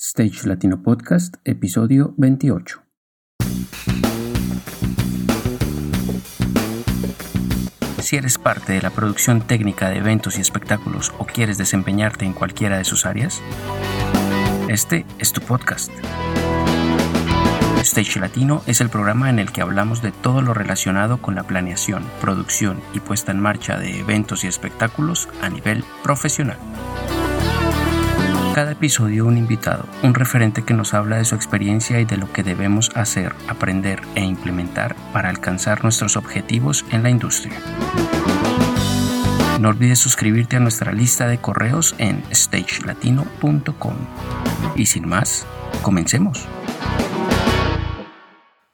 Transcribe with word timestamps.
Stage 0.00 0.46
Latino 0.46 0.80
Podcast, 0.80 1.38
episodio 1.44 2.14
28. 2.18 2.82
Si 7.98 8.14
eres 8.14 8.38
parte 8.38 8.74
de 8.74 8.80
la 8.80 8.90
producción 8.90 9.40
técnica 9.40 9.90
de 9.90 9.96
eventos 9.96 10.38
y 10.38 10.40
espectáculos 10.40 11.12
o 11.18 11.26
quieres 11.26 11.58
desempeñarte 11.58 12.24
en 12.24 12.32
cualquiera 12.32 12.78
de 12.78 12.84
sus 12.84 13.06
áreas, 13.06 13.42
este 14.68 15.04
es 15.18 15.32
tu 15.32 15.40
podcast. 15.40 15.90
Stage 17.80 18.20
Latino 18.20 18.62
es 18.68 18.80
el 18.80 18.88
programa 18.88 19.30
en 19.30 19.40
el 19.40 19.50
que 19.50 19.62
hablamos 19.62 20.00
de 20.00 20.12
todo 20.12 20.42
lo 20.42 20.54
relacionado 20.54 21.20
con 21.20 21.34
la 21.34 21.42
planeación, 21.42 22.04
producción 22.20 22.80
y 22.94 23.00
puesta 23.00 23.32
en 23.32 23.40
marcha 23.40 23.76
de 23.76 23.98
eventos 23.98 24.44
y 24.44 24.46
espectáculos 24.46 25.28
a 25.42 25.48
nivel 25.48 25.82
profesional. 26.04 26.58
Cada 28.58 28.72
episodio 28.72 29.24
un 29.24 29.38
invitado, 29.38 29.88
un 30.02 30.14
referente 30.14 30.64
que 30.64 30.74
nos 30.74 30.92
habla 30.92 31.18
de 31.18 31.24
su 31.24 31.36
experiencia 31.36 32.00
y 32.00 32.04
de 32.04 32.16
lo 32.16 32.32
que 32.32 32.42
debemos 32.42 32.90
hacer, 32.96 33.32
aprender 33.46 34.00
e 34.16 34.24
implementar 34.24 34.96
para 35.12 35.28
alcanzar 35.28 35.84
nuestros 35.84 36.16
objetivos 36.16 36.84
en 36.90 37.04
la 37.04 37.10
industria. 37.10 37.56
No 39.60 39.68
olvides 39.68 40.00
suscribirte 40.00 40.56
a 40.56 40.58
nuestra 40.58 40.90
lista 40.90 41.28
de 41.28 41.38
correos 41.38 41.94
en 41.98 42.20
stagelatino.com. 42.34 43.96
Y 44.74 44.86
sin 44.86 45.06
más, 45.06 45.46
comencemos. 45.82 46.44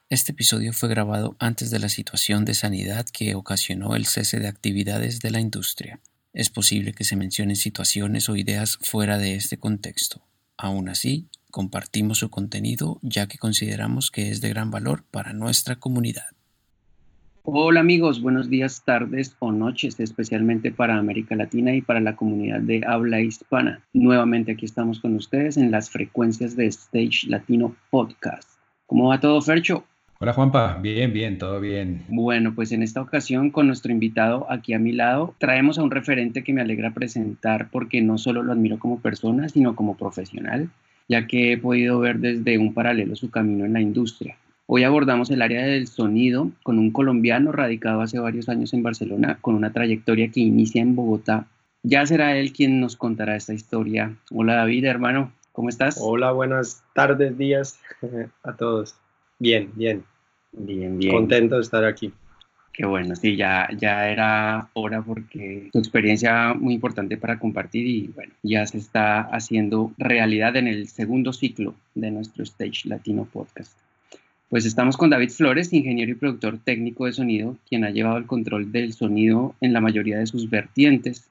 Este 0.09 0.33
episodio 0.33 0.73
fue 0.73 0.89
grabado 0.89 1.37
antes 1.39 1.71
de 1.71 1.79
la 1.79 1.91
situación 1.91 2.47
de 2.47 2.55
sanidad 2.55 3.05
que 3.13 3.35
ocasionó 3.35 3.97
el 3.97 4.07
cese 4.07 4.41
de 4.41 4.49
actividades 4.49 5.21
de 5.21 5.31
la 5.31 5.41
industria. 5.41 6.01
Es 6.35 6.51
posible 6.51 6.95
que 6.95 7.05
se 7.05 7.15
mencionen 7.15 7.55
situaciones 7.55 8.29
o 8.29 8.35
ideas 8.35 8.79
fuera 8.83 9.19
de 9.19 9.37
este 9.37 9.57
contexto. 9.57 10.21
Aún 10.57 10.89
así, 10.89 11.29
compartimos 11.53 12.19
su 12.19 12.29
contenido 12.29 12.99
ya 13.03 13.29
que 13.29 13.39
consideramos 13.39 14.11
que 14.11 14.31
es 14.31 14.41
de 14.41 14.49
gran 14.49 14.73
valor 14.73 15.05
para 15.13 15.33
nuestra 15.33 15.77
comunidad. 15.77 16.25
Hola 17.45 17.79
amigos, 17.79 18.21
buenos 18.21 18.51
días, 18.51 18.83
tardes 18.85 19.37
o 19.39 19.53
noches, 19.53 20.01
especialmente 20.01 20.73
para 20.73 20.99
América 20.99 21.37
Latina 21.37 21.73
y 21.73 21.83
para 21.83 22.01
la 22.01 22.17
comunidad 22.17 22.63
de 22.63 22.83
habla 22.85 23.21
hispana. 23.21 23.85
Nuevamente 23.93 24.53
aquí 24.53 24.65
estamos 24.65 24.99
con 24.99 25.15
ustedes 25.15 25.57
en 25.57 25.71
las 25.71 25.89
frecuencias 25.89 26.57
de 26.57 26.67
Stage 26.67 27.29
Latino 27.29 27.77
Podcast. 27.91 28.49
¿Cómo 28.87 29.11
va 29.11 29.21
todo, 29.21 29.41
Fercho? 29.41 29.85
Hola 30.25 30.33
Juanpa, 30.33 30.79
bien, 30.81 31.13
bien, 31.13 31.37
todo 31.37 31.61
bien. 31.61 32.07
Bueno, 32.09 32.55
pues 32.55 32.73
en 32.73 32.83
esta 32.83 33.03
ocasión 33.03 33.51
con 33.51 33.67
nuestro 33.67 33.93
invitado 33.93 34.51
aquí 34.51 34.73
a 34.73 34.79
mi 34.79 34.93
lado 34.93 35.35
traemos 35.37 35.79
a 35.79 35.83
un 35.83 35.91
referente 35.91 36.43
que 36.43 36.55
me 36.55 36.63
alegra 36.63 36.95
presentar 36.95 37.69
porque 37.71 38.01
no 38.01 38.17
solo 38.17 38.43
lo 38.43 38.53
admiro 38.53 38.79
como 38.79 39.01
persona, 39.01 39.51
sino 39.51 39.77
como 39.77 39.99
profesional, 39.99 40.71
ya 41.11 41.27
que 41.27 41.53
he 41.53 41.59
podido 41.59 41.99
ver 41.99 42.21
desde 42.21 42.57
un 42.57 42.73
paralelo 42.73 43.17
su 43.17 43.31
camino 43.31 43.67
en 43.67 43.75
la 43.75 43.83
industria. 43.83 44.39
Hoy 44.65 44.85
abordamos 44.85 45.29
el 45.29 45.43
área 45.43 45.63
del 45.67 45.89
sonido 45.89 46.51
con 46.63 46.79
un 46.79 46.91
colombiano 46.91 47.53
radicado 47.53 48.01
hace 48.01 48.19
varios 48.19 48.49
años 48.49 48.73
en 48.73 48.83
Barcelona, 48.83 49.37
con 49.43 49.55
una 49.55 49.75
trayectoria 49.75 50.31
que 50.31 50.41
inicia 50.41 50.81
en 50.81 50.97
Bogotá. 50.97 51.49
Ya 51.83 52.07
será 52.07 52.35
él 52.39 52.55
quien 52.55 52.81
nos 52.81 52.97
contará 52.97 53.37
esta 53.37 53.53
historia. 53.53 54.17
Hola 54.31 54.55
David, 54.55 54.87
hermano, 54.87 55.33
¿cómo 55.53 55.69
estás? 55.69 55.99
Hola, 56.01 56.33
buenas 56.33 56.83
tardes, 56.95 57.37
días 57.37 57.79
a 58.43 58.57
todos. 58.57 58.95
Bien, 59.39 59.71
bien. 59.75 60.03
Bien, 60.57 60.99
bien. 60.99 61.13
Contento 61.13 61.57
de 61.57 61.63
estar 61.63 61.85
aquí. 61.85 62.13
Qué 62.75 62.85
bueno, 62.85 63.15
sí, 63.15 63.37
ya, 63.37 63.69
ya 63.79 64.11
era 64.11 64.69
hora 64.73 65.01
porque 65.01 65.69
tu 65.73 65.79
experiencia 65.79 66.55
muy 66.55 66.75
importante 66.75 67.17
para 67.17 67.39
compartir 67.39 67.87
y 67.87 68.09
bueno, 68.09 68.33
ya 68.43 68.67
se 68.67 68.79
está 68.79 69.21
haciendo 69.21 69.93
realidad 69.97 70.57
en 70.57 70.67
el 70.67 70.89
segundo 70.89 71.33
ciclo 71.33 71.77
de 71.95 72.11
nuestro 72.11 72.43
Stage 72.43 72.89
Latino 72.89 73.29
Podcast. 73.33 73.79
Pues 74.49 74.67
estamos 74.67 74.97
con 74.97 75.11
David 75.11 75.31
Flores, 75.31 75.73
ingeniero 75.73 76.11
y 76.11 76.17
productor 76.17 76.59
técnico 76.59 77.07
de 77.07 77.13
sonido, 77.13 77.57
quien 77.69 77.85
ha 77.85 77.91
llevado 77.91 78.17
el 78.17 78.27
control 78.27 78.73
del 78.73 78.93
sonido 78.93 79.55
en 79.61 79.73
la 79.73 79.81
mayoría 79.81 80.19
de 80.19 80.27
sus 80.27 80.51
vertientes 80.51 81.31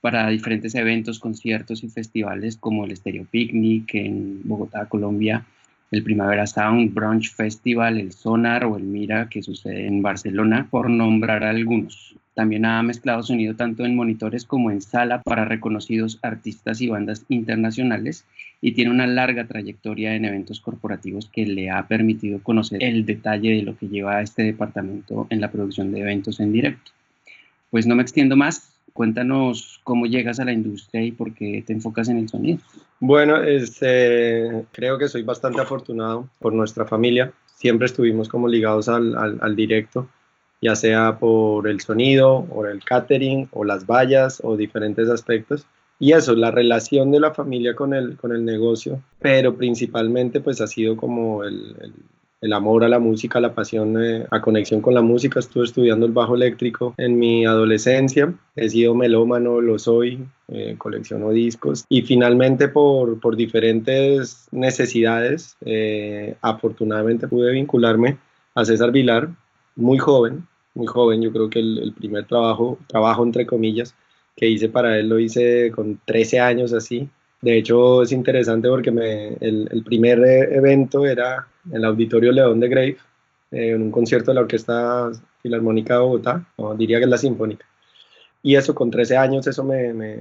para 0.00 0.28
diferentes 0.28 0.76
eventos, 0.76 1.18
conciertos 1.18 1.82
y 1.82 1.88
festivales 1.88 2.56
como 2.56 2.84
el 2.84 2.96
Stereo 2.96 3.26
Picnic 3.28 3.92
en 3.94 4.40
Bogotá, 4.44 4.86
Colombia, 4.88 5.44
el 5.90 6.02
Primavera 6.02 6.46
Sound, 6.46 6.92
Brunch 6.92 7.34
Festival, 7.34 7.98
el 7.98 8.12
Sonar 8.12 8.64
o 8.64 8.76
el 8.76 8.84
Mira 8.84 9.28
que 9.28 9.42
sucede 9.42 9.86
en 9.86 10.02
Barcelona, 10.02 10.68
por 10.70 10.90
nombrar 10.90 11.44
algunos. 11.44 12.16
También 12.34 12.66
ha 12.66 12.82
mezclado 12.82 13.22
sonido 13.22 13.56
tanto 13.56 13.84
en 13.84 13.96
monitores 13.96 14.44
como 14.44 14.70
en 14.70 14.82
sala 14.82 15.22
para 15.22 15.44
reconocidos 15.46 16.18
artistas 16.22 16.80
y 16.80 16.88
bandas 16.88 17.24
internacionales 17.28 18.26
y 18.60 18.72
tiene 18.72 18.90
una 18.90 19.06
larga 19.06 19.46
trayectoria 19.46 20.14
en 20.14 20.26
eventos 20.26 20.60
corporativos 20.60 21.30
que 21.30 21.46
le 21.46 21.70
ha 21.70 21.86
permitido 21.86 22.40
conocer 22.42 22.82
el 22.82 23.06
detalle 23.06 23.54
de 23.54 23.62
lo 23.62 23.76
que 23.76 23.88
lleva 23.88 24.16
a 24.16 24.22
este 24.22 24.42
departamento 24.42 25.26
en 25.30 25.40
la 25.40 25.50
producción 25.50 25.92
de 25.92 26.00
eventos 26.00 26.40
en 26.40 26.52
directo. 26.52 26.92
Pues 27.70 27.86
no 27.86 27.94
me 27.94 28.02
extiendo 28.02 28.36
más, 28.36 28.76
Cuéntanos 28.96 29.78
cómo 29.84 30.06
llegas 30.06 30.40
a 30.40 30.46
la 30.46 30.54
industria 30.54 31.02
y 31.02 31.12
por 31.12 31.34
qué 31.34 31.62
te 31.66 31.74
enfocas 31.74 32.08
en 32.08 32.16
el 32.16 32.30
sonido. 32.30 32.60
Bueno, 32.98 33.42
este, 33.42 34.64
creo 34.72 34.98
que 34.98 35.08
soy 35.08 35.22
bastante 35.22 35.60
afortunado 35.60 36.28
por 36.38 36.52
nuestra 36.52 36.86
familia. 36.86 37.32
Siempre 37.44 37.86
estuvimos 37.86 38.28
como 38.28 38.48
ligados 38.48 38.88
al, 38.88 39.56
directo, 39.56 40.08
ya 40.62 40.74
sea 40.76 41.18
por 41.18 41.68
el 41.68 41.80
sonido, 41.80 42.46
o 42.50 42.64
el 42.66 42.82
catering, 42.82 43.48
o 43.52 43.64
las 43.64 43.86
vallas, 43.86 44.40
o 44.42 44.56
diferentes 44.56 45.08
aspectos. 45.10 45.66
Y 45.98 46.12
eso, 46.12 46.34
la 46.34 46.50
relación 46.50 47.10
de 47.10 47.20
la 47.20 47.34
familia 47.34 47.74
con 47.74 47.94
el, 47.94 48.16
con 48.16 48.32
el 48.32 48.44
negocio, 48.44 49.02
pero 49.18 49.56
principalmente 49.56 50.40
pues 50.40 50.60
ha 50.60 50.66
sido 50.66 50.96
como 50.96 51.44
el 51.44 51.74
amor 52.52 52.84
a 52.84 52.88
la 52.88 52.98
música, 52.98 53.40
la 53.40 53.54
pasión, 53.54 54.02
eh, 54.02 54.26
a 54.30 54.40
conexión 54.40 54.80
con 54.80 54.94
la 54.94 55.02
música. 55.02 55.40
Estuve 55.40 55.64
estudiando 55.64 56.06
el 56.06 56.12
bajo 56.12 56.34
eléctrico 56.34 56.94
en 56.96 57.18
mi 57.18 57.46
adolescencia. 57.46 58.32
He 58.54 58.68
sido 58.68 58.94
melómano, 58.94 59.60
lo 59.60 59.78
soy, 59.78 60.26
eh, 60.48 60.74
colecciono 60.78 61.30
discos. 61.30 61.84
Y 61.88 62.02
finalmente 62.02 62.68
por, 62.68 63.18
por 63.20 63.36
diferentes 63.36 64.48
necesidades, 64.52 65.56
eh, 65.64 66.36
afortunadamente 66.42 67.28
pude 67.28 67.52
vincularme 67.52 68.18
a 68.54 68.64
César 68.64 68.92
Vilar, 68.92 69.28
muy 69.74 69.98
joven, 69.98 70.46
muy 70.74 70.86
joven. 70.86 71.22
Yo 71.22 71.32
creo 71.32 71.50
que 71.50 71.60
el, 71.60 71.78
el 71.78 71.92
primer 71.92 72.26
trabajo, 72.26 72.78
trabajo 72.86 73.24
entre 73.24 73.46
comillas, 73.46 73.94
que 74.36 74.48
hice 74.48 74.68
para 74.68 74.98
él 74.98 75.08
lo 75.08 75.18
hice 75.18 75.72
con 75.74 75.98
13 76.04 76.40
años 76.40 76.72
así. 76.72 77.08
De 77.40 77.58
hecho, 77.58 78.02
es 78.02 78.12
interesante 78.12 78.68
porque 78.68 78.90
me, 78.90 79.28
el, 79.40 79.68
el 79.70 79.82
primer 79.82 80.18
evento 80.52 81.06
era 81.06 81.46
el 81.72 81.84
Auditorio 81.84 82.32
León 82.32 82.60
de 82.60 82.68
Grave, 82.68 82.96
eh, 83.50 83.70
en 83.70 83.82
un 83.82 83.90
concierto 83.90 84.30
de 84.30 84.36
la 84.36 84.40
Orquesta 84.42 85.10
Filarmónica 85.42 85.94
de 85.94 86.00
Bogotá, 86.00 86.46
o 86.56 86.74
diría 86.74 86.98
que 86.98 87.04
es 87.04 87.10
la 87.10 87.18
Sinfónica. 87.18 87.66
Y 88.42 88.54
eso 88.54 88.74
con 88.74 88.90
13 88.90 89.16
años, 89.16 89.46
eso 89.46 89.64
me, 89.64 89.92
me, 89.92 90.18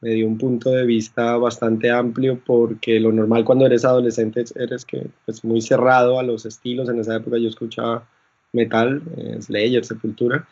me, 0.00 0.10
dio 0.10 0.26
un 0.26 0.36
punto 0.36 0.70
de 0.70 0.84
vista 0.84 1.36
bastante 1.36 1.90
amplio 1.90 2.40
porque 2.44 2.98
lo 2.98 3.12
normal 3.12 3.44
cuando 3.44 3.66
eres 3.66 3.84
adolescente 3.84 4.44
eres 4.56 4.84
que 4.84 5.06
pues 5.24 5.44
muy 5.44 5.60
cerrado 5.60 6.18
a 6.18 6.24
los 6.24 6.44
estilos. 6.44 6.88
En 6.88 6.98
esa 6.98 7.16
época 7.16 7.38
yo 7.38 7.48
escuchaba 7.48 8.08
metal, 8.52 9.02
eh, 9.16 9.38
Slayer, 9.40 9.84
Sepultura, 9.84 10.46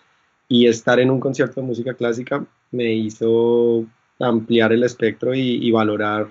y 0.49 0.67
estar 0.67 1.01
en 1.01 1.11
un 1.11 1.21
concierto 1.21 1.61
de 1.61 1.67
música 1.67 1.95
clásica 1.95 2.45
me 2.71 2.93
hizo 2.93 3.85
ampliar 4.21 4.73
el 4.73 4.85
espectro 4.85 5.35
y, 5.35 5.67
y 5.67 5.71
valorar 5.73 6.29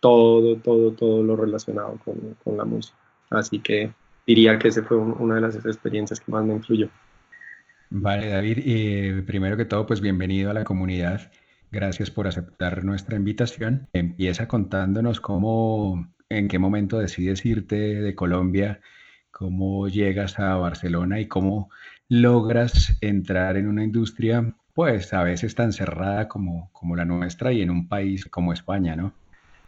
todo, 0.00 0.56
todo, 0.56 0.92
todo 0.92 1.22
lo 1.22 1.34
relacionado 1.34 1.98
con, 2.04 2.36
con 2.44 2.56
la 2.56 2.64
música. 2.64 2.96
Así 3.36 3.58
que 3.58 3.92
diría 4.26 4.58
que 4.58 4.68
esa 4.68 4.82
fue 4.82 4.96
una 4.96 5.36
de 5.36 5.40
las 5.40 5.56
experiencias 5.56 6.20
que 6.20 6.32
más 6.32 6.44
me 6.44 6.54
influyó. 6.54 6.88
Vale, 7.90 8.28
David, 8.28 8.58
y 8.64 9.22
primero 9.22 9.56
que 9.56 9.64
todo, 9.64 9.86
pues 9.86 10.00
bienvenido 10.00 10.50
a 10.50 10.54
la 10.54 10.64
comunidad. 10.64 11.30
Gracias 11.70 12.10
por 12.10 12.26
aceptar 12.26 12.84
nuestra 12.84 13.16
invitación. 13.16 13.88
Empieza 13.92 14.48
contándonos 14.48 15.20
cómo, 15.20 16.08
en 16.28 16.48
qué 16.48 16.58
momento 16.58 16.98
decides 16.98 17.44
irte 17.44 17.76
de 17.76 18.14
Colombia, 18.14 18.80
cómo 19.30 19.88
llegas 19.88 20.38
a 20.38 20.54
Barcelona 20.56 21.20
y 21.20 21.26
cómo 21.26 21.70
logras 22.08 22.96
entrar 23.00 23.56
en 23.56 23.68
una 23.68 23.84
industria, 23.84 24.54
pues 24.72 25.12
a 25.12 25.22
veces 25.22 25.54
tan 25.54 25.72
cerrada 25.72 26.28
como, 26.28 26.70
como 26.72 26.96
la 26.96 27.04
nuestra 27.04 27.52
y 27.52 27.62
en 27.62 27.70
un 27.70 27.88
país 27.88 28.24
como 28.26 28.52
España, 28.52 28.96
¿no? 28.96 29.12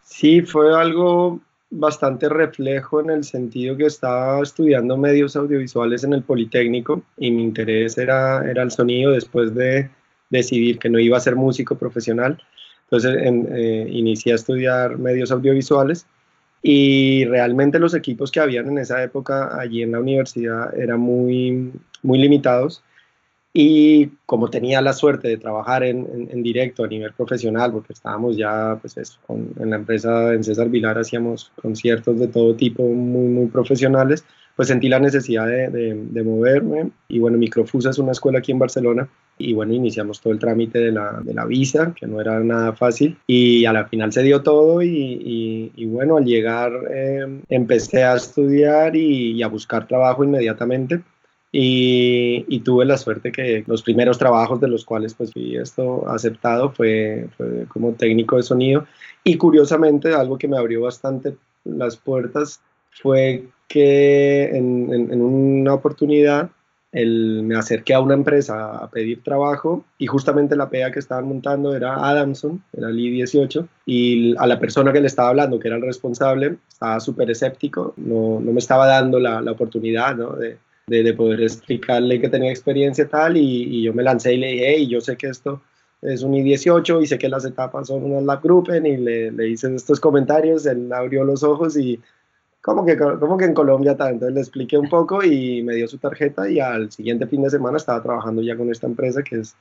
Sí, 0.02 0.43
fue 0.43 0.79
algo 0.79 1.41
bastante 1.71 2.29
reflejo 2.29 3.01
en 3.01 3.11
el 3.11 3.25
sentido 3.25 3.77
que 3.77 3.87
estaba 3.87 4.43
estudiando 4.43 4.97
medios 4.97 5.37
audiovisuales 5.37 6.05
en 6.05 6.13
el 6.13 6.23
Politécnico 6.23 7.03
y 7.17 7.31
mi 7.31 7.43
interés 7.43 7.99
era, 7.99 8.49
era 8.49 8.63
el 8.63 8.71
sonido 8.71 9.13
después 9.13 9.55
de 9.55 9.91
decidir 10.31 10.79
que 10.79 10.89
no 10.89 10.99
iba 10.99 11.17
a 11.17 11.21
ser 11.21 11.37
músico 11.37 11.77
profesional. 11.77 12.41
Entonces 12.85 13.17
eh, 13.21 13.87
inicié 13.91 14.33
a 14.33 14.37
estudiar 14.37 14.97
medios 14.99 15.33
audiovisuales 15.33 16.07
y 16.63 17.25
realmente 17.25 17.79
los 17.79 17.95
equipos 17.95 18.31
que 18.31 18.41
habían 18.41 18.69
en 18.69 18.79
esa 18.79 19.03
época 19.03 19.59
allí 19.61 19.83
en 19.83 19.93
la 19.93 20.01
universidad 20.01 20.77
eran 20.79 21.01
muy, 21.01 21.73
muy 22.03 22.19
limitados 22.19 22.83
Y 23.58 24.11
como 24.26 24.50
tenía 24.50 24.82
la 24.82 24.93
suerte 24.93 25.29
de 25.29 25.38
trabajar 25.38 25.82
en, 25.82 26.29
en, 26.31 26.43
directo 26.43 26.85
a 26.85 26.88
nivel 26.88 27.14
profesional, 27.14 27.73
porque 27.73 27.94
estábamos 27.94 28.37
ya 28.37 28.76
pues 28.82 28.99
eso, 28.99 29.19
en 29.31 29.70
la 29.70 29.76
empresa 29.76 30.35
en 30.35 30.44
César 30.44 30.69
Vilar, 30.69 30.99
hacíamos 30.99 31.50
conciertos 31.62 32.20
de 32.20 32.29
todo 32.29 32.55
tipo 32.55 32.82
muy, 32.82 33.29
muy 33.29 33.47
profesionales, 33.47 34.26
pues 34.56 34.69
sentí 34.69 34.91
la 34.91 34.99
necesidad 34.99 35.47
de, 35.47 35.69
de, 35.70 36.23
moverme. 36.23 36.91
Y 37.08 37.19
bueno, 37.19 37.38
Microfusa 37.38 37.88
es 37.88 37.99
una 37.99 38.12
escuela 38.12 38.41
aquí 38.41 38.53
en 38.53 38.58
Barcelona. 38.58 39.08
Y 39.38 39.55
bueno, 39.55 39.73
iniciamos 39.73 40.20
todo 40.20 40.35
el 40.35 40.38
trámite 40.38 40.79
de 40.79 40.93
la, 40.93 41.20
de 41.23 41.32
la 41.32 41.47
visa, 41.47 41.94
que 41.99 42.06
no 42.06 42.20
era 42.20 42.38
nada 42.41 42.75
fácil. 42.75 43.17
Y 43.26 43.64
a 43.64 43.73
la 43.73 43.87
final 43.87 44.12
se 44.12 44.23
dio 44.23 44.43
todo. 44.43 44.82
Y, 44.82 45.73
y, 45.75 45.87
bueno, 45.87 46.19
al 46.19 46.26
llegar 46.26 46.73
eh, 46.91 47.41
empecé 47.49 48.05
a 48.05 48.17
estudiar 48.17 48.97
y, 48.97 49.32
y 49.32 49.43
a 49.43 49.49
buscar 49.49 49.87
trabajo 49.87 50.25
inmediatamente. 50.25 51.00
Y, 51.52 52.44
y, 52.48 52.60
tuve 52.60 52.84
la 52.84 52.98
suerte 52.98 53.32
que 53.32 53.64
los 53.66 53.82
primeros 53.82 54.19
trabajos 54.19 54.60
de 54.60 54.69
los 54.69 54.84
cuales 54.84 55.14
pues 55.14 55.32
fui 55.32 55.56
esto 55.56 56.06
aceptado 56.08 56.70
fue, 56.70 57.28
fue, 57.37 57.66
como 57.69 57.93
técnico 57.93 58.37
de 58.37 58.43
sonido 58.43 58.84
y 59.25 59.37
curiosamente 59.37 60.12
algo 60.12 60.37
que 60.37 60.48
me 60.48 60.58
abrió 60.58 60.82
bastante 60.82 61.37
las 61.64 61.96
puertas 61.96 62.60
fue 62.90 63.44
que 63.69 64.44
en, 64.44 64.93
en, 64.93 65.20
una 65.20 65.75
oportunidad 65.75 66.50
el, 66.93 67.43
me 67.43 67.56
acerqué 67.56 67.94
a 67.94 68.00
una 68.00 68.14
empresa 68.14 68.76
a 68.76 68.88
pedir 68.90 69.22
trabajo 69.22 69.84
y 69.98 70.06
justamente 70.06 70.56
la 70.56 70.70
PEA 70.70 70.93
que 70.93 70.98
estaban 70.98 71.28
montando 71.28 71.76
era 71.76 72.08
Adamson, 72.08 72.62
era 72.72 72.88
el 72.88 72.98
I-18, 72.98 73.69
y 73.84 74.34
a 74.38 74.46
la 74.46 74.58
persona 74.58 74.93
que 74.93 75.00
le 75.00 75.08
estaba 75.08 75.28
hablando, 75.28 75.58
que 75.58 75.69
era 75.69 75.76
el 75.76 75.82
responsable, 75.82 76.56
estaba 76.69 76.98
súper 77.00 77.31
escéptico, 77.31 77.93
no, 77.98 78.40
no, 78.40 78.52
me 78.52 78.60
estaba 78.60 78.87
dando 78.87 79.19
la, 79.19 79.43
la 79.43 79.52
oportunidad 79.52 80.16
¿no? 80.16 80.32
de, 80.37 80.56
de, 80.87 81.03
de, 81.03 81.15
poder 81.15 81.43
explicarle 81.43 82.21
que 82.21 82.29
tenía 82.29 82.50
experiencia 82.50 83.09
tal, 83.09 83.37
y, 83.37 83.65
y, 83.65 83.83
yo 83.83 83.93
me 83.93 84.03
lancé 84.03 84.35
y 84.35 84.38
le 84.38 84.47
dije, 84.49 84.75
hey, 84.77 84.87
yo 84.88 85.00
sé 85.00 85.17
que 85.17 85.29
esto 85.29 85.61
es 86.03 86.23
un 86.23 86.35
I-18 86.35 87.03
y 87.03 87.06
sé 87.06 87.19
que 87.19 87.29
las 87.29 87.44
etapas 87.44 87.88
son 87.88 88.05
unas 88.05 88.23
lab 88.23 88.43
groupen 88.43 88.87
y 88.87 88.97
le, 88.97 89.33
le 89.33 89.49
hice 89.49 89.75
estos 89.75 89.99
comentarios, 89.99 90.67
él 90.67 90.93
abrió 90.93 91.25
los 91.25 91.43
ojos 91.43 91.77
y 91.77 92.00
como 92.61 92.85
que, 92.85 92.97
como 92.97 93.38
que 93.38 93.44
en 93.44 93.55
Colombia 93.55 93.97
tanto. 93.97 94.29
Le 94.29 94.41
expliqué 94.41 94.77
un 94.77 94.88
poco 94.88 95.23
y 95.23 95.62
me 95.62 95.75
dio 95.75 95.87
su 95.87 95.99
tarjeta 95.99 96.50
y 96.50 96.59
al 96.59 96.91
siguiente 96.91 97.27
fin 97.27 97.43
de 97.43 97.50
semana 97.50 97.77
estaba 97.77 98.03
trabajando 98.03 98.43
ya 98.43 98.56
con 98.56 98.71
esta 98.71 98.87
empresa 98.87 99.23
que 99.23 99.41
es, 99.41 99.55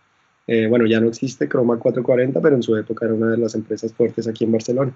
eh, 0.48 0.68
bueno, 0.68 0.86
ya 0.88 1.00
no 1.00 1.08
existe, 1.08 1.48
Chroma 1.48 1.78
440, 1.78 2.42
pero 2.42 2.56
en 2.56 2.64
su 2.64 2.76
época 2.76 3.06
era 3.06 3.14
una 3.14 3.28
de 3.28 3.38
las 3.38 3.54
empresas 3.54 3.94
fuertes 3.94 4.28
aquí 4.28 4.44
en 4.44 4.52
Barcelona. 4.54 4.92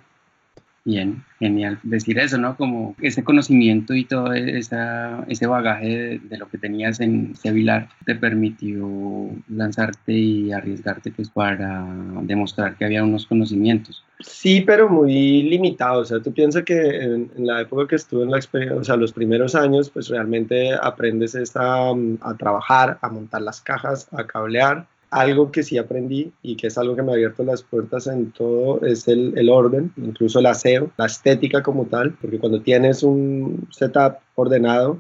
Bien, 0.86 1.24
genial. 1.40 1.80
Decir 1.84 2.20
eso, 2.20 2.38
¿no? 2.38 2.56
Como 2.56 2.96
ese 3.02 3.24
conocimiento 3.24 3.94
y 3.94 4.06
todo 4.06 4.34
ese 4.34 5.48
bagaje 5.48 6.20
de, 6.20 6.38
lo 6.38 6.48
que 6.50 6.58
tenías 6.58 7.00
en 7.00 7.36
Sevilar 7.36 7.90
te 8.06 8.16
permitió 8.16 9.30
lanzarte 9.50 10.14
y 10.14 10.52
arriesgarte 10.52 11.12
pues 11.12 11.30
para 11.30 11.86
demostrar 12.22 12.78
que 12.78 12.86
había 12.86 13.04
unos 13.04 13.26
conocimientos. 13.26 14.04
Sí, 14.22 14.62
pero 14.62 14.90
muy 14.90 15.44
limitados. 15.44 16.12
O 16.12 16.16
sea, 16.16 16.24
tú 16.24 16.34
piensas 16.34 16.64
que 16.64 17.04
en, 17.04 17.30
la 17.38 17.62
época 17.62 17.88
que 17.88 17.96
estuve 17.96 18.24
en 18.24 18.32
la 18.32 18.38
experiencia, 18.38 18.80
o 18.80 18.84
sea, 18.84 18.96
los 18.96 19.14
primeros 19.14 19.56
años, 19.56 19.90
pues 19.90 20.08
realmente 20.08 20.74
aprendes 20.74 21.36
a, 21.56 21.92
a 22.22 22.38
trabajar, 22.38 22.98
a 23.02 23.10
montar 23.10 23.42
las 23.42 23.62
cajas, 23.62 24.08
a 24.12 24.26
cablear 24.26 24.86
algo 25.12 25.52
que 25.52 25.64
sí 25.64 25.78
aprendí 25.78 26.32
y 26.42 26.56
que 26.56 26.68
es 26.68 26.78
algo 26.78 26.96
que 26.96 27.02
me 27.02 27.12
ha 27.12 27.16
abierto 27.16 27.44
las 27.44 27.64
puertas 27.64 28.08
en 28.08 28.32
todo 28.32 28.86
es 28.86 29.08
el, 29.08 29.38
el, 29.38 29.50
orden, 29.50 29.92
incluso 29.98 30.40
el 30.40 30.46
aseo, 30.46 30.92
la 30.98 31.06
estética 31.08 31.64
como 31.64 31.86
tal, 31.86 32.14
porque 32.22 32.40
cuando 32.40 32.62
tienes 32.62 33.04
un 33.04 33.68
setup 33.72 34.18
ordenado, 34.36 35.00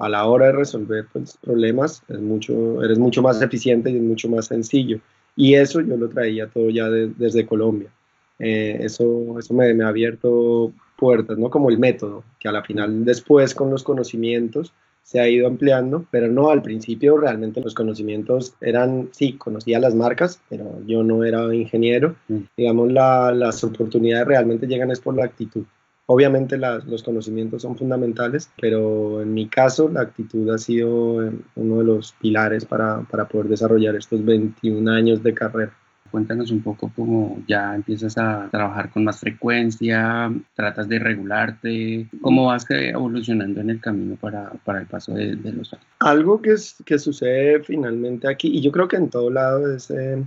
a 0.00 0.08
la 0.08 0.24
hora 0.26 0.46
de 0.46 0.52
resolver 0.52 1.06
pues, 1.12 1.36
problemas, 1.42 2.02
es 2.08 2.20
mucho, 2.20 2.82
eres 2.82 2.98
mucho 2.98 3.22
más 3.22 3.40
eficiente 3.42 3.90
y 3.90 3.96
es 3.96 4.02
mucho 4.02 4.28
más 4.30 4.46
sencillo. 4.46 4.98
Y 5.36 5.54
eso 5.54 5.80
yo 5.82 5.96
lo 5.96 6.08
traía 6.08 6.48
todo 6.48 6.70
ya 6.70 6.88
desde 6.88 7.46
Colombia. 7.46 7.90
Eh, 8.38 8.78
eso 8.80 9.38
eso 9.38 9.52
me, 9.52 9.72
me 9.74 9.84
ha 9.84 9.88
abierto 9.88 10.72
puertas, 10.96 11.36
¿no? 11.36 11.50
Como 11.50 11.68
el 11.68 11.78
método, 11.78 12.24
que 12.38 12.48
a 12.48 12.52
la 12.52 12.62
final 12.62 13.04
después 13.04 13.54
con 13.54 13.70
los 13.70 13.82
conocimientos 13.82 14.72
se 15.02 15.20
ha 15.20 15.28
ido 15.28 15.46
ampliando, 15.46 16.06
pero 16.10 16.28
no, 16.28 16.50
al 16.50 16.62
principio 16.62 17.16
realmente 17.16 17.60
los 17.60 17.74
conocimientos 17.74 18.54
eran, 18.60 19.08
sí, 19.12 19.32
conocía 19.32 19.80
las 19.80 19.94
marcas, 19.94 20.40
pero 20.48 20.80
yo 20.86 21.02
no 21.02 21.24
era 21.24 21.52
ingeniero. 21.54 22.14
Mm. 22.28 22.38
Digamos, 22.56 22.92
la, 22.92 23.32
las 23.32 23.64
oportunidades 23.64 24.26
realmente 24.26 24.66
llegan 24.66 24.90
es 24.90 25.00
por 25.00 25.16
la 25.16 25.24
actitud. 25.24 25.64
Obviamente 26.12 26.58
los 26.58 27.04
conocimientos 27.04 27.62
son 27.62 27.76
fundamentales, 27.76 28.50
pero 28.60 29.22
en 29.22 29.32
mi 29.32 29.46
caso 29.46 29.88
la 29.88 30.00
actitud 30.00 30.50
ha 30.50 30.58
sido 30.58 31.24
eh, 31.24 31.30
uno 31.54 31.78
de 31.78 31.84
los 31.84 32.12
pilares 32.20 32.64
para, 32.64 33.02
para 33.02 33.28
poder 33.28 33.46
desarrollar 33.46 33.94
estos 33.94 34.24
21 34.24 34.90
años 34.90 35.22
de 35.22 35.34
carrera. 35.34 35.72
Cuéntanos 36.10 36.50
un 36.50 36.62
poco 36.62 36.90
cómo 36.94 37.42
ya 37.46 37.74
empiezas 37.74 38.18
a 38.18 38.48
trabajar 38.50 38.90
con 38.90 39.04
más 39.04 39.20
frecuencia, 39.20 40.32
tratas 40.54 40.88
de 40.88 40.98
regularte, 40.98 42.08
cómo 42.20 42.46
vas 42.46 42.66
evolucionando 42.68 43.60
en 43.60 43.70
el 43.70 43.80
camino 43.80 44.16
para, 44.16 44.50
para 44.64 44.80
el 44.80 44.86
paso 44.86 45.12
de, 45.14 45.36
los 45.36 45.72
años. 45.72 45.86
Algo 46.00 46.42
que, 46.42 46.52
es, 46.52 46.76
que 46.84 46.98
sucede 46.98 47.62
finalmente 47.62 48.28
aquí, 48.28 48.48
y 48.48 48.60
yo 48.60 48.72
creo 48.72 48.88
que 48.88 48.96
en 48.96 49.10
todo 49.10 49.30
lado 49.30 49.74
es 49.74 49.90
eh, 49.90 50.24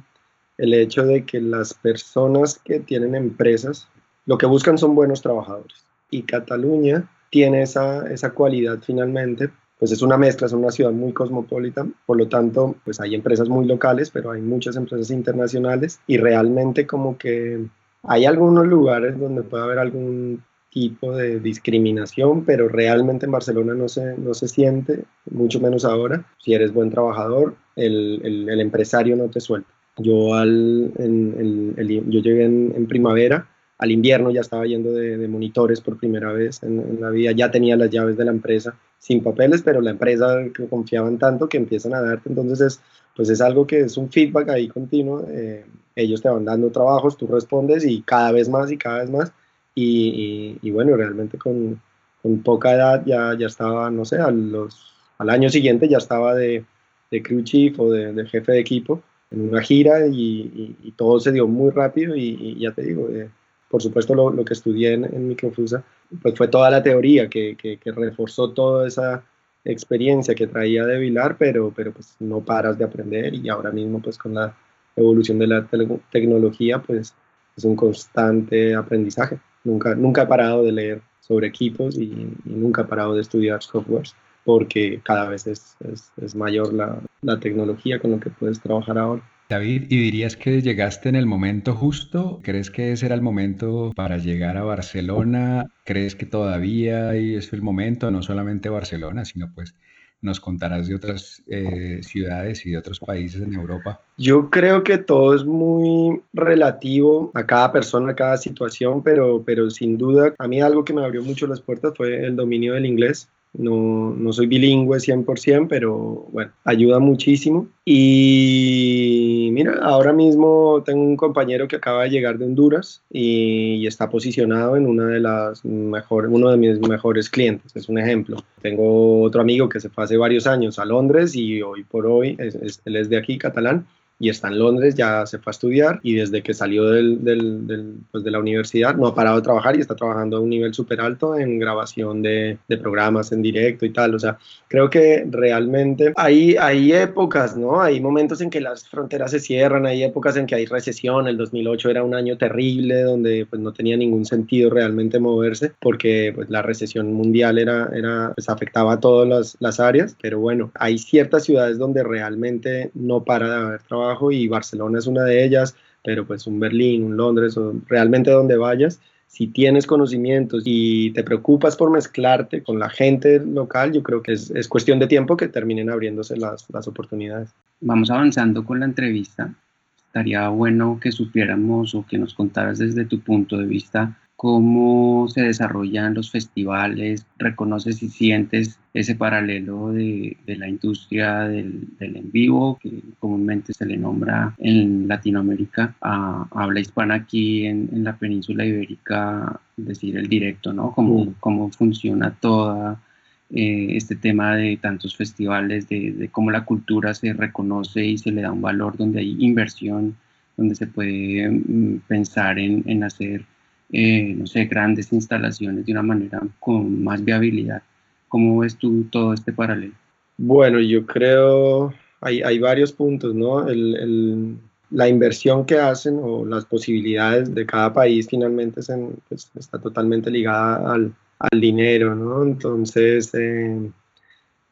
el 0.57 0.73
hecho 0.73 1.05
de 1.05 1.25
que 1.25 1.41
las 1.41 1.73
personas 1.73 2.59
que 2.63 2.79
tienen 2.79 3.15
empresas, 3.15 3.87
lo 4.25 4.37
que 4.37 4.45
buscan 4.45 4.77
son 4.77 4.95
buenos 4.95 5.21
trabajadores. 5.21 5.85
Y 6.09 6.23
Cataluña 6.23 7.09
tiene 7.29 7.63
esa, 7.63 8.07
esa 8.11 8.31
cualidad 8.31 8.79
finalmente 8.81 9.49
pues 9.83 9.91
es 9.91 10.01
una 10.01 10.17
mezcla, 10.17 10.47
es 10.47 10.53
una 10.53 10.71
ciudad 10.71 10.93
muy 10.93 11.11
cosmopolita, 11.11 11.85
por 12.05 12.15
lo 12.15 12.29
tanto, 12.29 12.77
pues 12.85 13.01
hay 13.01 13.15
empresas 13.15 13.49
muy 13.49 13.65
locales, 13.65 14.11
pero 14.11 14.31
hay 14.31 14.39
muchas 14.39 14.77
empresas 14.77 15.11
internacionales 15.11 15.99
y 16.07 16.15
realmente 16.15 16.87
como 16.87 17.17
que 17.17 17.65
hay 18.03 18.23
algunos 18.23 18.65
lugares 18.65 19.19
donde 19.19 19.43
puede 19.43 19.65
haber 19.65 19.79
algún 19.79 20.41
tipo 20.69 21.13
de 21.13 21.41
discriminación, 21.41 22.45
pero 22.45 22.69
realmente 22.69 23.25
en 23.25 23.33
Barcelona 23.33 23.73
no 23.73 23.89
se, 23.89 24.17
no 24.17 24.33
se 24.33 24.47
siente, 24.47 25.03
mucho 25.29 25.59
menos 25.59 25.83
ahora. 25.83 26.23
Si 26.37 26.53
eres 26.53 26.71
buen 26.71 26.89
trabajador, 26.89 27.53
el, 27.75 28.21
el, 28.23 28.61
empresario 28.61 29.17
no 29.17 29.27
te 29.27 29.41
suelta. 29.41 29.67
Yo, 29.97 30.33
al, 30.33 30.93
en, 30.97 31.75
yo 32.09 32.21
llegué 32.21 32.45
en, 32.45 32.71
en 32.73 32.87
primavera 32.87 33.49
al 33.83 33.91
invierno 33.91 34.31
ya 34.31 34.39
estaba 34.39 34.65
yendo 34.65 34.93
de, 34.93 35.27
monitores 35.27 35.81
por 35.81 35.97
primera 35.97 36.31
vez 36.31 36.63
en, 36.63 37.01
la 37.01 37.09
vida, 37.09 37.33
ya 37.33 37.51
tenía 37.51 37.75
las 37.75 37.89
llaves 37.89 38.15
de 38.15 38.23
la 38.23 38.31
empresa 38.31 38.77
sin 39.03 39.21
papeles, 39.21 39.61
pero 39.61 39.81
la 39.81 39.89
empresa 39.91 40.45
que 40.55 40.65
confiaban 40.69 41.17
tanto 41.17 41.49
que 41.49 41.57
empiezan 41.57 41.93
a 41.93 42.01
darte, 42.01 42.29
entonces 42.29 42.61
es, 42.61 42.81
pues 43.13 43.29
es 43.29 43.41
algo 43.41 43.67
que 43.67 43.81
es 43.81 43.97
un 43.97 44.09
feedback 44.09 44.47
ahí 44.47 44.69
continuo, 44.69 45.25
eh, 45.27 45.65
ellos 45.93 46.21
te 46.21 46.29
van 46.29 46.45
dando 46.45 46.71
trabajos, 46.71 47.17
tú 47.17 47.27
respondes 47.27 47.83
y 47.85 48.01
cada 48.01 48.31
vez 48.31 48.47
más 48.47 48.71
y 48.71 48.77
cada 48.77 48.99
vez 48.99 49.09
más, 49.09 49.33
y, 49.75 50.57
y, 50.61 50.71
bueno, 50.71 50.95
realmente 50.95 51.37
con, 51.37 51.81
con, 52.21 52.43
poca 52.43 52.75
edad 52.75 53.03
ya, 53.05 53.35
ya 53.37 53.47
estaba, 53.47 53.91
no 53.91 54.05
sé, 54.05 54.19
los, 54.31 54.93
al 55.17 55.29
año 55.29 55.49
siguiente 55.49 55.89
ya 55.89 55.97
estaba 55.97 56.33
de, 56.33 56.63
de 57.11 57.21
crew 57.21 57.43
chief 57.43 57.77
o 57.81 57.91
de, 57.91 58.25
jefe 58.27 58.53
de 58.53 58.59
equipo 58.61 59.01
en 59.31 59.49
una 59.49 59.61
gira 59.61 60.07
y, 60.07 60.77
y, 60.81 60.91
todo 60.91 61.19
se 61.19 61.33
dio 61.33 61.45
muy 61.45 61.71
rápido 61.71 62.15
y, 62.15 62.57
ya 62.57 62.71
te 62.71 62.83
digo, 62.83 63.09
eh, 63.09 63.29
por 63.73 63.81
supuesto 63.81 64.13
lo, 64.13 64.45
que 64.45 64.53
estudié 64.53 64.93
en, 64.93 65.05
en, 65.05 65.27
Microfusa, 65.27 65.83
pues 66.21 66.35
fue 66.37 66.47
toda 66.47 66.69
la 66.69 66.83
teoría 66.83 67.27
que, 67.27 67.57
que, 67.57 67.79
reforzó 67.91 68.51
toda 68.51 68.87
esa 68.87 69.23
experiencia 69.65 70.35
que 70.35 70.45
traía 70.45 70.85
de 70.85 70.99
Vilar, 70.99 71.37
pero, 71.39 71.73
pero 71.75 71.91
pues 71.91 72.15
no 72.19 72.41
paras 72.41 72.77
de 72.77 72.83
aprender 72.85 73.33
y 73.33 73.49
ahora 73.49 73.71
mismo 73.71 73.99
pues 73.99 74.19
con 74.19 74.35
la 74.35 74.55
evolución 74.95 75.39
de 75.39 75.47
la 75.47 75.65
te 75.65 75.79
tecnología 76.11 76.83
pues 76.83 77.15
es 77.57 77.63
un 77.63 77.75
constante 77.75 78.75
aprendizaje. 78.75 79.39
Nunca, 79.63 79.95
nunca 79.95 80.21
he 80.21 80.27
parado 80.27 80.61
de 80.61 80.71
leer 80.71 81.01
sobre 81.19 81.47
equipos 81.47 81.97
y, 81.97 82.31
nunca 82.45 82.83
he 82.83 82.85
parado 82.85 83.15
de 83.15 83.21
estudiar 83.21 83.63
softwares 83.63 84.13
porque 84.45 85.01
cada 85.03 85.27
vez 85.29 85.47
es, 85.47 85.75
es, 85.79 86.11
es 86.21 86.35
mayor 86.35 86.71
la, 86.71 87.01
la 87.23 87.39
tecnología 87.39 87.99
con 87.99 88.11
la 88.11 88.19
que 88.19 88.29
puedes 88.29 88.61
trabajar 88.61 88.99
ahora. 88.99 89.23
David, 89.49 89.83
¿y 89.89 89.97
dirías 89.97 90.35
que 90.35 90.61
llegaste 90.61 91.09
en 91.09 91.15
el 91.15 91.25
momento 91.25 91.75
justo? 91.75 92.39
¿Crees 92.43 92.71
que 92.71 92.91
ese 92.91 93.05
era 93.05 93.15
el 93.15 93.21
momento 93.21 93.91
para 93.95 94.17
llegar 94.17 94.57
a 94.57 94.63
Barcelona? 94.63 95.65
¿Crees 95.85 96.15
que 96.15 96.25
todavía 96.25 97.13
es 97.13 97.53
el 97.53 97.61
momento, 97.61 98.09
no 98.09 98.23
solamente 98.23 98.69
Barcelona, 98.69 99.25
sino 99.25 99.53
pues 99.53 99.75
nos 100.23 100.39
contarás 100.39 100.87
de 100.87 100.95
otras 100.95 101.43
eh, 101.47 101.99
ciudades 102.01 102.65
y 102.65 102.71
de 102.71 102.77
otros 102.77 102.99
países 102.99 103.41
en 103.41 103.53
Europa? 103.53 104.01
Yo 104.17 104.49
creo 104.49 104.83
que 104.83 104.97
todo 104.97 105.35
es 105.35 105.43
muy 105.43 106.21
relativo 106.31 107.29
a 107.33 107.45
cada 107.45 107.71
persona, 107.71 108.11
a 108.11 108.15
cada 108.15 108.37
situación, 108.37 109.03
pero, 109.03 109.43
pero 109.45 109.69
sin 109.69 109.97
duda 109.97 110.33
a 110.39 110.47
mí 110.47 110.61
algo 110.61 110.85
que 110.85 110.93
me 110.93 111.03
abrió 111.03 111.21
mucho 111.21 111.45
las 111.45 111.61
puertas 111.61 111.93
fue 111.95 112.25
el 112.25 112.35
dominio 112.35 112.73
del 112.73 112.85
inglés. 112.85 113.29
No, 113.55 114.15
no 114.17 114.33
soy 114.33 114.47
bilingüe 114.47 114.97
100%, 114.97 115.67
pero 115.69 116.25
bueno, 116.31 116.51
ayuda 116.63 116.97
muchísimo. 116.97 117.67
Y 117.85 119.22
mira, 119.53 119.79
ahora 119.81 120.11
mismo 120.11 120.83
tengo 120.85 121.01
un 121.01 121.15
compañero 121.15 121.67
que 121.67 121.77
acaba 121.77 122.03
de 122.03 122.09
llegar 122.09 122.37
de 122.37 122.45
Honduras 122.45 123.01
y, 123.09 123.85
está 123.87 124.09
posicionado 124.09 124.75
en 124.75 124.87
una 124.87 125.07
de 125.07 125.19
las 125.19 125.63
mejores, 125.65 126.31
uno 126.33 126.49
de 126.49 126.57
mis 126.57 126.79
mejores 126.79 127.29
clientes, 127.29 127.75
es 127.75 127.89
un 127.89 127.99
ejemplo. 127.99 128.37
Tengo 128.61 129.21
otro 129.21 129.41
amigo 129.41 129.69
que 129.69 129.79
se 129.79 129.89
fue 129.89 130.05
hace 130.05 130.17
varios 130.17 130.47
años 130.47 130.79
a 130.79 130.85
Londres 130.85 131.35
y 131.35 131.61
hoy 131.61 131.83
por 131.83 132.07
hoy, 132.07 132.35
él 132.39 132.95
es 132.95 133.09
de 133.09 133.17
aquí, 133.17 133.37
catalán, 133.37 133.85
y 134.19 134.29
está 134.29 134.47
en 134.47 134.59
Londres, 134.59 134.95
ya 134.95 135.25
se 135.25 135.39
fue 135.39 135.51
a 135.51 135.53
estudiar 135.53 135.99
y 136.03 136.15
desde 136.15 136.41
que 136.41 136.53
salió 136.53 136.85
del, 136.85 137.23
del, 137.23 137.95
pues 138.11 138.23
de 138.23 138.31
la 138.31 138.39
universidad 138.39 138.95
no 138.95 139.07
ha 139.07 139.15
parado 139.15 139.37
de 139.37 139.41
trabajar 139.41 139.75
y 139.75 139.81
está 139.81 139.95
trabajando 139.95 140.37
a 140.37 140.39
un 140.39 140.49
nivel 140.49 140.73
súper 140.73 141.01
alto 141.01 141.37
en 141.37 141.59
grabación 141.59 142.21
de, 142.21 142.57
de, 142.67 142.77
programas 142.77 143.31
en 143.31 143.41
directo 143.41 143.85
y 143.85 143.89
tal. 143.89 144.15
O 144.15 144.19
sea, 144.19 144.37
creo 144.67 144.89
que 144.89 145.25
realmente 145.29 146.13
hay, 146.15 146.55
hay 146.55 146.93
épocas, 146.93 147.57
¿no? 147.57 147.81
Hay 147.81 147.99
momentos 147.99 148.41
en 148.41 148.49
que 148.49 148.61
las 148.61 148.87
fronteras 148.87 149.31
se 149.31 149.39
cierran, 149.39 149.85
hay 149.85 150.03
épocas 150.03 150.37
en 150.37 150.45
que 150.45 150.55
hay 150.55 150.65
recesión. 150.65 151.27
El 151.27 151.37
2008 151.37 151.89
era 151.89 152.03
un 152.03 152.15
año 152.15 152.37
terrible 152.37 153.03
donde 153.03 153.45
pues 153.49 153.61
no 153.61 153.73
tenía 153.73 153.97
ningún 153.97 154.25
sentido 154.25 154.69
realmente 154.69 155.19
moverse 155.19 155.73
porque 155.79 156.31
pues 156.35 156.49
la 156.49 156.61
recesión 156.61 157.11
mundial 157.13 157.57
era, 157.57 157.89
era 157.93 158.31
pues, 158.35 158.49
afectaba 158.49 158.93
a 158.93 158.99
todas 158.99 159.27
las, 159.27 159.57
las 159.59 159.79
áreas. 159.79 160.15
Pero 160.21 160.39
bueno, 160.39 160.71
hay 160.75 160.97
ciertas 160.97 161.43
ciudades 161.43 161.77
donde 161.77 162.03
realmente 162.03 162.91
no 162.93 163.23
para 163.23 163.49
de 163.49 163.55
haber 163.55 163.81
y 164.31 164.47
Barcelona 164.47 164.99
es 164.99 165.07
una 165.07 165.23
de 165.23 165.43
ellas, 165.43 165.75
pero 166.03 166.25
pues 166.25 166.47
un 166.47 166.59
Berlín, 166.59 167.03
un 167.03 167.17
Londres, 167.17 167.57
o 167.57 167.73
realmente 167.87 168.31
donde 168.31 168.57
vayas, 168.57 168.99
si 169.27 169.47
tienes 169.47 169.87
conocimientos 169.87 170.63
y 170.65 171.11
te 171.11 171.23
preocupas 171.23 171.75
por 171.75 171.89
mezclarte 171.89 172.61
con 172.61 172.77
la 172.77 172.89
gente 172.89 173.39
local, 173.39 173.91
yo 173.91 174.03
creo 174.03 174.21
que 174.21 174.33
es, 174.33 174.51
es 174.51 174.67
cuestión 174.67 174.99
de 174.99 175.07
tiempo 175.07 175.35
que 175.35 175.47
terminen 175.47 175.89
abriéndose 175.89 176.37
las, 176.37 176.69
las 176.69 176.87
oportunidades. 176.87 177.49
Vamos 177.81 178.11
avanzando 178.11 178.63
con 178.63 178.79
la 178.79 178.85
entrevista. 178.85 179.51
Estaría 179.97 180.47
bueno 180.49 180.99
que 181.01 181.11
supiéramos 181.11 181.95
o 181.95 182.05
que 182.05 182.19
nos 182.19 182.35
contaras 182.35 182.77
desde 182.77 183.05
tu 183.05 183.21
punto 183.21 183.57
de 183.57 183.65
vista 183.65 184.15
cómo 184.35 185.27
se 185.29 185.41
desarrollan 185.41 186.13
los 186.13 186.31
festivales, 186.31 187.25
reconoces 187.37 188.03
y 188.03 188.09
sientes 188.09 188.79
ese 188.93 189.15
paralelo 189.15 189.91
de, 189.91 190.37
la 190.45 190.67
industria 190.67 191.41
del, 191.41 191.87
en 191.99 192.31
vivo, 192.31 192.77
que 192.81 192.91
comúnmente 193.19 193.73
se 193.73 193.85
le 193.85 193.97
nombra 193.97 194.53
en 194.57 195.07
Latinoamérica, 195.07 195.95
a, 196.01 196.47
habla 196.51 196.79
hispana 196.79 197.15
aquí 197.15 197.65
en, 197.65 198.03
la 198.03 198.17
península 198.17 198.65
ibérica, 198.65 199.59
decir 199.77 200.17
el 200.17 200.27
directo, 200.27 200.73
¿no? 200.73 200.91
Cómo, 200.91 201.33
cómo 201.39 201.69
funciona 201.71 202.31
toda 202.31 203.01
eh, 203.49 203.95
este 203.95 204.15
tema 204.15 204.55
de 204.55 204.77
tantos 204.77 205.15
festivales, 205.15 205.87
de, 205.89 206.29
cómo 206.31 206.51
la 206.51 206.65
cultura 206.65 207.13
se 207.13 207.33
reconoce 207.33 208.05
y 208.05 208.17
se 208.17 208.31
le 208.31 208.41
da 208.41 208.51
un 208.51 208.61
valor, 208.61 208.97
donde 208.97 209.19
hay 209.19 209.35
inversión, 209.39 210.15
donde 210.57 210.75
se 210.75 210.87
puede 210.87 211.49
mm, 211.49 212.01
pensar 212.07 212.59
en, 212.59 212.83
en 212.87 213.03
hacer 213.03 213.45
eh, 213.93 214.33
no 214.35 214.47
sé, 214.47 214.65
grandes 214.65 215.13
instalaciones 215.13 215.85
de 215.85 215.91
una 215.91 216.01
manera 216.01 216.41
con 216.59 217.03
más 217.03 217.23
viabilidad. 217.23 217.83
¿Cómo 218.27 218.59
ves 218.59 218.75
tú 218.75 219.05
todo 219.11 219.33
este 219.33 219.53
paralelo? 219.53 219.93
Bueno, 220.37 220.79
yo 220.79 221.05
creo, 221.05 221.93
hay, 222.19 222.41
hay 222.41 222.57
varios 222.57 222.91
puntos, 222.91 223.35
¿no? 223.35 223.67
El, 223.67 223.95
el, 223.95 224.57
la 224.89 225.07
inversión 225.07 225.65
que 225.65 225.77
hacen 225.77 226.19
o 226.21 226.43
las 226.43 226.65
posibilidades 226.65 227.53
de 227.53 227.65
cada 227.67 227.93
país 227.93 228.27
finalmente 228.27 228.81
pues, 229.29 229.51
está 229.55 229.79
totalmente 229.79 230.31
ligada 230.31 230.93
al, 230.93 231.13
al, 231.37 231.61
dinero, 231.61 232.15
¿no? 232.15 232.43
Entonces, 232.43 233.31
eh, 233.35 233.91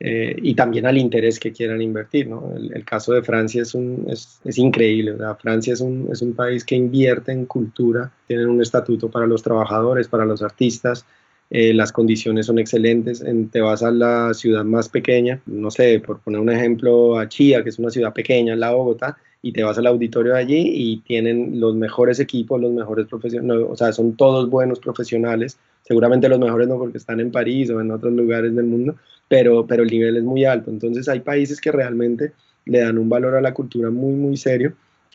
eh, 0.04 0.36
y 0.42 0.56
también 0.56 0.88
al 0.88 0.98
interés 0.98 1.40
que 1.40 1.52
quieran 1.52 1.80
invertir. 1.80 2.28
¿no? 2.28 2.56
El, 2.56 2.84
caso 2.84 3.14
de 3.14 3.22
Francia 3.22 3.62
es, 3.62 3.76
un, 3.76 4.08
es, 4.10 4.42
es 4.44 4.58
increíble. 4.58 5.16
Francia 5.40 5.74
es 5.74 5.80
un, 5.80 6.10
es 6.12 6.24
un, 6.24 6.34
país 6.34 6.66
que 6.66 6.74
invierte 6.76 7.32
en 7.32 7.46
cultura, 7.46 8.12
tienen 8.26 8.48
un 8.48 8.64
estatuto 8.64 9.12
para 9.12 9.28
los 9.28 9.44
trabajadores, 9.44 10.08
para 10.08 10.26
los 10.26 10.42
artistas. 10.42 11.06
Eh, 11.52 11.72
las 11.76 11.92
condiciones 11.92 12.48
son 12.48 12.58
excelentes. 12.58 13.22
En, 13.22 13.50
te 13.50 13.62
vas 13.62 13.84
a 13.84 13.92
la 13.92 14.34
ciudad 14.34 14.66
más 14.66 14.90
pequeña, 14.90 15.40
no 15.46 15.70
sé, 15.70 16.00
por 16.00 16.20
poner 16.20 16.42
un 16.42 16.50
ejemplo, 16.50 17.20
a 17.20 17.30
Chía, 17.30 17.62
que 17.62 17.70
es 17.70 17.78
una 17.78 17.92
ciudad 17.92 18.12
pequeña, 18.12 18.56
la 18.56 18.72
Bogotá, 18.72 19.20
y 19.44 19.52
te 19.52 19.62
vas 19.62 19.78
al 19.78 19.86
auditorio 19.86 20.34
de 20.34 20.40
allí 20.40 20.64
y 20.74 20.98
tienen 21.02 21.60
los 21.60 21.76
mejores 21.76 22.20
equipos, 22.20 22.60
los 22.60 22.72
mejores 22.72 23.06
profesionales, 23.06 23.68
o 23.70 23.76
sea, 23.76 23.92
son 23.92 24.16
todos 24.16 24.50
buenos 24.50 24.80
profesionales, 24.80 25.60
seguramente 25.84 26.30
los 26.30 26.40
mejores 26.40 26.68
no 26.68 26.78
porque 26.78 26.98
están 26.98 27.20
en 27.20 27.32
París 27.32 27.70
o 27.70 27.82
en 27.82 27.92
otros 27.92 28.14
lugares 28.14 28.56
del 28.56 28.66
mundo, 28.66 28.96
pero, 29.32 29.66
pero 29.66 29.84
el 29.84 29.90
nivel 29.90 30.18
es 30.18 30.24
muy 30.24 30.44
alto. 30.44 30.70
Entonces 30.70 31.08
hay 31.08 31.22
países 31.22 31.62
que 31.62 31.72
realmente 31.72 32.34
le 32.66 32.82
dan 32.82 32.98
un 32.98 33.08
valor 33.08 33.34
a 33.36 33.40
la 33.40 33.54
cultura 33.54 33.90
muy, 33.90 34.12
muy 34.12 34.36
serio. 34.36 34.74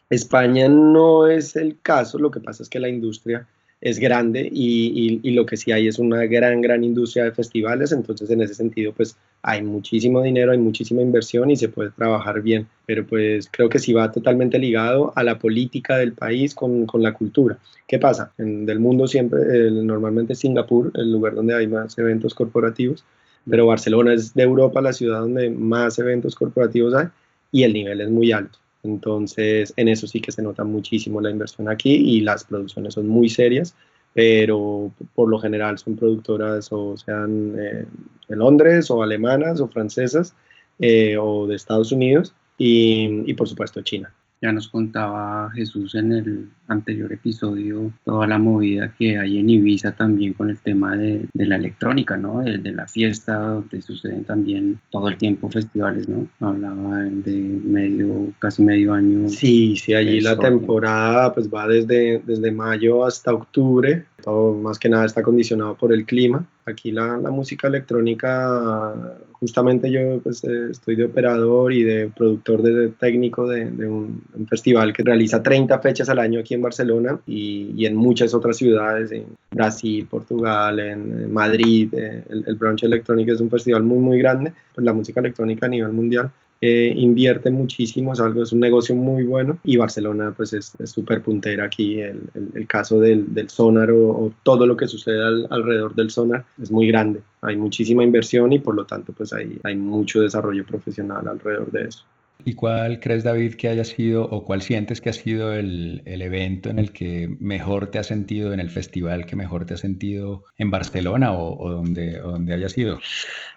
España 0.08 0.70
no 0.70 1.28
es 1.28 1.54
el 1.54 1.76
caso, 1.82 2.18
lo 2.18 2.30
que 2.30 2.40
pasa 2.40 2.62
es 2.62 2.70
que 2.70 2.80
la 2.80 2.88
industria 2.88 3.46
es 3.82 3.98
grande 3.98 4.48
y, 4.50 5.20
y, 5.22 5.30
lo 5.32 5.44
que 5.44 5.58
sí 5.58 5.70
hay 5.70 5.86
es 5.86 5.98
una 5.98 6.24
gran, 6.24 6.62
gran 6.62 6.82
industria 6.82 7.24
de 7.24 7.32
festivales, 7.32 7.92
entonces 7.92 8.30
en 8.30 8.40
ese 8.40 8.54
sentido 8.54 8.94
pues 8.94 9.18
hay 9.42 9.62
muchísimo 9.62 10.22
dinero, 10.22 10.52
hay 10.52 10.58
muchísima 10.58 11.02
inversión 11.02 11.50
y 11.50 11.56
se 11.56 11.68
puede 11.68 11.90
trabajar 11.90 12.40
bien, 12.40 12.66
pero 12.86 13.06
pues 13.06 13.50
creo 13.52 13.68
que 13.68 13.78
sí 13.78 13.92
va 13.92 14.10
totalmente 14.10 14.58
ligado 14.58 15.12
a 15.14 15.22
la 15.22 15.38
política 15.38 15.98
del 15.98 16.14
país 16.14 16.54
con, 16.54 16.86
con 16.86 17.02
la 17.02 17.12
cultura. 17.12 17.58
¿Qué 17.86 17.98
pasa? 17.98 18.32
En 18.38 18.64
del 18.64 18.80
mundo 18.80 19.06
siempre, 19.06 19.70
normalmente 19.70 20.34
Singapur, 20.34 20.90
el 20.94 21.12
lugar 21.12 21.34
donde 21.34 21.54
hay 21.54 21.66
más 21.66 21.98
eventos 21.98 22.34
corporativos, 22.34 23.04
pero 23.48 23.66
Barcelona 23.66 24.14
es 24.14 24.34
de 24.34 24.42
Europa 24.42 24.80
la 24.80 24.92
ciudad 24.92 25.20
donde 25.20 25.50
más 25.50 25.98
eventos 25.98 26.34
corporativos 26.34 26.94
hay 26.94 27.08
y 27.52 27.62
el 27.62 27.72
nivel 27.72 28.00
es 28.00 28.10
muy 28.10 28.32
alto. 28.32 28.58
Entonces, 28.82 29.72
en 29.76 29.88
eso 29.88 30.06
sí 30.06 30.20
que 30.20 30.32
se 30.32 30.42
nota 30.42 30.64
muchísimo 30.64 31.20
la 31.20 31.30
inversión 31.30 31.68
aquí 31.68 31.94
y 31.94 32.20
las 32.20 32.44
producciones 32.44 32.94
son 32.94 33.08
muy 33.08 33.28
serias, 33.28 33.74
pero 34.14 34.92
por 35.14 35.28
lo 35.28 35.38
general 35.38 35.78
son 35.78 35.96
productoras 35.96 36.68
o 36.70 36.96
sean 36.96 37.54
eh, 37.58 37.84
de 38.28 38.36
Londres 38.36 38.90
o 38.90 39.02
alemanas 39.02 39.60
o 39.60 39.68
francesas 39.68 40.34
eh, 40.78 41.16
o 41.18 41.46
de 41.46 41.56
Estados 41.56 41.92
Unidos 41.92 42.34
y, 42.58 43.22
y 43.30 43.34
por 43.34 43.48
supuesto 43.48 43.82
China. 43.82 44.12
Ya 44.42 44.52
nos 44.52 44.68
contaba 44.68 45.50
Jesús 45.54 45.94
en 45.94 46.12
el 46.12 46.48
anterior 46.68 47.12
episodio 47.12 47.92
toda 48.04 48.26
la 48.26 48.38
movida 48.38 48.92
que 48.98 49.18
hay 49.18 49.38
en 49.38 49.48
Ibiza 49.48 49.92
también 49.92 50.34
con 50.34 50.50
el 50.50 50.58
tema 50.58 50.96
de, 50.96 51.26
de 51.32 51.46
la 51.46 51.56
electrónica, 51.56 52.16
¿no? 52.16 52.40
De, 52.40 52.58
de, 52.58 52.72
la 52.72 52.86
fiesta, 52.86 53.38
donde 53.38 53.80
suceden 53.80 54.24
también 54.24 54.78
todo 54.90 55.08
el 55.08 55.16
tiempo 55.16 55.48
festivales, 55.48 56.08
¿no? 56.08 56.28
Hablaba 56.40 57.04
de 57.04 57.60
medio, 57.64 58.32
casi 58.38 58.62
medio 58.62 58.92
año. 58.92 59.28
Sí, 59.28 59.76
sí, 59.76 59.94
allí 59.94 60.20
la 60.20 60.36
temporada 60.36 61.32
pues 61.32 61.48
va 61.48 61.66
desde, 61.66 62.20
desde 62.26 62.50
mayo 62.52 63.06
hasta 63.06 63.32
octubre, 63.32 64.04
todo 64.22 64.54
más 64.54 64.78
que 64.78 64.88
nada 64.88 65.06
está 65.06 65.22
condicionado 65.22 65.76
por 65.76 65.92
el 65.92 66.04
clima. 66.04 66.46
Aquí 66.66 66.90
la, 66.90 67.16
la 67.16 67.30
música 67.30 67.68
electrónica 67.68 68.92
justamente 69.38 69.90
yo 69.90 70.20
pues, 70.20 70.42
eh, 70.44 70.70
estoy 70.70 70.96
de 70.96 71.04
operador 71.04 71.72
y 71.72 71.82
de 71.82 72.08
productor 72.08 72.62
de, 72.62 72.88
técnico 72.88 73.46
de, 73.46 73.66
un, 73.86 74.22
festival 74.48 74.92
que 74.92 75.02
realiza 75.02 75.42
30 75.42 75.78
fechas 75.80 76.08
al 76.08 76.18
año 76.18 76.40
aquí 76.40 76.54
en 76.54 76.62
Barcelona 76.62 77.20
y, 77.26 77.84
en 77.86 77.96
muchas 77.96 78.34
otras 78.34 78.56
ciudades, 78.56 79.12
en 79.12 79.26
Brasil, 79.50 80.06
Portugal, 80.10 80.80
en, 80.80 81.32
Madrid. 81.32 81.92
Eh, 81.94 82.24
el, 82.30 82.44
el 82.46 82.58
Electrónico 82.82 83.32
es 83.32 83.40
un 83.40 83.50
festival 83.50 83.82
muy, 83.82 83.98
muy 83.98 84.18
grande, 84.18 84.52
pues 84.74 84.84
la 84.84 84.92
música 84.92 85.20
electrónica 85.20 85.66
a 85.66 85.68
nivel 85.68 85.92
mundial 85.92 86.30
eh, 86.60 86.92
invierte 86.96 87.50
muchísimo, 87.50 88.12
es 88.12 88.20
algo, 88.20 88.42
es 88.42 88.52
un 88.52 88.60
negocio 88.60 88.94
muy 88.94 89.24
bueno. 89.24 89.58
Y 89.64 89.76
Barcelona 89.76 90.32
pues 90.36 90.52
es 90.52 90.74
súper 90.84 91.22
puntera 91.22 91.64
aquí, 91.64 92.00
el, 92.00 92.22
el, 92.54 92.66
caso 92.66 93.00
del, 93.00 93.32
del 93.34 93.48
sonar 93.50 93.90
o, 93.90 94.32
todo 94.42 94.66
lo 94.66 94.76
que 94.76 94.88
sucede 94.88 95.22
alrededor 95.50 95.94
del 95.94 96.10
sonar 96.10 96.44
es 96.60 96.70
muy 96.70 96.86
grande, 96.88 97.20
hay 97.42 97.56
muchísima 97.56 98.02
inversión 98.02 98.52
y 98.52 98.58
por 98.58 98.74
lo 98.74 98.84
tanto 98.84 99.12
pues 99.12 99.32
hay 99.32 99.76
mucho 99.76 100.20
desarrollo 100.20 100.64
profesional 100.64 101.28
alrededor 101.28 101.70
de 101.70 101.88
eso. 101.88 102.04
¿Y 102.44 102.54
cuál 102.54 103.00
crees, 103.00 103.24
David, 103.24 103.54
que 103.54 103.68
haya 103.68 103.84
sido 103.84 104.24
o 104.24 104.44
cuál 104.44 104.62
sientes 104.62 105.00
que 105.00 105.10
ha 105.10 105.12
sido 105.12 105.52
el, 105.52 106.02
el, 106.04 106.22
evento 106.22 106.70
en 106.70 106.78
el 106.78 106.92
que 106.92 107.34
mejor 107.40 107.88
te 107.88 107.98
has 107.98 108.06
sentido, 108.06 108.52
en 108.52 108.60
el 108.60 108.70
festival 108.70 109.26
que 109.26 109.34
mejor 109.34 109.64
te 109.64 109.74
has 109.74 109.80
sentido 109.80 110.44
en 110.56 110.70
Barcelona 110.70 111.32
o, 111.32 111.70
donde, 111.70 112.20
o 112.20 112.32
donde 112.32 112.54
haya 112.54 112.68
sido? 112.68 113.00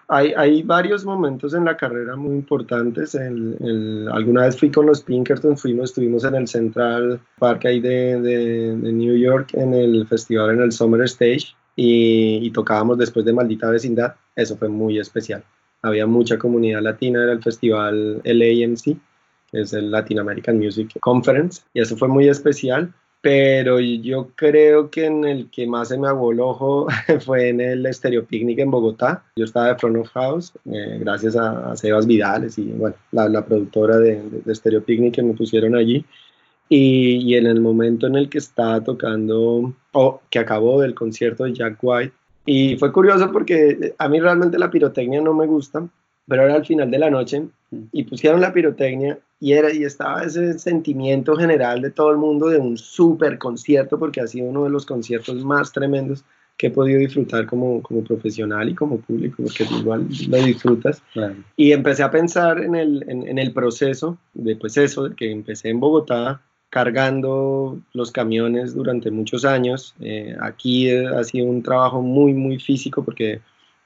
Hay, 0.08 0.34
hay, 0.36 0.64
varios 0.64 1.06
momentos 1.06 1.54
en 1.54 1.66
la 1.66 1.78
carrera 1.78 2.16
muy 2.16 2.34
importantes. 2.34 3.14
Alguna 3.16 4.46
vez 4.46 4.58
fui 4.58 4.72
con 4.72 4.88
los 4.88 5.04
Pinkerton, 5.04 5.56
fuimos, 5.56 5.92
estuvimos 5.92 6.24
en 6.24 6.34
el 6.34 6.48
Central 6.48 7.20
Park 7.38 7.66
ahí 7.66 7.80
de, 7.80 8.20
de, 8.20 8.76
de 8.76 8.92
New 8.92 9.16
York, 9.16 9.54
en 9.54 9.76
el 9.76 10.08
festival, 10.08 10.56
en 10.56 10.62
el 10.62 10.72
Summer 10.72 11.02
Stage, 11.02 11.56
y, 11.76 12.40
y 12.42 12.50
tocábamos 12.50 12.98
después 12.98 13.24
de 13.24 13.34
Maldita 13.34 13.70
Vecindad. 13.70 14.16
Eso 14.36 14.58
fue 14.58 14.68
muy 14.68 14.98
especial 14.98 15.44
había 15.82 16.06
mucha 16.06 16.38
comunidad 16.38 16.82
latina, 16.82 17.24
era 17.24 17.34
el 17.34 17.44
festival 17.44 18.22
LAMC, 18.24 18.98
es 19.52 19.74
el 19.74 19.92
Latin 19.92 20.20
American 20.20 20.58
Music 20.58 20.92
Conference, 21.00 21.62
y 21.74 21.82
eso 21.82 21.98
fue 21.98 22.08
muy 22.08 22.28
especial 22.28 22.94
pero 23.22 23.80
yo 23.80 24.32
creo 24.36 24.90
que 24.90 25.06
en 25.06 25.26
el 25.26 25.50
que 25.50 25.68
más 25.68 25.90
se 25.90 25.98
me 25.98 26.08
aguó 26.08 26.32
el 26.32 26.40
ojo 26.40 26.88
fue 27.26 27.50
en 27.50 27.60
el 27.60 27.94
Stereo 27.94 28.26
Picnic 28.26 28.60
en 28.60 28.72
Bogotá. 28.72 29.24
Yo 29.36 29.46
estaba 29.46 29.68
de 29.68 29.76
front 29.76 29.98
of 29.98 30.10
house, 30.10 30.54
eh, 30.66 30.98
gracias 31.02 31.36
a, 31.36 31.76
Sebas 31.76 32.08
Vidales 32.08 32.58
y 32.58 32.64
bueno, 32.72 32.96
la, 33.12 33.46
productora 33.46 33.98
de, 33.98 34.22
de, 34.46 34.56
Stereo 34.56 34.84
Picnic 34.84 35.16
que 35.16 35.24
me 35.24 35.34
pusieron 35.34 35.76
allí. 35.76 36.06
Y, 36.70 37.18
y, 37.26 37.36
en 37.36 37.48
el 37.48 37.60
momento 37.60 38.06
en 38.06 38.16
el 38.16 38.30
que 38.30 38.38
estaba 38.38 38.82
tocando, 38.84 39.74
o 39.92 40.22
que 40.30 40.38
acabó 40.38 40.80
del 40.80 40.94
concierto 40.94 41.46
de 41.46 41.54
Jack 41.54 41.80
White, 41.82 42.14
y 42.52 42.78
fue 42.78 42.92
curioso 42.92 43.32
porque 43.32 43.94
a 44.00 44.10
mí 44.10 44.20
realmente 44.20 44.58
la 44.58 44.72
pirotecnia 44.72 45.22
no 45.22 45.36
me 45.36 45.46
gusta, 45.46 45.88
pero 46.28 46.46
era 46.46 46.56
al 46.56 46.66
final 46.66 46.90
de 46.90 46.98
la 46.98 47.12
noche 47.12 47.44
y 47.92 48.04
pusieron 48.06 48.42
la 48.42 48.52
pirotecnia 48.52 49.20
y, 49.40 49.54
era, 49.54 49.72
y 49.72 49.84
estaba 49.84 50.24
ese 50.24 50.58
sentimiento 50.58 51.36
general 51.36 51.80
de 51.84 51.92
todo 51.92 52.10
el 52.10 52.18
mundo 52.18 52.48
de 52.48 52.58
un 52.58 52.76
super 52.76 53.38
concierto, 53.38 54.00
porque 54.00 54.20
ha 54.20 54.26
sido 54.26 54.48
uno 54.48 54.64
de 54.64 54.72
los 54.72 54.88
conciertos 54.88 55.46
más 55.46 55.72
tremendos 55.72 56.26
que 56.58 56.68
he 56.68 56.72
podido 56.72 57.00
disfrutar 57.00 57.46
como, 57.46 57.84
como 57.84 58.04
profesional 58.04 58.68
y 58.68 58.74
como 58.74 58.98
público, 58.98 59.44
porque 59.44 59.66
igual 59.72 60.08
lo 60.28 60.38
disfrutas. 60.38 61.04
Y 61.56 61.72
empecé 61.72 62.02
a 62.02 62.10
pensar 62.10 62.64
en 62.64 62.74
el, 62.74 63.06
en, 63.08 63.38
el 63.38 63.54
proceso 63.54 64.18
de 64.34 64.56
pues 64.56 64.76
eso, 64.76 65.16
que 65.16 65.32
empecé 65.32 65.70
en 65.70 65.80
Bogotá 65.80 66.42
cargando 66.70 67.82
los 67.94 68.12
camiones 68.12 68.76
durante 68.76 69.12
muchos 69.12 69.46
años. 69.46 69.96
Eh, 70.00 70.36
aquí 70.42 70.90
ha 70.90 71.24
sido 71.24 71.48
un 71.48 71.64
trabajo 71.64 72.02
muy, 72.02 72.34
muy 72.34 72.60
físico 72.60 73.04
porque 73.04 73.42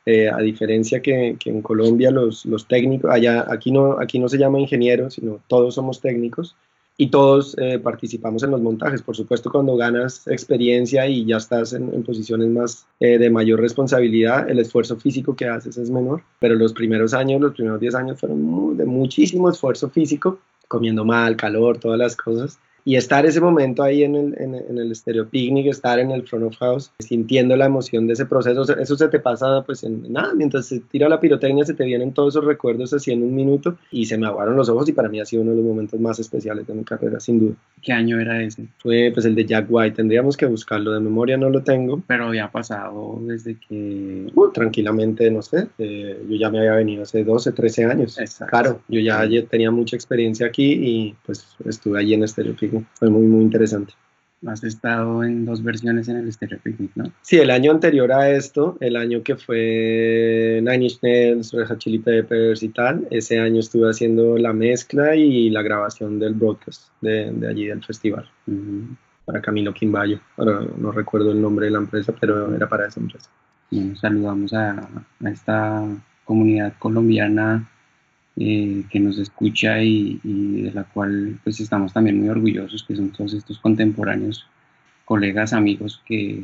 eh, 0.06 0.30
a 0.30 0.38
diferencia 0.40 1.02
que, 1.02 1.38
en 1.46 1.62
Colombia 1.62 2.12
los, 2.12 2.46
los, 2.46 2.68
técnicos, 2.68 3.10
allá, 3.10 3.46
aquí, 3.50 3.72
no, 3.72 4.00
aquí 4.00 4.20
no 4.20 4.28
se 4.28 4.38
llama 4.38 4.60
ingeniero, 4.60 5.10
sino 5.10 5.40
todos 5.48 5.76
somos 5.76 6.02
técnicos 6.02 6.58
y 6.98 7.08
todos 7.08 7.56
eh, 7.58 7.80
participamos 7.80 8.44
en 8.44 8.52
los 8.52 8.62
montajes. 8.62 9.02
Por 9.02 9.16
supuesto, 9.16 9.50
cuando 9.50 9.78
ganas 9.78 10.28
experiencia 10.28 11.08
y 11.08 11.26
ya 11.26 11.38
estás 11.38 11.72
en, 11.72 12.04
posiciones 12.04 12.50
más 12.50 12.86
eh, 13.00 13.18
de 13.18 13.30
mayor 13.30 13.62
responsabilidad, 13.62 14.50
el 14.50 14.60
esfuerzo 14.60 14.98
físico 14.98 15.38
que 15.38 15.48
haces 15.48 15.78
es 15.78 15.90
menor, 15.90 16.22
pero 16.40 16.56
los 16.56 16.74
primeros 16.74 17.14
años, 17.14 17.40
los 17.40 17.54
primeros 17.54 17.80
10 17.80 17.96
años 17.96 18.20
fueron 18.20 18.76
de 18.76 18.86
muchísimo 18.86 19.50
esfuerzo 19.50 19.90
físico, 19.90 20.40
comiendo 20.68 21.06
mal, 21.06 21.38
calor, 21.38 21.78
todas 21.78 21.98
las 21.98 22.18
cosas 22.18 22.60
y 22.86 22.96
estar 22.96 23.26
ese 23.26 23.40
momento 23.40 23.84
ahí 23.84 24.04
en 24.04 24.16
el, 24.16 24.36
en, 24.40 24.56
en 24.56 24.78
el 24.78 24.96
Stereo 24.96 25.28
Picnic, 25.28 25.68
estar 25.68 26.00
en 26.00 26.12
el 26.12 26.28
front 26.28 26.46
of 26.46 26.58
house, 26.58 26.92
sintiendo 27.00 27.56
la 27.56 27.66
emoción 27.66 28.08
de 28.08 28.14
ese 28.14 28.26
proceso, 28.26 28.64
eso 28.78 28.96
se 28.96 29.08
te 29.08 29.20
pasa 29.20 29.64
pues 29.66 29.84
en 29.84 30.12
nada, 30.12 30.34
mientras 30.34 30.66
se 30.66 30.80
tira 30.80 31.10
la 31.10 31.20
pirotecnia 31.20 31.66
se 31.66 31.74
te 31.74 31.86
vienen 31.86 32.14
todos 32.14 32.34
esos 32.34 32.46
recuerdos 32.46 32.94
así 32.94 33.12
en 33.12 33.24
un 33.24 33.34
minuto 33.34 33.78
y 33.92 34.06
se 34.06 34.18
me 34.18 34.28
aguaron 34.28 34.56
los 34.56 34.70
ojos 34.70 34.88
y 34.90 34.94
para 34.94 35.10
mí 35.10 35.20
ha 35.20 35.26
sido 35.26 35.44
uno 35.44 35.52
de 35.52 35.58
los 35.58 35.66
momentos 35.66 36.00
más 36.00 36.20
especiales 36.20 36.68
de 36.68 36.74
mi 36.74 36.84
carrera, 36.84 37.20
sin 37.20 37.40
duda. 37.40 37.56
¿Qué 37.82 37.94
año 37.94 38.20
era 38.20 38.42
ese? 38.42 38.68
Fue 38.80 39.12
pues 39.14 39.26
el 39.26 39.36
de 39.36 39.46
Jack 39.46 39.68
White, 39.70 39.96
tendríamos 39.96 40.38
que 40.38 40.46
buscarlo, 40.46 40.92
de 40.92 41.00
memoria 41.00 41.38
no 41.38 41.50
lo 41.50 41.64
tengo. 41.64 42.02
Pero 42.08 42.28
había 42.28 42.50
pasado 42.50 43.20
desde 43.22 43.58
que... 43.58 44.28
Uh, 44.34 44.52
tranquilamente, 44.52 45.30
no 45.30 45.42
sé, 45.42 45.68
eh, 45.78 46.22
yo 46.30 46.36
ya 46.36 46.50
me 46.50 46.60
había 46.60 46.76
venido 46.76 47.04
hace 47.04 47.24
12, 47.24 47.52
13 47.52 47.86
años. 47.86 48.20
Exacto. 48.20 48.52
Claro, 48.52 48.82
yo 48.88 49.00
ya 49.00 49.28
tenía 49.50 49.72
mucha 49.72 49.96
experiencia 49.96 50.48
aquí 50.48 50.74
y 50.74 51.16
pues 51.26 51.46
estuve 51.66 52.00
allí 52.00 52.14
en 52.14 52.28
Stereo 52.28 52.56
Picnic 52.56 52.73
fue 52.94 53.10
muy, 53.10 53.24
muy 53.28 53.44
interesante. 53.44 53.94
Has 54.46 54.64
estado 54.64 55.24
en 55.24 55.46
dos 55.46 55.64
versiones 55.64 56.10
en 56.10 56.18
el 56.18 56.32
Stereo 56.32 56.60
Picnic, 56.62 56.92
¿no? 56.96 57.06
Sí, 57.22 57.38
el 57.38 57.50
año 57.50 57.72
anterior 57.72 58.12
a 58.12 58.30
esto, 58.30 58.78
el 58.82 58.98
año 58.98 59.24
que 59.24 59.38
fue 59.38 60.60
Nine 60.62 60.84
Inch 60.84 61.00
Nails, 61.02 61.54
Red 61.54 61.68
Hot 61.68 61.78
Chili 61.78 62.00
Peppers 62.00 62.62
y 62.62 62.70
tal, 62.70 63.08
ese 63.10 63.40
año 63.40 63.62
estuve 63.62 63.90
haciendo 63.90 64.38
la 64.38 64.52
mezcla 64.52 65.16
y 65.16 65.50
la 65.50 65.62
grabación 65.62 66.20
del 66.20 66.34
broadcast 66.34 66.90
de, 67.00 67.32
de 67.32 67.48
allí 67.48 67.68
del 67.68 67.84
festival. 67.86 68.30
Para 69.24 69.42
Camilo 69.42 69.74
Quimbayo. 69.74 70.20
Ahora 70.36 70.60
no 70.78 70.92
recuerdo 70.92 71.32
el 71.32 71.42
nombre 71.42 71.68
de 71.68 71.72
la 71.72 71.78
empresa, 71.78 72.14
pero 72.20 72.54
era 72.54 72.68
para 72.68 72.88
esa 72.88 73.00
empresa. 73.00 73.30
saludamos 73.96 74.52
a, 74.54 74.90
a 75.24 75.30
esta 75.30 75.88
comunidad 76.26 76.74
colombiana 76.80 77.70
eh, 78.36 78.84
que 78.90 79.00
nos 79.00 79.18
escucha 79.20 79.82
y, 79.82 80.20
de 80.24 80.72
la 80.72 80.84
cual 80.86 81.40
pues 81.44 81.60
estamos 81.60 81.94
también 81.94 82.20
muy 82.20 82.30
orgullosos, 82.30 82.84
que 82.84 82.96
son 82.96 83.12
todos 83.12 83.34
estos 83.34 83.60
contemporáneos, 83.60 84.48
colegas, 85.06 85.54
amigos 85.54 86.02
que, 86.06 86.44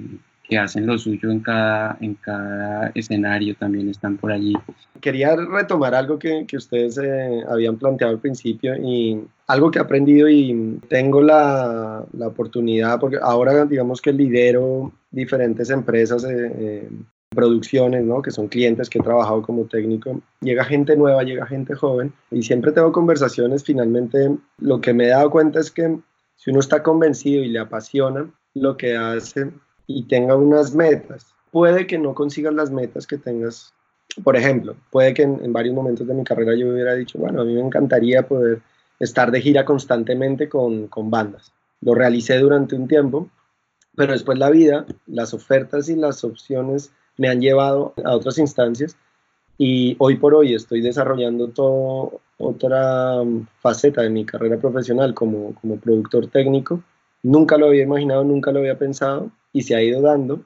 que 0.49 0.57
hacen 0.57 0.85
lo 0.87 0.97
suyo 0.97 1.31
en 1.31 1.39
cada, 1.39 1.97
en 2.01 2.15
cada 2.15 2.91
escenario, 2.95 3.55
también 3.55 3.87
están 3.89 4.17
por 4.17 4.31
allí. 4.31 4.53
Quería 4.99 5.35
retomar 5.35 5.93
algo 5.93 6.17
que, 6.17 6.45
que 6.47 6.57
ustedes 6.57 6.97
eh, 6.97 7.43
habían 7.47 7.77
planteado 7.77 8.13
al 8.13 8.19
principio 8.19 8.75
y 8.75 9.21
algo 9.47 9.71
que 9.71 9.79
he 9.79 9.81
aprendido 9.81 10.27
y 10.27 10.79
tengo 10.89 11.21
la, 11.21 12.03
la, 12.13 12.27
oportunidad, 12.27 12.99
porque 12.99 13.17
ahora 13.21 13.65
digamos 13.65 14.01
que 14.01 14.11
lidero 14.11 14.91
diferentes 15.11 15.69
empresas 15.69 16.23
eh, 16.23 16.89
producciones, 17.29 18.03
¿no? 18.03 18.21
que 18.21 18.31
son 18.31 18.47
clientes 18.47 18.89
que 18.89 18.99
he 18.99 19.03
trabajado 19.03 19.41
como 19.41 19.65
técnico, 19.65 20.19
llega 20.41 20.65
gente 20.65 20.95
nueva, 20.95 21.23
llega 21.23 21.45
gente 21.45 21.75
joven 21.75 22.11
y 22.31 22.43
siempre 22.43 22.71
tengo 22.71 22.91
conversaciones, 22.91 23.63
finalmente 23.63 24.35
lo 24.57 24.81
que 24.81 24.93
me 24.93 25.05
he 25.05 25.09
dado 25.09 25.29
cuenta 25.29 25.59
es 25.59 25.69
que 25.69 25.99
si 26.35 26.49
uno 26.49 26.59
está 26.59 26.81
convencido 26.81 27.43
y 27.43 27.49
le 27.49 27.59
apasiona 27.59 28.29
lo 28.55 28.77
que 28.77 28.95
hace 28.95 29.51
y 29.85 30.03
tenga 30.07 30.35
unas 30.35 30.73
metas, 30.73 31.33
puede 31.51 31.85
que 31.85 31.97
no 31.97 32.13
consigas 32.15 32.53
las 32.53 32.71
metas 32.71 33.05
que 33.05 33.17
tengas. 33.17 33.73
Por 34.23 34.35
ejemplo, 34.35 34.75
puede 34.89 35.13
que 35.13 35.23
en, 35.23 35.53
varios 35.53 35.75
momentos 35.75 36.07
de 36.07 36.13
mi 36.13 36.23
carrera 36.23 36.55
yo 36.55 36.69
hubiera 36.69 36.95
dicho, 36.95 37.19
bueno, 37.19 37.41
a 37.41 37.45
mí 37.45 37.53
me 37.53 37.61
encantaría 37.61 38.27
poder 38.27 38.61
estar 38.99 39.31
de 39.31 39.41
gira 39.41 39.65
constantemente 39.65 40.49
con, 40.49 40.87
con 40.87 41.11
bandas. 41.11 41.51
Lo 41.81 41.93
realicé 41.93 42.39
durante 42.39 42.75
un 42.75 42.87
tiempo, 42.87 43.29
pero 43.95 44.13
después 44.13 44.39
la 44.39 44.49
vida, 44.49 44.85
las 45.05 45.33
ofertas 45.33 45.89
y 45.89 45.95
las 45.95 46.23
opciones 46.23 46.91
me 47.19 47.27
han 47.27 47.41
llevado 47.41 47.93
a 48.03 48.15
otras 48.15 48.37
instancias 48.37 48.95
y 49.57 49.97
hoy 49.99 50.15
por 50.15 50.33
hoy 50.33 50.55
estoy 50.55 50.79
desarrollando 50.79 51.49
toda 51.49 52.11
otra 52.37 53.21
um, 53.21 53.45
faceta 53.59 54.01
de 54.01 54.09
mi 54.09 54.23
carrera 54.23 54.57
profesional 54.57 55.13
como, 55.13 55.53
como 55.55 55.75
productor 55.75 56.27
técnico. 56.27 56.81
Nunca 57.21 57.57
lo 57.57 57.67
había 57.67 57.83
imaginado, 57.83 58.23
nunca 58.23 58.53
lo 58.53 58.59
había 58.59 58.79
pensado 58.79 59.29
y 59.51 59.63
se 59.63 59.75
ha 59.75 59.83
ido 59.83 60.01
dando. 60.01 60.41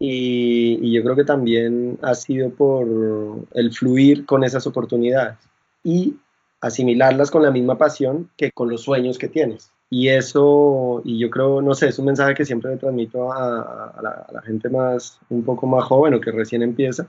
Y, 0.00 0.80
y, 0.82 0.92
yo 0.92 1.04
creo 1.04 1.14
que 1.14 1.22
también 1.22 1.96
ha 2.02 2.16
sido 2.16 2.50
por 2.50 3.46
el 3.54 3.72
fluir 3.72 4.26
con 4.26 4.42
esas 4.42 4.66
oportunidades 4.66 5.38
y 5.84 6.16
asimilarlas 6.60 7.30
con 7.30 7.44
la 7.44 7.52
misma 7.52 7.78
pasión 7.78 8.28
que 8.36 8.50
con 8.50 8.68
los 8.68 8.82
sueños 8.82 9.18
que 9.18 9.28
tienes. 9.28 9.70
Y 9.92 10.08
eso, 10.08 11.02
y 11.04 11.18
yo 11.18 11.28
creo, 11.28 11.60
no 11.60 11.74
sé, 11.74 11.88
es 11.88 11.98
un 11.98 12.06
mensaje 12.06 12.32
que 12.32 12.46
siempre 12.46 12.70
le 12.70 12.78
transmito 12.78 13.30
a, 13.30 14.24
la, 14.32 14.40
gente 14.40 14.70
más, 14.70 15.20
un 15.28 15.44
poco 15.44 15.66
más 15.66 15.84
joven 15.84 16.14
o 16.14 16.20
que 16.20 16.30
recién 16.30 16.62
empieza, 16.62 17.06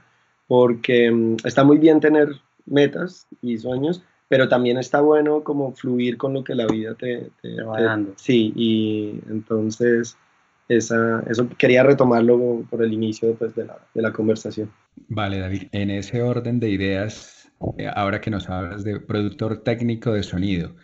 porque 0.49 1.09
mm, 1.09 1.37
está 1.45 1.63
muy 1.63 1.77
bien 1.77 2.01
tener 2.01 2.35
metas 2.65 3.25
y 3.41 3.57
sueños, 3.57 4.03
pero 4.27 4.49
también 4.49 4.77
está 4.77 4.99
bueno 4.99 5.45
como 5.45 5.71
fluir 5.71 6.17
con 6.17 6.33
lo 6.33 6.43
que 6.43 6.55
la 6.55 6.67
vida 6.67 6.93
te, 6.95 7.31
va 7.63 7.81
dando. 7.81 8.15
Sí, 8.17 8.51
y 8.53 9.17
entonces 9.29 10.17
esa, 10.67 11.23
eso 11.29 11.47
quería 11.57 11.83
retomarlo 11.83 12.65
por 12.69 12.83
el 12.83 12.91
inicio 12.91 13.33
pues, 13.35 13.55
de, 13.55 13.63
la, 13.63 13.77
de 13.93 14.01
la 14.01 14.11
conversación. 14.11 14.69
Vale, 15.07 15.39
David, 15.39 15.69
en 15.71 15.89
ese 15.89 16.21
orden 16.21 16.59
de 16.59 16.71
ideas, 16.71 17.49
eh, 17.77 17.87
ahora 17.95 18.19
que 18.19 18.29
nos 18.29 18.49
hablas 18.49 18.83
de 18.83 18.99
productor 18.99 19.63
técnico 19.63 20.11
de 20.11 20.23
sonido, 20.23 20.75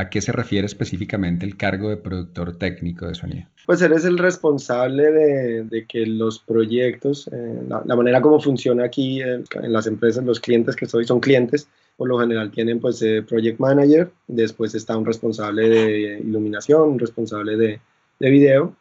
¿A 0.00 0.08
qué 0.08 0.22
se 0.22 0.32
refiere 0.32 0.64
específicamente 0.64 1.44
el 1.44 1.58
cargo 1.58 1.90
de 1.90 1.98
productor 1.98 2.56
técnico 2.56 3.06
de 3.06 3.14
sonido? 3.14 3.46
Pues 3.66 3.82
eres 3.82 4.06
el 4.06 4.16
responsable 4.16 5.12
de, 5.12 5.86
que 5.86 6.06
los 6.06 6.38
proyectos, 6.38 7.28
eh, 7.30 7.60
la, 7.68 7.94
manera 7.94 8.22
como 8.22 8.40
funciona 8.40 8.84
aquí 8.84 9.20
en, 9.20 9.44
las 9.64 9.86
empresas, 9.86 10.24
los 10.24 10.40
clientes 10.40 10.74
que 10.74 10.86
soy 10.86 11.04
son 11.04 11.20
clientes, 11.20 11.68
por 11.98 12.08
lo 12.08 12.18
general 12.18 12.50
tienen 12.50 12.80
pues 12.80 13.02
eh, 13.02 13.22
project 13.28 13.60
manager, 13.60 14.10
después 14.26 14.74
está 14.74 14.96
un 14.96 15.04
responsable 15.04 15.68
de 15.68 16.20
iluminación, 16.20 16.88
un 16.92 16.98
responsable 16.98 17.58
de, 17.58 17.80
de 18.18 18.30
video 18.30 18.74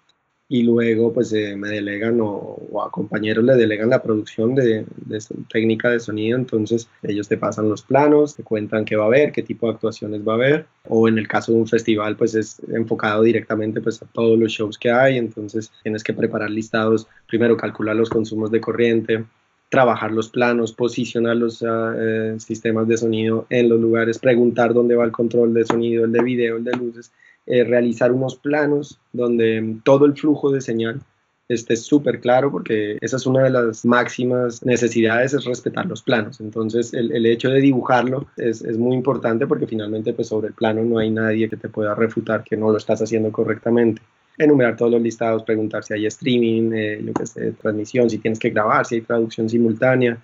y 0.51 0.63
luego 0.63 1.13
pues 1.13 1.31
eh, 1.31 1.55
me 1.55 1.69
delegan 1.69 2.17
o, 2.21 2.57
a 2.83 2.89
compañeros 2.89 3.45
le 3.45 3.55
delegan 3.55 3.91
la 3.91 4.01
producción 4.01 4.55
de, 4.55 4.83
de, 5.05 5.19
técnica 5.47 5.89
de 5.91 5.99
sonido, 5.99 6.37
entonces 6.37 6.89
ellos 7.03 7.27
te 7.27 7.37
pasan 7.37 7.69
los 7.69 7.83
planos, 7.83 8.35
te 8.35 8.43
cuentan 8.43 8.83
qué 8.83 8.95
va 8.95 9.03
a 9.03 9.07
haber, 9.07 9.31
qué 9.31 9.43
tipo 9.43 9.67
de 9.67 9.73
actuaciones 9.73 10.27
va 10.27 10.33
a 10.33 10.35
haber, 10.35 10.65
o 10.87 11.07
en 11.07 11.19
el 11.19 11.27
caso 11.27 11.51
de 11.51 11.59
un 11.59 11.67
festival 11.67 12.17
pues 12.17 12.33
es 12.33 12.59
enfocado 12.73 13.21
directamente 13.21 13.79
pues 13.79 14.01
a 14.01 14.07
todos 14.07 14.39
los 14.39 14.51
shows 14.51 14.79
que 14.79 14.89
hay, 14.89 15.19
entonces 15.19 15.71
tienes 15.83 16.03
que 16.03 16.13
preparar 16.13 16.49
listados, 16.49 17.07
primero 17.27 17.55
calcular 17.55 17.95
los 17.95 18.09
consumos 18.09 18.49
de 18.49 18.59
corriente, 18.59 19.25
trabajar 19.69 20.11
los 20.11 20.29
planos, 20.29 20.73
posicionar 20.73 21.37
los 21.37 21.61
ah, 21.61 21.93
eh, 21.95 22.35
sistemas 22.39 22.87
de 22.87 22.97
sonido 22.97 23.45
en 23.51 23.69
los 23.69 23.79
lugares, 23.79 24.17
preguntar 24.17 24.73
dónde 24.73 24.95
va 24.95 25.05
el 25.05 25.11
control 25.11 25.53
de 25.53 25.65
sonido, 25.65 26.05
el 26.05 26.11
de 26.11 26.23
video, 26.23 26.57
el 26.57 26.63
de 26.63 26.71
luces, 26.71 27.11
eh, 27.49 27.63
realizar 27.63 28.11
unos 28.11 28.35
planos 28.35 28.99
donde 29.11 29.77
todo 29.83 30.05
el 30.05 30.15
flujo 30.15 30.51
de 30.51 30.61
señal 30.61 31.01
esté 31.47 31.75
súper 31.75 32.19
claro 32.19 32.51
porque 32.51 32.99
esa 33.01 33.17
es 33.17 33.25
una 33.25 33.41
de 33.41 33.49
las 33.49 33.83
máximas 33.83 34.63
necesidades, 34.63 35.33
es 35.33 35.45
respetar 35.45 35.87
los 35.87 36.03
planos. 36.03 36.39
Entonces 36.39 36.93
el, 36.93 37.25
hecho 37.25 37.49
de 37.49 37.59
dibujarlo 37.59 38.27
es, 38.37 38.61
es, 38.61 38.77
muy 38.77 38.95
importante 38.95 39.47
porque 39.47 39.65
finalmente 39.65 40.13
pues 40.13 40.27
sobre 40.27 40.49
el 40.49 40.53
plano 40.53 40.83
no 40.83 40.99
hay 40.99 41.09
nadie 41.09 41.49
que 41.49 41.57
te 41.57 41.69
pueda 41.69 41.95
refutar 41.95 42.43
que 42.43 42.55
no 42.55 42.69
lo 42.69 42.77
estás 42.77 43.01
haciendo 43.01 43.31
correctamente. 43.31 43.99
enumerar 44.37 44.77
todos 44.77 44.91
los 44.91 45.01
listados, 45.01 45.41
preguntar 45.41 45.83
si 45.83 45.95
hay 45.95 46.05
streaming, 46.05 46.71
eh, 46.73 47.11
qué 47.17 47.25
sé, 47.25 47.51
transmisión, 47.53 48.11
si 48.11 48.19
tienes 48.19 48.37
que 48.37 48.51
grabar, 48.51 48.85
si 48.85 48.95
hay 48.95 49.01
traducción 49.01 49.49
simultánea, 49.49 50.19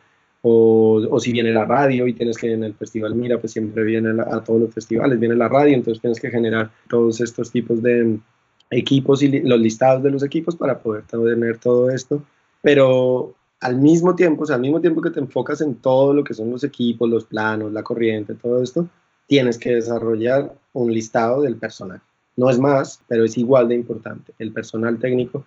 o, 0.47 1.19
si 1.19 1.31
viene 1.31 1.51
la 1.51 1.65
radio 1.65 2.05
y 2.05 2.13
tienes 2.13 2.37
que 2.37 2.53
en 2.53 2.63
el 2.63 2.75
festival 2.75 3.15
Mira, 3.15 3.39
pues 3.39 3.53
siempre 3.53 3.83
viene 3.83 4.21
a 4.21 4.43
todos 4.43 4.61
los 4.61 4.73
festivales, 4.73 5.19
viene 5.19 5.35
la 5.35 5.47
radio, 5.47 5.73
entonces 5.73 5.99
tienes 5.99 6.19
que 6.19 6.29
generar 6.29 6.69
todos 6.87 7.19
estos 7.19 7.49
tipos 7.49 7.81
de 7.81 8.19
equipos 8.69 9.23
y 9.23 9.39
los 9.41 9.59
listados 9.59 10.03
de 10.03 10.11
los 10.11 10.21
equipos 10.21 10.55
para 10.55 10.77
poder 10.77 11.03
tener 11.03 11.57
todo 11.57 11.89
esto, 11.89 12.21
pero 12.61 13.33
al 13.59 13.79
mismo 13.79 14.15
tiempo, 14.15 14.43
o 14.43 14.45
sea, 14.45 14.57
al 14.57 14.61
mismo 14.61 14.79
tiempo 14.79 15.01
que 15.01 15.09
te 15.09 15.19
enfocas 15.19 15.61
en 15.61 15.75
todo 15.75 16.13
lo 16.13 16.23
que 16.23 16.35
son 16.35 16.51
los 16.51 16.63
equipos, 16.63 17.09
los 17.09 17.25
planos, 17.25 17.73
la 17.73 17.81
corriente, 17.81 18.35
todo 18.35 18.61
esto, 18.61 18.87
tienes 19.25 19.57
que 19.57 19.73
desarrollar 19.73 20.53
un 20.73 20.93
listado 20.93 21.41
del 21.41 21.55
personal. 21.55 22.01
No 22.35 22.51
es 22.51 22.59
más, 22.59 23.01
pero 23.07 23.23
es 23.23 23.35
igual 23.39 23.67
de 23.67 23.75
importante. 23.75 24.33
El 24.37 24.51
personal 24.51 24.99
técnico 24.99 25.43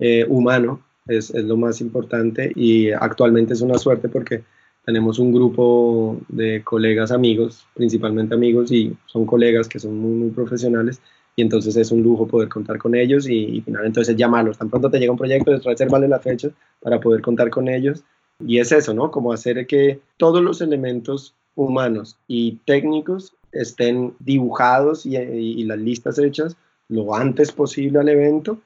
eh, 0.00 0.26
humano 0.28 0.80
es, 1.10 1.30
es, 1.30 1.44
lo 1.44 1.56
más 1.56 1.80
importante 1.80 2.52
y 2.54 2.90
actualmente 2.90 3.54
es 3.54 3.60
una 3.60 3.78
suerte 3.78 4.08
porque 4.08 4.42
tenemos 4.84 5.18
un 5.18 5.32
grupo 5.32 6.18
de 6.28 6.62
colegas 6.64 7.12
amigos, 7.12 7.66
principalmente 7.74 8.34
amigos, 8.34 8.72
y 8.72 8.96
son 9.06 9.26
colegas 9.26 9.68
que 9.68 9.78
son 9.78 9.98
muy, 9.98 10.30
profesionales 10.30 11.00
y 11.36 11.42
entonces 11.42 11.76
es 11.76 11.92
un 11.92 12.02
lujo 12.02 12.26
poder 12.26 12.48
contar 12.48 12.78
con 12.78 12.94
ellos 12.94 13.28
y, 13.28 13.36
y 13.36 13.60
finalmente 13.60 14.00
entonces 14.00 14.16
llamarlos. 14.16 14.58
Tan 14.58 14.70
pronto 14.70 14.90
te 14.90 14.98
llega 14.98 15.12
un 15.12 15.18
proyecto, 15.18 15.52
es 15.54 15.64
reservarle 15.64 16.08
la 16.08 16.18
fecha 16.18 16.48
para 16.80 17.00
poder 17.00 17.20
contar 17.20 17.50
con 17.50 17.68
ellos. 17.68 18.02
Y 18.44 18.58
es 18.58 18.72
eso, 18.72 18.94
¿no? 18.94 19.10
Como 19.10 19.32
hacer 19.32 19.66
que 19.66 20.00
todos 20.16 20.42
los 20.42 20.60
elementos 20.60 21.34
humanos 21.54 22.16
y 22.26 22.58
técnicos 22.64 23.34
estén 23.52 24.14
dibujados 24.18 25.06
y, 25.06 25.64
las 25.64 25.78
listas 25.78 26.18
hechas 26.18 26.56
lo 26.88 27.14
antes 27.14 27.52
posible 27.52 27.98
al 27.98 28.08
evento 28.08 28.58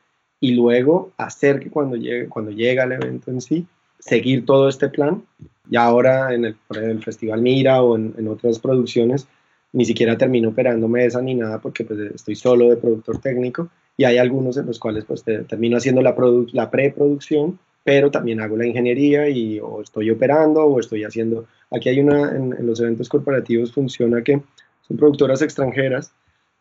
y 0.44 0.52
luego 0.52 1.12
hacer 1.16 1.61
que 1.61 1.70
cuando 1.70 1.96
llegue, 1.96 2.28
cuando 2.28 2.50
llega 2.50 2.85
el 2.85 2.92
evento 2.92 3.30
en 3.30 3.40
sí, 3.40 3.66
seguir 3.98 4.44
todo 4.44 4.68
este 4.68 4.88
plan. 4.88 5.22
Y 5.70 5.76
ahora 5.76 6.35
en 6.35 6.44
el, 6.44 7.02
Festival 7.02 7.40
Mira 7.40 7.83
o 7.83 7.96
en, 7.96 8.28
otras 8.28 8.59
producciones, 8.59 9.26
ni 9.72 9.87
siquiera 9.87 10.18
termino 10.18 10.50
operando 10.50 10.87
mesa 10.87 11.22
ni 11.22 11.35
nada 11.35 11.61
porque 11.61 11.85
pues, 11.85 11.98
estoy 12.14 12.35
solo 12.35 12.68
de 12.68 12.76
productor 12.76 13.18
técnico 13.18 13.70
y 13.96 14.04
hay 14.04 14.18
algunos 14.18 14.57
en 14.59 14.66
los 14.66 14.78
cuales 14.78 15.04
pues 15.04 15.24
termino 15.24 15.78
haciendo 15.78 16.02
la, 16.02 16.14
la 16.52 16.70
preproducción 16.70 17.59
pero 17.85 18.11
también 18.11 18.40
hago 18.40 18.57
la 18.57 18.66
ingeniería 18.66 19.28
y 19.28 19.61
o 19.61 19.83
estoy 19.83 20.11
operando 20.11 20.64
o 20.64 20.80
estoy 20.80 21.04
haciendo, 21.04 21.46
aquí 21.70 21.90
hay 21.90 22.00
una, 22.00 22.35
en, 22.35 22.66
los 22.66 22.80
eventos 22.80 23.09
corporativos 23.09 23.72
funciona 23.72 24.22
que 24.22 24.40
son 24.88 24.96
productoras 24.96 25.42
extranjeras, 25.42 26.12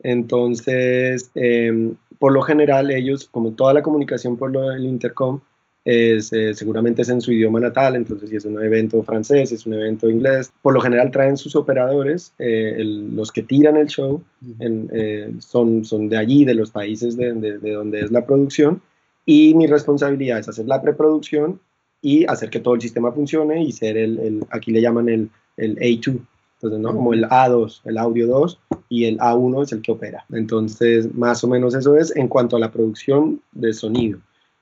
entonces 0.04 1.32
em, 1.36 1.96
por 2.24 2.32
lo 2.32 2.42
general 2.42 2.90
ellos, 2.90 3.28
como 3.30 3.52
toda 3.52 3.74
la 3.74 3.82
comunicación 3.82 4.38
por 4.38 4.50
lo 4.50 4.70
del 4.70 4.86
intercom, 4.86 5.42
es, 5.84 6.32
eh, 6.32 6.54
seguramente 6.54 7.02
es 7.02 7.10
en 7.10 7.20
su 7.20 7.34
idioma 7.34 7.60
natal, 7.60 7.98
entonces 7.98 8.30
si 8.30 8.38
es 8.38 8.46
un 8.46 8.64
evento 8.64 9.04
francés, 9.04 9.52
es 9.52 9.66
un 9.66 9.74
evento 9.74 10.10
inglés, 10.10 10.54
por 10.62 10.74
lo 10.74 10.80
general 10.80 11.12
traen 11.12 11.36
sus 11.36 11.54
operadores, 11.58 12.32
eh, 12.40 12.82
los 12.82 13.30
que 13.34 13.44
tiran 13.44 13.76
el 13.76 13.88
show 13.88 14.24
eh, 14.62 15.34
son, 15.40 15.84
son 15.84 16.08
de 16.08 16.16
allí, 16.16 16.46
de 16.46 16.54
los 16.54 16.72
países 16.72 17.18
de, 17.18 17.34
de 17.34 17.72
donde 17.74 18.00
es 18.00 18.10
la 18.10 18.26
producción, 18.26 18.82
y 19.26 19.54
mi 19.56 19.68
responsabilidad 19.68 20.40
es 20.40 20.48
hacer 20.48 20.66
la 20.66 20.82
preproducción 20.82 21.60
y 22.02 22.24
hacer 22.24 22.50
que 22.50 22.62
todo 22.62 22.76
el 22.76 22.82
sistema 22.82 23.12
funcione 23.12 23.62
y 23.62 23.74
ser 23.74 23.98
el, 23.98 24.18
el 24.20 24.46
aquí 24.50 24.72
le 24.72 24.80
llaman 24.80 25.10
el, 25.10 25.30
el 25.58 25.76
A2, 25.76 26.22
entonces, 26.63 26.80
¿no? 26.80 26.95
Como 26.95 27.13
el 27.13 27.26
A2, 27.26 27.82
el 27.86 27.97
audio 27.97 28.28
2 28.28 28.60
y 28.89 29.06
el 29.06 29.17
A1 29.19 29.63
es 29.63 29.71
el 29.73 29.82
que 29.82 29.91
opera. 29.91 30.26
Entonces, 30.32 31.13
más 31.13 31.43
o 31.43 31.47
menos 31.47 31.76
eso 31.76 31.97
es 31.97 32.15
en 32.15 32.28
cuanto 32.28 32.56
a 32.56 32.60
la 32.60 32.71
producción 32.71 33.41
de 33.52 33.73
sonido. 33.73 34.19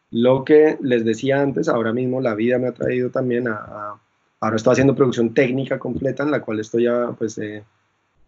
Lo 0.09 0.43
que 0.43 0.77
les 0.81 1.05
decía 1.05 1.41
antes, 1.41 1.69
ahora 1.69 1.93
mismo 1.93 2.19
la 2.19 2.33
vida 2.35 2.57
me 2.57 2.67
ha 2.67 2.73
traído 2.73 3.11
también 3.11 3.47
a, 3.47 3.95
ahora 4.39 4.55
estoy 4.55 4.73
haciendo 4.73 4.95
producción 4.95 5.33
técnica 5.33 5.79
completa 5.79 6.23
en 6.23 6.31
la 6.31 6.41
cual 6.41 6.59
estoy 6.59 6.83
ya 6.83 7.11
pues 7.17 7.37
eh, 7.37 7.63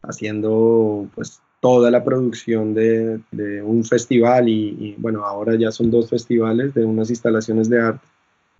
haciendo 0.03 1.07
pues 1.15 1.41
toda 1.59 1.89
la 1.89 2.03
producción 2.03 2.73
de, 2.73 3.21
un 3.63 3.83
festival 3.85 4.49
y, 4.49 4.95
bueno, 4.97 5.23
ahora 5.23 5.55
ya 5.55 5.71
son 5.71 5.89
dos 5.89 6.09
festivales 6.09 6.73
de 6.73 6.83
unas 6.83 7.09
instalaciones 7.09 7.69
de 7.69 7.81
arte 7.81 8.05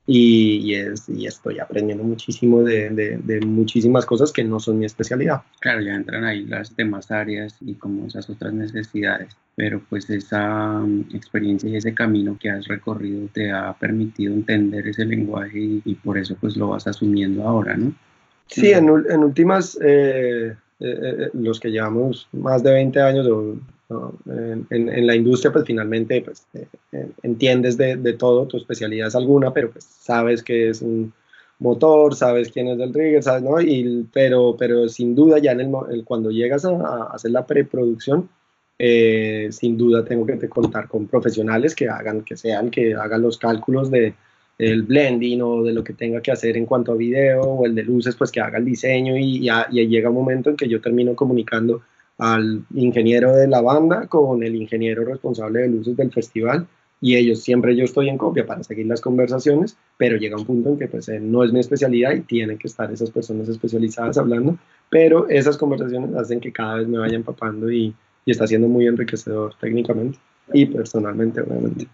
y, 0.06 0.74
es, 0.74 1.08
y 1.08 1.28
estoy 1.28 1.60
aprendiendo 1.60 2.04
muchísimo 2.04 2.62
de, 2.62 3.42
muchísimas 3.46 4.06
cosas 4.06 4.32
que 4.32 4.44
no 4.44 4.60
son 4.60 4.80
mi 4.80 4.86
especialidad. 4.86 5.44
Claro, 5.60 5.82
ya 5.82 5.96
entran 5.96 6.26
ahí 6.26 6.46
las 6.46 6.76
demás 6.76 7.10
áreas 7.10 7.56
y 7.62 7.76
como 7.76 8.08
esas 8.08 8.30
otras 8.30 8.54
necesidades, 8.54 9.38
pero 9.56 9.82
pues 9.89 10.10
esa 10.10 10.82
um, 10.82 11.06
experiencia 11.13 11.70
y 11.70 11.78
ese 11.78 11.94
camino 11.94 12.38
que 12.39 12.50
has 12.50 12.68
recorrido 12.68 13.28
te 13.32 13.52
ha 13.52 13.74
permitido 13.74 14.34
entender 14.34 14.88
ese 14.88 15.06
lenguaje 15.06 15.82
y, 15.86 15.96
por 15.96 16.18
eso 16.18 16.36
pues 16.39 16.58
lo 16.58 16.70
vas 16.70 16.86
asumiendo 16.88 17.48
ahora, 17.48 17.78
¿no? 17.78 17.94
Sí, 18.48 18.72
en, 18.72 18.89
en 19.10 19.24
últimas... 19.24 19.78
Eh, 19.82 20.56
eh, 20.84 21.00
eh, 21.02 21.30
los 21.34 21.62
que 21.62 21.70
llevamos 21.70 22.28
más 22.34 22.62
de 22.62 22.74
20 22.74 23.00
años 23.00 23.26
en, 24.30 25.08
la 25.08 25.16
industria, 25.16 25.52
pues 25.52 25.66
finalmente 25.66 26.22
pues, 26.22 26.46
eh, 26.54 27.08
entiendes 27.24 27.78
de, 27.78 27.96
de, 27.98 28.14
todo, 28.14 28.48
tu 28.48 28.58
especialidad 28.58 29.08
es 29.08 29.16
alguna, 29.16 29.54
pero 29.54 29.72
pues 29.72 29.86
sabes 29.86 30.44
que 30.44 30.70
es 30.70 30.82
un 30.82 31.14
motor, 31.60 32.16
sabes 32.16 32.52
quién 32.52 32.68
es 32.68 32.80
el 32.80 32.94
rigger, 32.94 33.24
sabes, 33.24 33.44
¿no? 33.44 33.62
Y, 33.62 34.08
pero, 34.14 34.56
pero 34.58 34.88
sin 34.90 35.16
duda 35.16 35.40
ya 35.40 35.52
en 35.52 35.62
el, 35.62 36.04
cuando 36.04 36.32
llegas 36.32 36.66
a, 36.66 36.70
a, 36.70 37.04
hacer 37.14 37.32
la 37.32 37.46
preproducción, 37.46 38.30
sin 38.80 39.78
duda 39.78 40.04
tengo 40.04 40.26
que 40.26 40.50
contar 40.50 40.90
con 40.90 41.08
profesionales 41.08 41.74
que 41.74 41.88
hagan, 41.88 42.22
que 42.24 42.36
sean, 42.36 42.70
que 42.70 42.94
hagan 42.94 43.22
los 43.22 43.38
cálculos 43.38 43.90
de, 43.90 44.14
el 44.58 44.84
blending 44.84 45.42
o 45.42 45.64
de 45.64 45.74
lo 45.74 45.84
que 45.84 45.94
tenga 45.94 46.22
que 46.22 46.32
hacer 46.32 46.58
en 46.58 46.66
cuanto 46.66 46.92
a 46.92 46.96
video 46.96 47.42
o 47.42 47.66
el 47.66 47.76
de 47.76 47.84
luces, 47.84 48.16
pues 48.16 48.32
que 48.32 48.40
haga 48.40 48.58
el 48.58 48.66
diseño 48.66 49.18
y, 49.18 49.42
ya, 49.42 49.68
llega 49.70 50.10
un 50.10 50.16
momento 50.16 50.50
en 50.50 50.58
que 50.58 50.68
yo 50.68 50.80
termino 50.82 51.16
comunicando 51.16 51.82
al 52.17 52.65
ingeniero 52.73 53.36
de 53.36 53.47
la 53.47 53.62
banda 53.62 54.08
con 54.08 54.43
el 54.43 54.56
ingeniero 54.56 55.04
responsable 55.06 55.62
de 55.62 55.69
luces 55.69 55.97
del 55.97 56.12
festival 56.12 56.67
y 57.04 57.17
ellos 57.17 57.41
siempre 57.41 57.76
yo 57.76 57.84
estoy 57.84 58.08
en 58.08 58.17
copia 58.17 58.45
para 58.45 58.63
seguir 58.63 58.86
las 58.86 59.02
conversaciones, 59.02 59.76
pero 59.97 60.15
llega 60.15 60.38
un 60.38 60.45
punto 60.45 60.69
en 60.69 60.78
que 60.78 60.88
pues 60.88 61.10
eh, 61.10 61.19
no 61.19 61.43
es 61.43 61.52
mi 61.52 61.60
especialidad 61.60 62.13
y 62.13 62.21
tienen 62.21 62.58
que 62.58 62.67
estar 62.67 62.89
esas 62.93 63.12
personas 63.12 63.49
especializadas 63.49 64.17
hablando, 64.17 64.58
pero 64.89 65.28
esas 65.28 65.58
conversaciones 65.58 66.15
hacen 66.15 66.39
que 66.39 66.54
cada 66.54 66.76
vez 66.76 66.88
me 66.88 66.99
vaya 66.99 67.15
empapando 67.15 67.69
y, 67.69 67.93
y 68.26 68.32
está 68.32 68.47
siendo 68.47 68.69
muy 68.69 68.88
enriquecedor 68.88 69.54
técnicamente 69.60 70.17
y 70.54 70.65
personalmente 70.65 71.41
obviamente. 71.41 71.88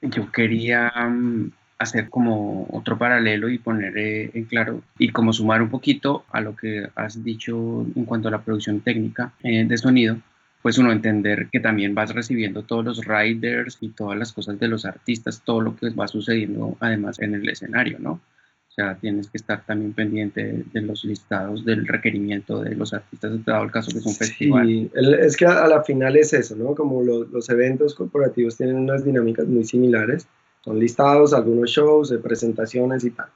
Yo 0.00 0.32
quería 0.32 0.90
mm, 0.96 1.50
hacer 1.84 2.10
como 2.10 2.66
otro 2.70 2.98
paralelo 2.98 3.48
y 3.48 3.58
poner 3.58 3.96
eh, 3.96 4.30
en 4.34 4.44
claro 4.44 4.82
y 4.98 5.10
como 5.10 5.32
sumar 5.32 5.62
un 5.62 5.70
poquito 5.70 6.24
a 6.30 6.40
lo 6.40 6.56
que 6.56 6.88
has 6.96 7.22
dicho 7.22 7.86
en 7.94 8.04
cuanto 8.04 8.28
a 8.28 8.30
la 8.32 8.42
producción 8.42 8.80
técnica 8.80 9.32
eh, 9.42 9.64
de 9.64 9.78
sonido, 9.78 10.18
pues 10.62 10.78
uno 10.78 10.92
entender 10.92 11.48
que 11.52 11.60
también 11.60 11.94
vas 11.94 12.14
recibiendo 12.14 12.62
todos 12.62 12.84
los 12.84 13.04
riders 13.04 13.78
y 13.80 13.90
todas 13.90 14.18
las 14.18 14.32
cosas 14.32 14.58
de 14.58 14.68
los 14.68 14.84
artistas, 14.84 15.42
todo 15.44 15.60
lo 15.60 15.76
que 15.76 15.90
va 15.90 16.08
sucediendo 16.08 16.76
además 16.80 17.20
en 17.20 17.34
el 17.34 17.48
escenario, 17.48 17.98
¿no? 17.98 18.12
O 18.12 18.74
sea, 18.74 18.96
tienes 18.96 19.30
que 19.30 19.36
estar 19.36 19.64
también 19.64 19.92
pendiente 19.92 20.64
de 20.72 20.80
los 20.80 21.04
listados 21.04 21.64
del 21.64 21.86
requerimiento 21.86 22.60
de 22.60 22.74
los 22.74 22.92
artistas, 22.92 23.44
dado 23.44 23.62
el 23.62 23.70
caso 23.70 23.92
que 23.92 23.98
es 23.98 24.06
un 24.06 24.14
festival. 24.14 24.66
Sí, 24.66 24.90
es 25.20 25.36
que 25.36 25.46
a 25.46 25.68
la 25.68 25.84
final 25.84 26.16
es 26.16 26.32
eso, 26.32 26.56
¿no? 26.56 26.74
Como 26.74 27.00
los 27.02 27.48
eventos 27.50 27.94
corporativos 27.94 28.56
tienen 28.56 28.74
unas 28.74 29.04
dinámicas 29.04 29.46
muy 29.46 29.64
similares, 29.64 30.26
son 30.64 30.78
listados 30.78 31.34
algunos 31.34 31.70
shows, 31.70 32.08
de 32.08 32.18
presentaciones 32.18 33.04
y 33.04 33.10
tal. 33.10 33.26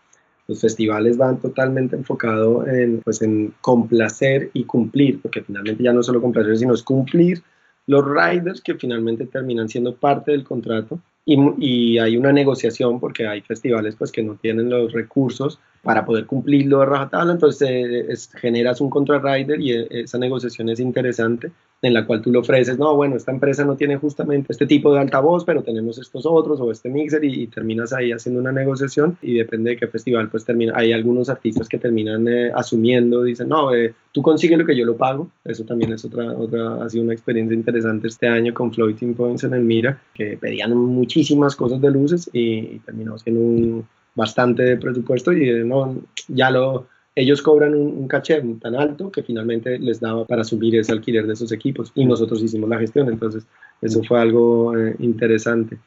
Los 0.46 0.62
festivales 0.62 1.18
van 1.18 1.38
totalmente 1.38 1.94
enfocados 1.94 2.66
en, 2.68 3.02
pues, 3.02 3.20
en 3.20 3.52
complacer 3.60 4.50
y 4.54 4.64
cumplir, 4.64 5.20
porque 5.20 5.42
finalmente 5.42 5.82
ya 5.82 5.92
no 5.92 6.02
solo 6.02 6.22
complacer, 6.22 6.56
sino 6.56 6.72
es 6.72 6.82
cumplir 6.82 7.42
los 7.86 8.02
riders 8.04 8.62
que 8.62 8.74
finalmente 8.74 9.26
terminan 9.26 9.68
siendo 9.68 9.94
parte 9.94 10.30
del 10.32 10.44
contrato. 10.44 10.98
Y, 11.26 11.36
y, 11.58 11.98
hay 11.98 12.16
una 12.16 12.32
negociación 12.32 12.98
porque 12.98 13.26
hay 13.26 13.42
festivales 13.42 13.94
pues 13.96 14.10
que 14.10 14.22
no 14.22 14.36
tienen 14.36 14.70
los 14.70 14.94
recursos 14.94 15.60
para 15.82 16.06
poder 16.06 16.24
cumplirlo 16.24 16.80
de 16.80 16.86
rajatabla, 16.86 17.32
entonces 17.34 17.68
eh, 17.70 18.38
generas 18.38 18.80
un 18.80 18.88
contra 18.88 19.18
rider 19.18 19.60
y 19.60 19.72
eh, 19.72 19.86
esa 19.90 20.16
negociación 20.16 20.70
es 20.70 20.80
interesante 20.80 21.52
en 21.80 21.94
la 21.94 22.04
cual 22.06 22.20
tú 22.20 22.32
le 22.32 22.38
ofreces, 22.38 22.78
no, 22.78 22.96
bueno, 22.96 23.16
esta 23.16 23.30
empresa 23.30 23.64
no 23.64 23.76
tiene 23.76 23.96
justamente 23.96 24.52
este 24.52 24.66
tipo 24.66 24.92
de 24.92 25.00
altavoz, 25.00 25.44
pero 25.44 25.62
tenemos 25.62 25.98
estos 25.98 26.26
otros 26.26 26.60
o 26.60 26.72
este 26.72 26.88
mixer 26.88 27.24
y, 27.24 27.46
terminas 27.46 27.92
ahí 27.92 28.10
haciendo 28.10 28.40
una 28.40 28.50
negociación 28.50 29.16
y 29.22 29.34
depende 29.34 29.70
de 29.70 29.76
qué 29.76 29.86
festival, 29.86 30.28
pues 30.28 30.44
termina, 30.44 30.72
hay 30.74 30.92
algunos 30.92 31.28
artistas 31.28 31.68
que 31.68 31.78
terminan 31.78 32.26
eh, 32.26 32.50
asumiendo, 32.54 33.22
dicen, 33.22 33.48
no, 33.48 33.72
eh, 33.72 33.94
tú 34.12 34.22
consigues 34.22 34.58
lo 34.58 34.66
que 34.66 34.76
yo 34.76 34.84
lo 34.84 34.96
pago, 34.96 35.30
eso 35.44 35.64
también 35.64 35.92
es 35.92 36.04
otra, 36.04 36.32
otra, 36.32 36.84
ha 36.84 36.88
sido 36.90 37.04
una 37.04 37.12
experiencia 37.12 37.54
interesante 37.54 38.08
este 38.08 38.26
año 38.26 38.52
con 38.52 38.72
Floating 38.72 39.14
Points 39.14 39.44
en 39.44 39.54
el 39.54 39.62
Mira, 39.62 40.00
que 40.14 40.36
pedían 40.36 40.76
muchísimas 40.76 41.54
cosas 41.54 41.80
de 41.80 41.90
luces 41.90 42.28
y, 42.32 42.78
terminó 42.80 43.18
siendo 43.18 43.40
un 43.40 43.86
bastante 44.14 44.76
presupuesto 44.78 45.32
y 45.32 45.64
no, 45.64 45.96
ya 46.26 46.50
lo 46.50 46.86
ellos 47.18 47.42
cobran 47.42 47.74
un, 47.74 48.06
caché 48.06 48.40
tan 48.60 48.76
alto 48.76 49.10
que 49.10 49.24
finalmente 49.24 49.76
les 49.78 49.98
daba 49.98 50.24
para 50.24 50.44
subir 50.44 50.76
ese 50.76 50.92
alquiler 50.92 51.26
de 51.26 51.32
esos 51.32 51.50
equipos 51.50 51.90
y 51.96 52.04
nosotros 52.04 52.40
hicimos 52.42 52.70
la 52.70 52.78
gestión, 52.78 53.08
entonces 53.08 53.44
eso 53.82 54.02
fue 54.04 54.20
algo 54.20 54.76
eh, 54.78 54.94
interesante. 55.00 55.78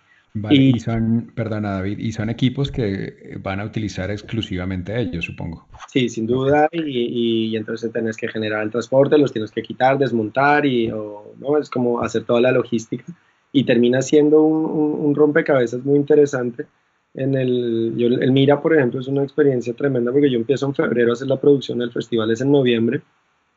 y, 0.50 0.78
son, 0.80 1.32
perdona 1.34 1.72
David, 1.72 2.00
y 2.00 2.12
son 2.12 2.30
equipos 2.30 2.70
que 2.70 3.38
van 3.42 3.62
a 3.62 3.66
utilizar 3.66 4.12
exclusivamente 4.12 5.00
ellos, 5.00 5.24
supongo. 5.24 5.68
Sí, 5.88 6.10
sin 6.10 6.28
duda, 6.28 6.68
y, 6.72 7.50
y, 7.50 7.56
entonces 7.56 7.94
tenés 7.94 8.18
que 8.18 8.28
generar 8.28 8.64
el 8.64 8.72
transporte, 8.72 9.18
los 9.18 9.32
tienes 9.32 9.52
que 9.52 9.62
quitar, 9.62 9.98
desmontar, 9.98 10.66
y 10.66 10.88
¿no? 10.88 11.58
es 11.62 11.70
como 11.70 12.02
hacer 12.02 12.26
toda 12.26 12.42
la 12.42 12.52
logística, 12.52 13.06
y 13.54 13.64
termina 13.64 14.02
siendo 14.02 14.42
un, 14.42 15.06
un 15.06 15.16
rompecabezas 15.16 15.86
muy 15.86 15.98
interesante 15.98 16.66
en 17.14 17.36
el, 17.36 17.96
el 18.00 18.32
Mira, 18.32 18.62
por 18.62 18.74
ejemplo, 18.76 19.00
es 19.00 19.08
una 19.08 19.24
experiencia 19.24 19.74
tremenda 19.74 20.12
porque 20.12 20.30
yo 20.30 20.38
empiezo 20.38 20.66
en 20.66 20.76
febrero 20.76 21.12
a 21.12 21.14
hacer 21.14 21.28
la 21.28 21.40
producción, 21.40 21.80
del 21.80 21.92
festival 21.92 22.32
es 22.32 22.42
en 22.42 22.52
noviembre. 22.52 23.02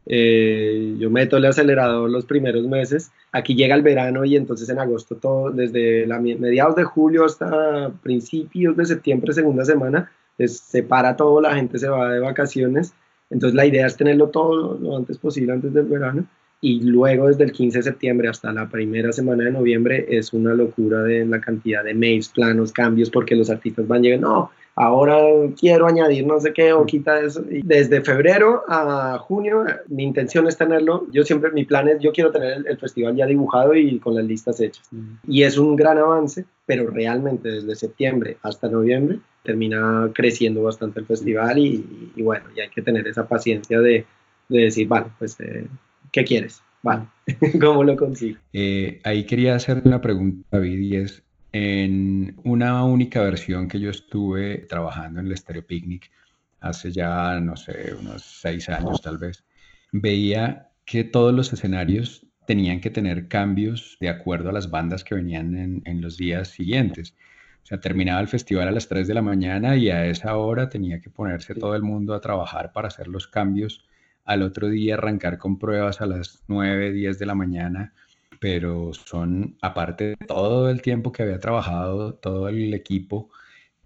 Eh, 0.07 0.97
yo 0.99 1.09
meto 1.09 1.39
el 1.39 1.47
acelerador 1.47 2.11
los 2.11 2.27
primeros 2.27 2.67
meses, 2.67 3.11
aquí 3.33 3.55
llega 3.55 3.75
el 3.75 3.81
verano 3.81 4.25
y 4.27 4.37
entonces 4.37 4.69
en 4.69 4.79
agosto 4.79 5.17
todo, 5.17 5.51
desde 5.51 6.07
la, 6.07 6.21
mediados 6.21 6.77
de 6.77 6.85
julio 6.85 7.25
hasta 7.25 7.91
principios 8.03 8.77
de 8.77 8.85
septiembre, 8.85 9.33
segunda 9.33 9.65
semana, 9.65 10.13
se 10.37 10.83
para 10.83 11.17
todo, 11.17 11.41
la 11.41 11.55
gente 11.55 11.79
se 11.79 11.89
va 11.89 12.13
de 12.13 12.21
vacaciones, 12.21 12.93
entonces 13.31 13.55
la 13.55 13.65
idea 13.65 13.87
es 13.87 13.97
tenerlo 13.97 14.29
todo 14.29 14.77
lo 14.79 14.95
antes 14.95 15.17
posible, 15.17 15.53
antes 15.53 15.73
del 15.73 15.87
verano, 15.87 16.27
y 16.65 16.81
luego 16.81 17.29
desde 17.29 17.45
el 17.45 17.53
15 17.53 17.79
de 17.79 17.83
septiembre 17.83 18.27
hasta 18.27 18.51
la 18.51 18.67
primera 18.71 19.13
semana 19.13 19.45
de 19.45 19.51
noviembre 19.51 20.07
es 20.09 20.33
una 20.33 20.55
locura 20.55 21.03
de 21.03 21.27
la 21.27 21.39
cantidad 21.39 21.85
de 21.85 21.93
mails, 21.93 22.31
planos, 22.31 22.73
cambios, 22.73 23.11
porque 23.11 23.37
los 23.37 23.51
artistas 23.51 23.87
van 23.87 24.03
llegando, 24.03 24.29
no, 24.29 24.51
ahora 24.75 25.19
quiero 25.61 25.87
añadir 25.87 26.27
no 26.27 26.41
sé 26.41 26.55
qué 26.55 26.73
o 26.73 26.87
quita 26.87 27.21
eso. 27.21 27.45
Y 27.51 27.61
desde 27.61 28.01
febrero 28.01 28.65
a 28.67 29.19
junio 29.19 29.67
mi 29.89 30.05
intención 30.05 30.49
es 30.49 30.57
tenerlo, 30.57 31.07
yo 31.13 31.23
siempre, 31.23 31.51
mi 31.51 31.67
plan 31.67 31.87
es, 31.87 32.01
yo 32.01 32.13
quiero 32.13 32.33
tener 32.33 32.65
el, 32.67 32.79
festival 32.79 33.15
ya 33.15 33.27
dibujado 33.27 33.75
y 33.75 33.99
con 33.99 34.15
las 34.15 34.25
listas 34.25 34.59
hechas. 34.59 34.89
Y 35.29 35.43
es 35.43 35.59
un 35.59 35.77
gran 35.77 35.99
avance, 35.99 36.47
pero 36.65 36.89
realmente 36.89 37.51
desde 37.51 37.75
septiembre 37.75 38.39
hasta 38.41 38.71
noviembre 38.71 39.19
termina 39.43 40.11
creciendo 40.15 40.63
bastante 40.63 41.01
el 41.01 41.05
festival 41.05 41.59
y, 41.59 42.23
bueno, 42.23 42.47
y 42.57 42.61
hay 42.61 42.71
que 42.71 42.81
tener 42.81 43.07
esa 43.07 43.29
paciencia 43.29 43.81
de, 43.81 44.07
de 44.49 44.61
decir, 44.61 44.89
vale, 44.89 45.09
pues... 45.19 45.39
Eh, 45.41 45.67
¿qué 46.15 46.25
quieres? 46.25 46.63
Vale, 46.83 47.07
¿cómo 47.61 47.83
lo 47.83 47.97
consigo? 47.97 48.39
Eh, 48.53 49.01
ahí 49.03 49.25
quería 49.25 49.57
hacer 49.57 49.83
una 49.85 50.01
pregunta, 50.01 50.47
David, 50.53 50.79
y 50.79 50.97
es, 50.97 51.25
en 51.53 52.37
una 52.45 52.85
única 52.85 53.21
versión 53.23 53.67
que 53.67 53.81
yo 53.81 53.91
estuve 53.91 54.59
trabajando 54.59 55.21
en 55.21 55.27
el 55.27 55.37
Stereo 55.37 55.67
Picnic 55.67 56.11
hace 56.61 56.93
ya, 56.93 57.41
no 57.41 57.57
sé, 57.57 57.95
unos 57.99 58.23
seis 58.23 58.69
años 58.69 59.03
tal 59.03 59.19
vez, 59.19 59.45
veía 59.91 60.71
que 60.85 61.03
todos 61.03 61.35
los 61.35 61.53
escenarios 61.53 62.27
tenían 62.47 62.81
que 62.81 62.91
tener 62.91 63.27
cambios 63.27 63.97
de 64.01 64.09
acuerdo 64.09 64.51
a 64.51 64.53
las 64.53 64.71
bandas 64.71 65.03
que 65.03 65.17
venían 65.17 65.57
en, 65.57 65.83
en, 65.85 66.01
los 66.01 66.17
días 66.17 66.49
siguientes. 66.49 67.15
O 67.65 67.67
sea, 67.67 67.81
terminaba 67.81 68.21
el 68.21 68.29
festival 68.29 68.69
a 68.69 68.73
las 68.73 68.89
3 68.89 69.09
de 69.09 69.15
la 69.15 69.23
mañana 69.23 69.77
y 69.77 69.91
a 69.91 70.07
esa 70.07 70.37
hora 70.37 70.69
tenía 70.69 71.01
que 71.01 71.11
ponerse 71.11 71.55
todo 71.55 71.75
el 71.75 71.83
mundo 71.83 72.15
a 72.15 72.21
trabajar 72.21 72.73
para 72.73 72.89
hacer 72.89 73.09
los 73.09 73.27
cambios 73.27 73.85
al 74.25 74.43
otro 74.43 74.69
día 74.69 74.95
arrancar 74.95 75.39
con 75.39 75.59
pruebas 75.59 76.01
a 76.01 76.07
las 76.07 76.45
9, 76.49 76.93
10 76.93 77.19
de 77.19 77.27
la 77.27 77.35
mañana, 77.35 77.95
pero 78.41 78.93
son, 78.93 79.57
aparte 79.63 80.05
de 80.05 80.17
todo 80.17 80.69
el 80.69 80.83
tiempo 80.83 81.13
que 81.13 81.23
había 81.23 81.39
trabajado, 81.39 82.15
todo 82.15 82.49
el 82.49 82.75
equipo 82.75 83.31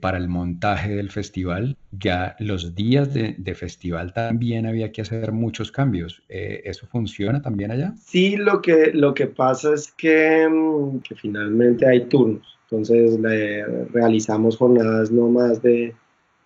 para 0.01 0.19
el 0.19 0.29
montaje 0.29 0.95
del 0.95 1.11
festival, 1.11 1.77
ya 1.91 2.37
los 2.39 2.75
días 2.75 3.13
de, 3.13 3.55
festival 3.55 4.13
también 4.13 4.67
había 4.67 4.93
que 4.93 5.03
hacer 5.03 5.33
muchos 5.33 5.73
cambios. 5.73 6.23
Eh, 6.29 6.63
¿Eso 6.65 6.87
funciona 6.87 7.43
también 7.43 7.73
allá? 7.73 7.95
Sí, 7.97 8.37
lo 8.37 8.63
que, 8.63 8.93
lo 8.93 9.13
que 9.15 9.27
pasa 9.27 9.75
es 9.75 9.93
que, 9.93 10.49
mm, 10.49 11.01
que 11.01 11.17
finalmente 11.17 11.87
hay 11.87 12.07
turnos, 12.07 12.59
entonces 12.71 13.19
realizamos 13.93 14.57
jornadas 14.57 15.11
no 15.11 15.29
más 15.29 15.63
de, 15.63 15.95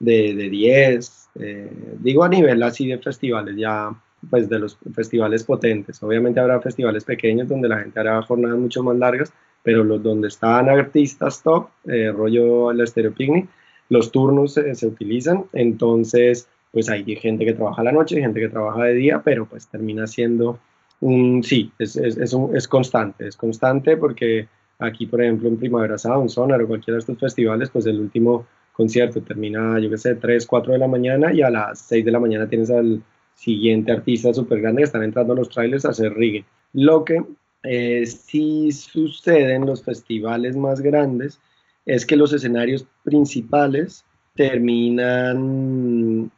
de, 0.02 0.34
de 0.34 0.50
10, 0.50 1.28
eh, 1.36 1.70
digo 2.00 2.24
a 2.24 2.28
nivel 2.28 2.62
así 2.62 2.88
de 2.88 2.98
festivales, 2.98 3.56
ya 3.56 3.94
pues 4.28 4.48
de 4.48 4.58
los 4.58 4.76
festivales 4.94 5.44
potentes. 5.44 6.02
Obviamente 6.02 6.40
habrá 6.40 6.60
festivales 6.60 7.04
pequeños 7.04 7.48
donde 7.48 7.68
la 7.68 7.78
gente 7.78 8.00
hará 8.00 8.20
jornadas 8.22 8.58
mucho 8.58 8.82
más 8.82 8.96
largas, 8.96 9.32
pero 9.62 9.84
los 9.84 10.02
donde 10.02 10.28
están 10.28 10.68
artistas 10.68 11.42
top, 11.42 11.68
eh, 11.86 12.10
rollo 12.10 12.72
el 12.72 12.86
Stereo 12.86 13.12
Picnic, 13.12 13.48
los 13.88 14.10
turnos 14.10 14.54
se 14.54 14.86
utilizan, 14.86 15.44
entonces 15.52 16.48
pues 16.72 16.88
hay 16.88 17.04
gente 17.16 17.44
que 17.44 17.52
trabaja 17.52 17.82
la 17.84 17.92
noche, 17.92 18.20
gente 18.20 18.40
que 18.40 18.48
trabaja 18.48 18.84
de 18.84 18.94
día, 18.94 19.22
pero 19.24 19.46
pues 19.46 19.68
termina 19.68 20.06
siendo 20.06 20.58
un, 21.00 21.42
sí, 21.44 21.70
es, 21.78 21.96
es, 21.96 22.16
es, 22.16 22.34
es 22.54 22.68
constante, 22.68 23.28
es 23.28 23.36
constante 23.36 23.96
porque 23.96 24.48
aquí 24.78 25.06
por 25.06 25.22
ejemplo 25.22 25.48
en 25.48 25.58
Primavera 25.58 25.98
Sound, 25.98 26.30
Sonar 26.30 26.62
o 26.62 26.66
cualquiera 26.66 26.96
de 26.96 27.00
estos 27.00 27.18
festivales, 27.18 27.70
pues 27.70 27.86
el 27.86 28.00
último 28.00 28.46
concierto 28.72 29.20
termina, 29.22 29.78
yo 29.78 29.90
qué 29.90 29.98
sé, 29.98 30.14
3, 30.14 30.46
4 30.46 30.72
de 30.72 30.78
la 30.78 30.88
mañana 30.88 31.32
y 31.32 31.42
a 31.42 31.50
las 31.50 31.80
6 31.80 32.04
de 32.04 32.10
la 32.10 32.20
mañana 32.20 32.48
tienes 32.48 32.70
al 32.70 33.02
siguiente 33.34 33.92
artista 33.92 34.32
súper 34.32 34.60
grande 34.60 34.80
que 34.80 34.86
están 34.86 35.02
entrando 35.02 35.34
los 35.34 35.48
trailers 35.48 35.84
a 35.84 35.90
hacer 35.90 36.12
reggae. 36.14 36.44
Lo 36.72 37.04
que 37.04 37.22
eh, 37.62 38.06
sí 38.06 38.72
sucede 38.72 39.54
en 39.54 39.66
los 39.66 39.84
festivales 39.84 40.56
más 40.56 40.80
grandes 40.80 41.40
es 41.84 42.06
que 42.06 42.16
los 42.16 42.32
escenarios 42.32 42.86
principales 43.04 44.04
terminan 44.34 46.30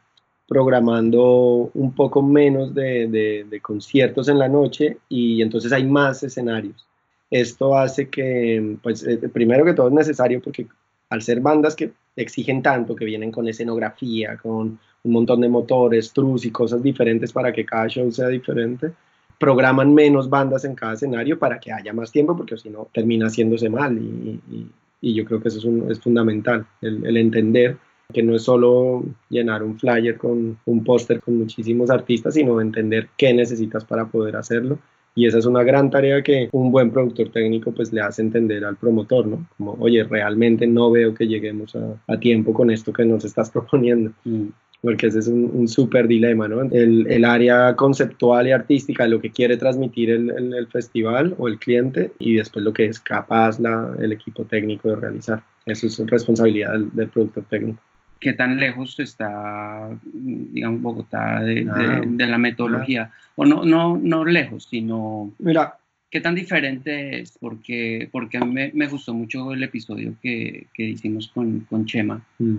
programando 0.47 1.71
un 1.73 1.93
poco 1.95 2.21
menos 2.21 2.75
de, 2.75 3.07
de, 3.49 3.61
conciertos 3.61 4.27
en 4.27 4.37
la 4.37 4.47
noche 4.47 4.97
y 5.09 5.41
entonces 5.41 5.71
hay 5.71 5.85
más 5.85 6.21
escenarios. 6.23 6.85
Esto 7.31 7.75
hace 7.75 8.09
que, 8.09 8.77
pues, 8.83 9.05
eh, 9.07 9.17
primero 9.29 9.65
que 9.65 9.73
todo 9.73 9.87
es 9.87 9.93
necesario 9.93 10.41
porque 10.41 10.67
al 11.15 11.21
ser 11.21 11.39
bandas 11.39 11.75
que 11.75 11.93
exigen 12.15 12.61
tanto, 12.61 12.95
que 12.95 13.05
vienen 13.05 13.31
con 13.31 13.47
escenografía, 13.47 14.37
con 14.37 14.77
un 15.03 15.11
montón 15.11 15.41
de 15.41 15.49
motores, 15.49 16.11
trus 16.11 16.45
y 16.45 16.51
cosas 16.51 16.83
diferentes 16.83 17.31
para 17.31 17.53
que 17.53 17.65
cada 17.65 17.87
show 17.87 18.11
sea 18.11 18.27
diferente, 18.27 18.91
programan 19.39 19.93
menos 19.93 20.29
bandas 20.29 20.65
en 20.65 20.75
cada 20.75 20.93
escenario 20.93 21.39
para 21.39 21.59
que 21.59 21.71
haya 21.71 21.93
más 21.93 22.11
tiempo, 22.11 22.35
porque 22.35 22.57
si 22.57 22.69
no 22.69 22.87
termina 22.93 23.27
haciéndose 23.27 23.69
mal. 23.69 23.97
Y, 23.97 24.71
yo 25.01 25.23
creo 25.23 25.39
que 25.39 25.49
eso 25.49 25.59
es, 25.89 25.99
fundamental, 25.99 26.65
el, 26.81 27.15
entender 27.15 27.77
que 28.11 28.23
no 28.23 28.35
es 28.35 28.41
solo 28.41 29.03
llenar 29.29 29.61
un 29.61 29.77
flyer 29.79 30.17
con 30.17 30.57
un 30.65 30.83
póster 30.83 31.21
con 31.21 31.37
muchísimos 31.37 31.89
artistas, 31.91 32.33
sino 32.33 32.59
entender 32.59 33.09
qué 33.15 33.31
necesitas 33.33 33.85
para 33.85 34.07
poder 34.07 34.35
hacerlo 34.35 34.79
y 35.15 35.25
esa 35.25 35.39
es 35.39 35.45
una 35.45 35.63
gran 35.63 35.89
tarea 35.89 36.21
que 36.21 36.49
un 36.51 36.71
buen 36.71 36.91
productor 36.91 37.29
técnico 37.29 37.71
pues 37.71 37.93
le 37.93 38.01
hace 38.01 38.21
entender 38.21 38.65
al 38.65 38.75
promotor, 38.75 39.25
¿no? 39.25 39.47
Como, 39.57 39.77
oye, 39.79 40.03
realmente 40.03 40.67
no 40.67 40.91
veo 40.91 41.13
que 41.13 41.25
lleguemos 41.25 41.73
a, 42.07 42.19
tiempo 42.19 42.53
con 42.53 42.69
esto 42.69 42.91
que 42.91 43.05
nos 43.05 43.23
estás 43.23 43.49
proponiendo. 43.51 44.11
Mm. 44.25 44.47
Porque 44.81 45.07
ese 45.07 45.19
es 45.19 45.27
un, 45.27 45.67
súper 45.67 46.07
dilema, 46.07 46.47
¿no? 46.47 46.61
El, 46.61 47.07
el, 47.07 47.25
área 47.25 47.75
conceptual 47.75 48.47
y 48.47 48.51
artística 48.51 49.03
de 49.03 49.09
lo 49.09 49.19
que 49.19 49.31
quiere 49.31 49.57
transmitir 49.57 50.11
el, 50.11 50.29
el, 50.29 50.67
festival 50.67 51.33
o 51.39 51.47
el 51.47 51.57
cliente 51.57 52.11
y 52.19 52.35
después 52.35 52.63
lo 52.63 52.71
que 52.71 52.85
es 52.85 52.99
capaz 52.99 53.59
la, 53.59 53.95
el 53.99 54.11
equipo 54.11 54.43
técnico 54.43 54.89
de 54.89 54.97
realizar. 54.97 55.41
Eso 55.65 55.87
es 55.87 55.97
responsabilidad 56.05 56.73
del, 56.73 56.91
del 56.91 57.07
productor 57.07 57.45
técnico 57.49 57.81
qué 58.25 58.33
tan 58.33 58.57
lejos 58.57 58.99
está, 58.99 59.89
digamos, 60.03 60.81
Bogotá 60.81 61.41
de, 61.41 61.67
ah. 61.69 62.01
la 62.03 62.37
metodología. 62.39 63.11
O 63.35 63.45
no, 63.45 63.65
no, 63.65 63.97
no 63.97 64.25
lejos, 64.25 64.67
sino... 64.69 65.33
Mira. 65.39 65.77
¿Qué 66.11 66.21
tan 66.21 66.35
diferente 66.35 67.19
es? 67.19 67.37
Porque, 67.37 68.07
porque 68.09 68.37
a 68.37 68.41
mí 68.41 68.71
me, 68.73 68.87
gustó 68.87 69.13
mucho 69.13 69.51
el 69.51 69.63
episodio 69.63 70.15
que, 70.21 70.67
que 70.73 70.83
hicimos 70.83 71.27
con, 71.27 71.61
con 71.61 71.85
Chema, 71.85 72.25
mm. 72.39 72.55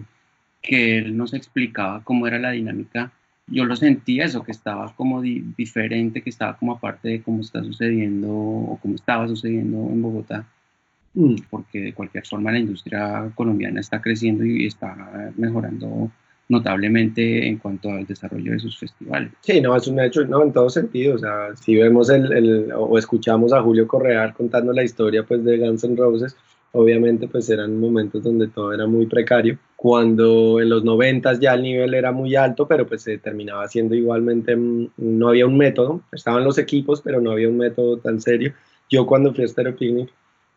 que 0.61 0.99
él 0.99 1.17
nos 1.17 1.33
explicaba 1.33 2.03
cómo 2.05 2.27
era 2.27 2.39
la 2.39 2.51
dinámica. 2.51 3.13
Yo 3.47 3.65
lo 3.65 3.75
sentía 3.77 4.27
eso, 4.27 4.43
que 4.43 4.53
estaba 4.53 4.95
como 4.95 5.23
diferente, 5.23 6.21
que 6.21 6.29
estaba 6.29 6.59
como 6.59 6.73
aparte 6.73 7.09
de 7.09 7.23
cómo 7.23 7.41
está 7.41 7.63
sucediendo 7.63 8.29
o 8.31 8.79
cómo 8.83 8.97
estaba 8.97 9.27
sucediendo 9.27 9.89
en 9.91 10.03
Bogotá. 10.03 10.47
Mm, 11.15 11.37
porque 11.49 11.81
de 11.81 11.93
cualquier 11.95 12.27
forma 12.27 12.53
la 12.53 12.59
industria 12.59 13.31
colombiana 13.35 13.81
está 13.81 14.03
creciendo 14.03 14.45
y 14.45 14.67
está 14.67 15.33
mejorando 15.39 16.11
notablemente 16.49 17.47
en 17.47 17.59
cuanto 17.59 17.91
al 17.91 18.07
desarrollo 18.07 18.53
de 18.53 18.61
sus 18.61 18.79
festivales. 18.79 19.33
Sí, 19.41 19.61
no, 19.61 19.75
es 19.75 19.87
un 19.89 20.01
hecho, 20.01 20.25
no, 20.25 20.43
en 20.43 20.53
todo 20.53 20.71
sentido, 20.71 21.17
o 21.17 21.19
sea, 21.19 21.55
si 21.57 21.77
vemos 21.77 22.09
el, 22.11 22.33
el, 22.33 22.73
o 22.73 22.97
escuchamos 22.99 23.53
a 23.53 23.63
Julio 23.63 23.87
Correal 23.87 24.33
contando 24.35 24.73
la 24.73 24.85
historia 24.85 25.25
pues 25.25 25.45
de 25.45 25.59
Guns 25.59 25.85
N' 25.85 25.97
Roses, 25.97 26.37
obviamente 26.73 27.27
pues 27.27 27.49
eran 27.51 27.81
momentos 27.81 28.23
donde 28.23 28.49
todo 28.49 28.73
era 28.73 28.87
muy 28.87 29.07
precario, 29.07 29.59
cuando 29.75 30.61
en 30.61 30.69
los 30.69 30.85
noventas 30.85 31.41
ya 31.41 31.55
el 31.55 31.63
nivel 31.63 31.95
era 31.95 32.13
muy 32.13 32.37
alto, 32.37 32.69
pero 32.69 32.87
pues 32.87 33.03
se 33.03 33.19
terminaba 33.19 33.67
siendo 33.69 33.95
igualmente, 33.95 34.55
mm, 34.55 34.91
no 34.99 35.29
había 35.29 35.47
un 35.47 35.57
método, 35.57 36.03
estaban 36.13 36.45
los 36.45 36.59
equipos, 36.59 37.03
pero 37.03 37.21
no 37.21 37.33
había 37.33 37.49
un 37.49 37.57
método 37.57 37.99
tan 37.99 38.21
serio. 38.21 38.53
Yo 38.89 39.07
cuando 39.07 39.35
fui 39.35 39.45
a 39.45 39.49
Stereo 39.49 39.75
Picnic, 39.75 40.11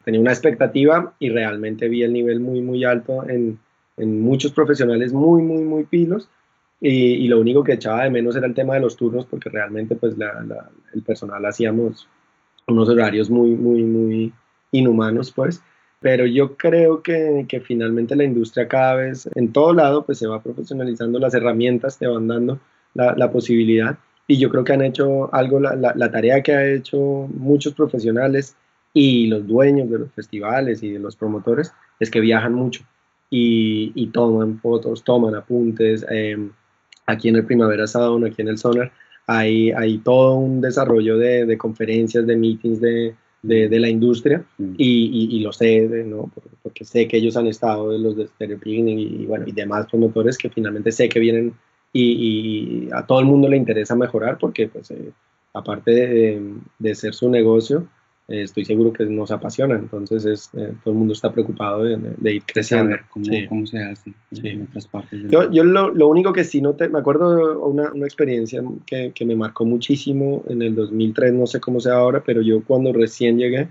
tenía 0.04 0.21
una 0.21 0.32
expectativa 0.32 1.13
y 1.19 1.30
realmente 1.30 1.88
vi 1.89 2.04
el 2.04 2.13
nivel 2.13 2.39
muy, 2.39 2.62
muy 2.62 2.84
alto 2.84 3.28
en, 3.28 3.60
en 3.99 4.21
muchos 4.21 4.51
profesionales 4.51 5.13
muy, 5.13 5.41
muy, 5.41 5.63
muy 5.63 5.83
pilos, 5.83 6.29
y, 6.81 7.27
lo 7.27 7.39
único 7.39 7.63
que 7.63 7.73
echaba 7.73 8.03
de 8.03 8.09
menos 8.09 8.35
era 8.35 8.47
el 8.47 8.53
tema 8.53 8.75
de 8.75 8.79
los 8.79 8.95
turnos 8.95 9.25
porque 9.25 9.49
realmente 9.49 9.95
pues 9.95 10.15
el 10.93 11.03
personal 11.03 11.45
hacíamos 11.45 12.07
unos 12.67 12.88
horarios 12.88 13.29
muy, 13.29 13.51
muy, 13.51 13.83
muy 13.83 14.33
inhumanos 14.71 15.31
pues. 15.31 15.62
Pero 16.01 16.25
yo 16.25 16.55
creo 16.55 17.03
que, 17.03 17.45
que, 17.49 17.59
finalmente 17.59 18.15
la 18.15 18.23
industria 18.23 18.69
cada 18.69 18.95
vez, 18.95 19.29
en 19.35 19.51
todo 19.51 19.73
lado, 19.73 20.05
pues 20.05 20.17
se 20.17 20.27
va 20.27 20.41
profesionalizando, 20.41 21.19
las 21.19 21.33
herramientas 21.33 21.97
te 21.97 22.07
van 22.07 22.25
dando 22.29 22.57
la, 22.93 23.15
la 23.17 23.29
posibilidad 23.29 23.97
y 24.25 24.38
yo 24.38 24.49
creo 24.49 24.63
que 24.63 24.71
han 24.71 24.81
hecho 24.81 25.33
algo, 25.33 25.59
la, 25.59 25.75
la, 25.75 26.12
tarea 26.12 26.41
que 26.41 26.53
ha 26.53 26.65
hecho 26.65 26.97
muchos 27.33 27.73
profesionales 27.73 28.55
y 28.93 29.27
los 29.27 29.45
dueños 29.45 29.89
de 29.89 29.99
los 29.99 30.12
festivales 30.13 30.83
y 30.83 30.91
de 30.91 30.99
los 30.99 31.17
promotores 31.17 31.73
es 31.99 32.09
que 32.09 32.21
viajan 32.21 32.53
mucho 32.53 32.85
y, 33.29 33.91
y 33.95 34.07
toman 34.07 34.59
fotos, 34.59 35.03
toman 35.03 35.35
apuntes. 35.35 36.05
Em, 36.09 36.51
aquí 37.05 37.29
en 37.29 37.37
el 37.37 37.45
Primavera 37.45 37.87
Sound, 37.87 38.25
aquí 38.25 38.41
en 38.41 38.49
el 38.49 38.57
Sonar, 38.57 38.91
hay, 39.27 39.71
hay 39.71 39.99
todo 39.99 40.35
un 40.35 40.61
desarrollo 40.61 41.17
de, 41.17 41.45
de 41.45 41.57
conferencias, 41.57 42.25
de 42.25 42.35
meetings 42.35 42.81
de, 42.81 43.15
de, 43.41 43.79
la 43.79 43.89
industria 43.89 44.43
mm. 44.57 44.73
y, 44.77 45.37
y, 45.37 45.39
lo 45.41 45.51
sé, 45.51 45.81
¿no? 46.05 46.31
porque 46.63 46.83
sé 46.83 47.07
que 47.07 47.17
ellos 47.17 47.37
han 47.37 47.47
estado 47.47 47.91
de 47.91 47.99
los 47.99 48.15
de 48.17 48.27
Stereo 48.27 48.59
y, 48.65 49.25
bueno, 49.25 49.45
y 49.47 49.51
demás 49.51 49.87
promotores 49.87 50.37
que 50.37 50.49
finalmente 50.49 50.91
sé 50.91 51.07
que 51.09 51.19
vienen 51.19 51.53
y, 51.93 52.89
a 52.91 53.05
todo 53.05 53.19
el 53.19 53.25
mundo 53.25 53.47
le 53.47 53.57
interesa 53.57 53.95
mejorar 53.95 54.37
porque 54.39 54.67
pues 54.67 54.91
eh, 54.91 55.11
aparte 55.53 55.91
de, 55.91 56.53
de, 56.77 56.95
ser 56.95 57.13
su 57.13 57.29
negocio, 57.29 57.87
eh, 58.29 58.43
estoy 58.43 58.63
seguro 58.63 58.93
que 58.93 59.05
nos 59.05 59.31
apasiona, 59.31 59.75
entonces 59.75 60.23
es, 60.23 60.49
eh, 60.53 60.71
todo 60.83 60.93
el 60.93 60.99
mundo 60.99 61.13
está 61.13 61.31
preocupado 61.31 61.83
de, 61.83 62.31
ir 62.31 62.43
creciendo. 62.43 62.95
Cómo, 63.09 63.25
cómo, 63.49 63.65
se 63.65 63.83
hace 63.83 64.13
en 64.31 64.61
otras 64.69 64.87
partes. 64.87 65.19
Yo, 65.29 65.51
yo 65.51 65.63
lo, 65.63 65.89
lo, 65.89 66.07
único 66.07 66.31
que 66.31 66.43
sí 66.43 66.61
no 66.61 66.73
te, 66.75 66.89
me 66.89 66.99
acuerdo 66.99 67.59
una, 67.65 67.91
una 67.91 68.05
experiencia 68.05 68.61
que, 68.85 69.11
que, 69.15 69.25
me 69.25 69.35
marcó 69.35 69.65
muchísimo 69.65 70.43
en 70.47 70.61
el 70.61 70.75
2003, 70.75 71.33
no 71.33 71.47
sé 71.47 71.59
cómo 71.59 71.79
sea 71.79 71.95
ahora, 71.95 72.21
pero 72.23 72.41
yo 72.41 72.63
cuando 72.63 72.93
recién 72.93 73.39
llegué, 73.39 73.69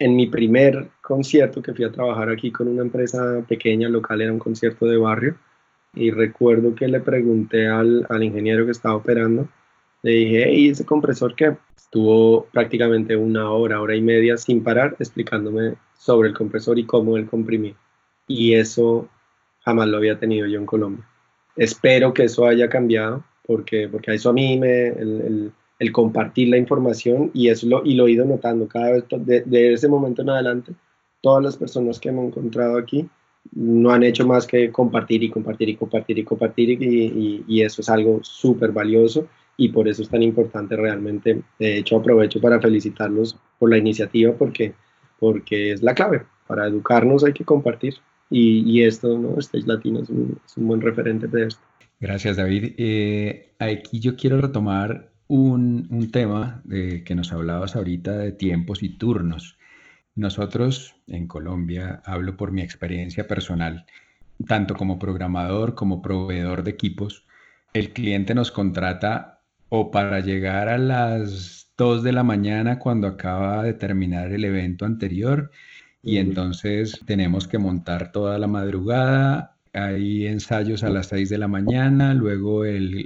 en 0.00 0.16
mi 0.16 0.26
primer 0.26 0.88
concierto 1.00 1.62
que 1.62 1.72
fui 1.72 1.84
a 1.84 1.92
trabajar 1.92 2.30
aquí 2.30 2.50
con 2.50 2.66
una 2.66 2.82
empresa 2.82 3.44
pequeña 3.46 3.88
local, 3.88 4.20
era 4.20 4.32
un 4.32 4.40
concierto 4.40 4.86
de 4.86 4.96
barrio, 4.96 5.36
y 5.94 6.10
recuerdo 6.10 6.74
que 6.74 6.88
le 6.88 6.98
pregunté 6.98 7.68
al, 7.68 8.04
al 8.08 8.24
ingeniero 8.24 8.64
que 8.64 8.72
estaba 8.72 8.96
operando, 8.96 9.46
le 10.02 10.10
dije, 10.10 10.52
¿y 10.52 10.68
ese 10.70 10.84
compresor 10.84 11.34
qué? 11.36 11.56
Estuvo 11.94 12.46
prácticamente 12.46 13.14
una 13.14 13.52
hora, 13.52 13.80
hora 13.80 13.94
y 13.94 14.02
media 14.02 14.36
sin 14.36 14.64
parar 14.64 14.96
explicándome 14.98 15.74
sobre 15.96 16.30
el 16.30 16.34
compresor 16.34 16.76
y 16.76 16.86
cómo 16.86 17.16
él 17.16 17.26
comprimía. 17.26 17.76
Y 18.26 18.54
eso 18.54 19.08
jamás 19.60 19.86
lo 19.86 19.98
había 19.98 20.18
tenido 20.18 20.48
yo 20.48 20.58
en 20.58 20.66
Colombia. 20.66 21.06
Espero 21.54 22.12
que 22.12 22.24
eso 22.24 22.46
haya 22.46 22.68
cambiado, 22.68 23.22
porque, 23.46 23.88
porque 23.88 24.12
eso 24.12 24.30
a 24.30 24.32
mí 24.32 24.58
me, 24.58 24.88
el, 24.88 25.52
compartir 25.92 26.48
la 26.48 26.56
información 26.56 27.30
y, 27.32 27.46
eso 27.46 27.68
lo, 27.68 27.84
y 27.84 27.94
lo 27.94 28.08
he 28.08 28.10
ido 28.10 28.24
notando 28.24 28.66
cada 28.66 28.90
vez, 28.90 29.04
de, 29.08 29.42
de 29.42 29.72
ese 29.72 29.86
momento 29.86 30.22
en 30.22 30.30
adelante, 30.30 30.72
todas 31.20 31.44
las 31.44 31.56
personas 31.56 32.00
que 32.00 32.10
me 32.10 32.22
he 32.22 32.26
encontrado 32.26 32.76
aquí 32.76 33.08
no 33.52 33.90
han 33.90 34.02
hecho 34.02 34.26
más 34.26 34.48
que 34.48 34.72
compartir 34.72 35.22
y 35.22 35.30
compartir 35.30 35.68
y 35.68 35.76
compartir 35.76 36.18
y 36.18 36.24
compartir 36.24 36.70
y, 36.70 37.44
y, 37.46 37.62
eso 37.62 37.82
es 37.82 37.88
algo 37.88 38.18
súper 38.24 38.72
valioso 38.72 39.28
y 39.56 39.68
por 39.68 39.88
eso 39.88 40.02
es 40.02 40.08
tan 40.08 40.22
importante 40.22 40.76
realmente. 40.76 41.42
De 41.58 41.78
hecho, 41.78 41.96
aprovecho 41.96 42.40
para 42.40 42.60
felicitarlos 42.60 43.36
por 43.58 43.70
la 43.70 43.78
iniciativa 43.78 44.32
porque, 44.32 44.74
porque 45.18 45.72
es 45.72 45.82
la 45.82 45.94
clave. 45.94 46.22
Para 46.46 46.66
educarnos 46.66 47.24
hay 47.24 47.32
que 47.32 47.44
compartir 47.44 47.94
y, 48.30 48.60
y 48.70 48.82
esto, 48.82 49.18
¿no? 49.18 49.38
Stage 49.38 49.66
Latino 49.66 50.00
es 50.00 50.10
un, 50.10 50.38
es 50.44 50.56
un, 50.56 50.66
buen 50.66 50.80
referente 50.80 51.26
de 51.28 51.46
esto. 51.46 51.62
Gracias, 52.00 52.36
David. 52.36 52.74
Eh, 52.76 53.54
aquí 53.58 54.00
yo 54.00 54.16
quiero 54.16 54.40
retomar 54.40 55.12
un, 55.28 55.86
un 55.90 56.10
tema 56.10 56.60
de, 56.64 57.04
que 57.04 57.14
nos 57.14 57.32
hablabas 57.32 57.76
ahorita 57.76 58.12
de 58.18 58.32
tiempos 58.32 58.82
y 58.82 58.90
turnos. 58.90 59.56
Nosotros 60.16 60.94
en 61.06 61.26
Colombia, 61.26 62.02
hablo 62.04 62.36
por 62.36 62.52
mi 62.52 62.62
experiencia 62.62 63.26
personal, 63.26 63.86
tanto 64.46 64.74
como 64.74 64.98
programador 64.98 65.74
como 65.74 66.02
proveedor 66.02 66.62
de 66.62 66.70
equipos, 66.72 67.24
el 67.72 67.92
cliente 67.92 68.34
nos 68.34 68.52
contrata 68.52 69.33
o 69.76 69.90
para 69.90 70.20
llegar 70.20 70.68
a 70.68 70.78
las 70.78 71.72
2 71.76 72.04
de 72.04 72.12
la 72.12 72.22
mañana 72.22 72.78
cuando 72.78 73.08
acaba 73.08 73.64
de 73.64 73.74
terminar 73.74 74.30
el 74.30 74.44
evento 74.44 74.84
anterior 74.84 75.50
y 76.00 76.18
entonces 76.18 77.00
tenemos 77.06 77.48
que 77.48 77.58
montar 77.58 78.12
toda 78.12 78.38
la 78.38 78.46
madrugada, 78.46 79.56
hay 79.72 80.28
ensayos 80.28 80.84
a 80.84 80.90
las 80.90 81.08
6 81.08 81.28
de 81.28 81.38
la 81.38 81.48
mañana, 81.48 82.14
luego 82.14 82.62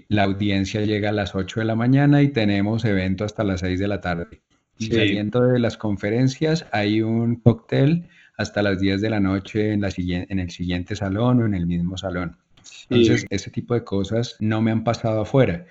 la 0.09 0.25
audiencia 0.25 0.83
llega 0.83 1.09
a 1.09 1.13
las 1.13 1.35
8 1.35 1.61
de 1.61 1.67
la 1.67 1.75
mañana 1.75 2.21
y 2.21 2.29
tenemos 2.29 2.85
evento 2.85 3.25
hasta 3.25 3.45
las 3.45 3.61
6 3.61 3.81
de 3.81 3.89
la 3.89 4.03
tarde. 4.03 4.43
Y 4.79 4.89
saliendo 4.89 5.41
de 5.41 5.61
las 5.61 5.79
conferencias 5.79 6.67
hay 6.71 7.01
un 7.01 7.37
cóctel 7.37 8.09
hasta 8.37 8.63
las 8.63 8.79
10 8.79 9.01
de 9.01 9.09
la 9.09 9.21
noche 9.21 9.73
en, 9.73 9.81
la, 9.81 9.91
en 9.97 10.39
el 10.39 10.51
siguiente 10.51 10.97
salón 10.97 11.41
o 11.41 11.47
en 11.47 11.55
el 11.55 11.67
mismo 11.67 11.97
salón. 11.97 12.37
Entonces, 12.91 13.27
ese 13.31 13.51
tipo 13.51 13.73
de 13.73 13.85
cosas 13.85 14.37
no 14.39 14.61
me 14.61 14.71
han 14.71 14.85
pasado 14.85 15.23
afuera. 15.23 15.65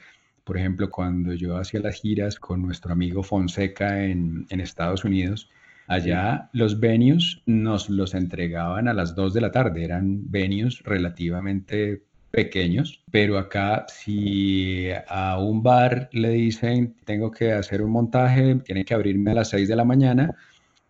Por 0.47 0.57
ejemplo, 0.57 0.89
cuando 0.89 1.33
yo 1.33 1.57
hacía 1.57 1.81
las 1.81 2.01
giras 2.01 2.39
con 2.39 2.61
nuestro 2.61 2.93
amigo 2.93 3.21
Fonseca 3.21 4.05
en, 4.05 4.47
en 4.49 4.61
Estados 4.61 5.03
Unidos, 5.03 5.49
allá 5.87 6.49
los 6.53 6.79
venues 6.79 7.41
nos 7.45 7.89
los 7.89 8.13
entregaban 8.13 8.87
a 8.87 8.93
las 8.93 9.13
2 9.13 9.33
de 9.33 9.41
la 9.41 9.51
tarde. 9.51 9.83
Eran 9.83 10.31
venues 10.31 10.81
relativamente 10.83 12.01
pequeños, 12.31 13.03
pero 13.11 13.37
acá 13.37 13.85
si 13.89 14.87
a 15.07 15.37
un 15.37 15.63
bar 15.63 16.09
le 16.13 16.29
dicen 16.29 16.95
tengo 17.03 17.29
que 17.29 17.51
hacer 17.51 17.81
un 17.81 17.91
montaje, 17.91 18.55
tiene 18.63 18.85
que 18.85 18.93
abrirme 18.93 19.31
a 19.31 19.35
las 19.35 19.49
6 19.49 19.67
de 19.67 19.75
la 19.75 19.85
mañana, 19.85 20.35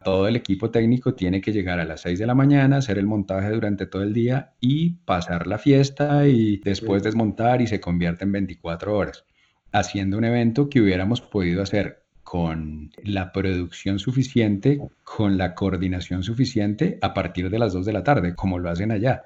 todo 0.03 0.27
el 0.27 0.35
equipo 0.35 0.69
técnico 0.69 1.15
tiene 1.15 1.41
que 1.41 1.51
llegar 1.51 1.79
a 1.79 1.85
las 1.85 2.01
6 2.01 2.19
de 2.19 2.27
la 2.27 2.35
mañana, 2.35 2.77
hacer 2.77 2.97
el 2.97 3.07
montaje 3.07 3.49
durante 3.49 3.87
todo 3.87 4.03
el 4.03 4.13
día 4.13 4.53
y 4.61 4.91
pasar 5.05 5.47
la 5.47 5.57
fiesta 5.57 6.27
y 6.27 6.57
después 6.57 7.03
desmontar 7.03 7.61
y 7.61 7.67
se 7.67 7.79
convierte 7.79 8.23
en 8.23 8.31
24 8.31 8.95
horas, 8.95 9.25
haciendo 9.71 10.17
un 10.17 10.25
evento 10.25 10.69
que 10.69 10.81
hubiéramos 10.81 11.21
podido 11.21 11.61
hacer 11.61 12.01
con 12.23 12.91
la 13.03 13.31
producción 13.31 13.99
suficiente, 13.99 14.79
con 15.03 15.37
la 15.37 15.55
coordinación 15.55 16.23
suficiente 16.23 16.97
a 17.01 17.13
partir 17.13 17.49
de 17.49 17.57
las 17.57 17.71
2 17.73 17.85
de 17.85 17.93
la 17.93 18.03
tarde, 18.03 18.35
como 18.35 18.59
lo 18.59 18.69
hacen 18.69 18.91
allá. 18.91 19.23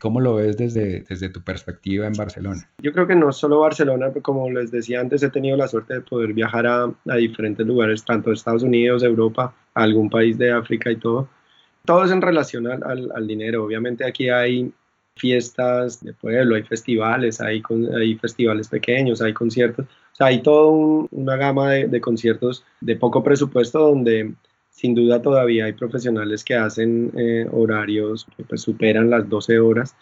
¿Cómo 0.00 0.18
lo 0.20 0.36
ves 0.36 0.56
desde, 0.56 1.02
desde 1.02 1.28
tu 1.28 1.42
perspectiva 1.42 2.06
en 2.06 2.14
Barcelona? 2.14 2.66
Yo 2.78 2.92
creo 2.92 3.06
que 3.06 3.14
no 3.14 3.30
solo 3.32 3.60
Barcelona, 3.60 4.10
como 4.22 4.50
les 4.50 4.70
decía 4.70 4.98
antes, 4.98 5.22
he 5.22 5.28
tenido 5.28 5.58
la 5.58 5.68
suerte 5.68 5.92
de 5.92 6.00
poder 6.00 6.32
viajar 6.32 6.66
a, 6.66 6.84
a 6.84 7.16
diferentes 7.16 7.66
lugares, 7.66 8.02
tanto 8.06 8.32
Estados 8.32 8.62
Unidos, 8.62 9.02
Europa, 9.02 9.54
algún 9.74 10.08
país 10.08 10.38
de 10.38 10.52
África 10.52 10.90
y 10.90 10.96
todo. 10.96 11.28
Todo 11.84 12.04
es 12.04 12.10
en 12.10 12.22
relación 12.22 12.66
al, 12.66 13.10
al, 13.14 13.26
dinero. 13.26 13.62
Obviamente 13.64 14.06
aquí 14.06 14.30
hay 14.30 14.72
fiestas 15.20 16.02
de 16.02 16.14
pueblo, 16.14 16.56
hay 16.56 16.62
festivales, 16.62 17.40
hay, 17.40 17.62
festivales 18.20 18.68
pequeños, 18.68 19.20
hay 19.20 19.34
conciertos. 19.34 19.84
O 19.86 20.16
sea, 20.16 20.28
hay 20.28 20.42
toda 20.42 20.68
una 21.10 21.36
gama 21.36 21.72
de, 21.72 22.00
conciertos 22.00 22.64
de 22.80 22.96
poco 22.96 23.22
presupuesto 23.22 23.78
donde 23.78 24.32
sin 24.70 24.94
duda 24.94 25.20
todavía 25.20 25.66
hay 25.66 25.74
profesionales 25.74 26.42
que 26.42 26.54
hacen 26.54 27.12
eh, 27.16 27.46
horarios 27.52 28.26
que 28.36 28.44
pues, 28.44 28.62
superan 28.62 29.10
las 29.10 29.28
12 29.28 29.60
horas, 29.60 29.94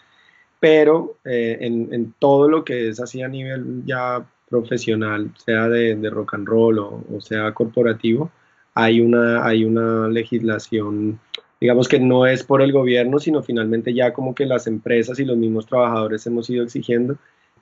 pero 0.59 1.17
eh, 1.25 1.57
en, 1.61 2.13
todo 2.17 2.47
lo 2.47 2.63
que 2.63 2.89
es 2.89 2.99
así 3.01 3.21
a 3.21 3.27
nivel 3.27 3.83
ya 3.85 4.25
profesional, 4.49 5.31
sea 5.45 5.67
de, 5.67 6.09
rock 6.09 6.33
and 6.35 6.47
roll 6.47 6.79
o, 6.79 7.21
sea 7.21 7.53
corporativo, 7.53 8.31
hay 8.73 9.01
una, 9.01 9.45
hay 9.45 9.65
una 9.65 10.07
legislación, 10.07 11.19
digamos 11.59 11.87
que 11.87 11.99
no 11.99 12.25
es 12.25 12.43
por 12.43 12.61
el 12.61 12.71
gobierno, 12.71 13.19
sino 13.19 13.43
finalmente 13.43 13.93
ya 13.93 14.13
como 14.13 14.33
que 14.33 14.45
las 14.45 14.67
empresas 14.67 15.19
y 15.19 15.25
los 15.25 15.37
mismos 15.37 15.65
trabajadores 15.65 16.25
hemos 16.25 16.49
ido 16.49 16.63
exigiendo 16.63 17.17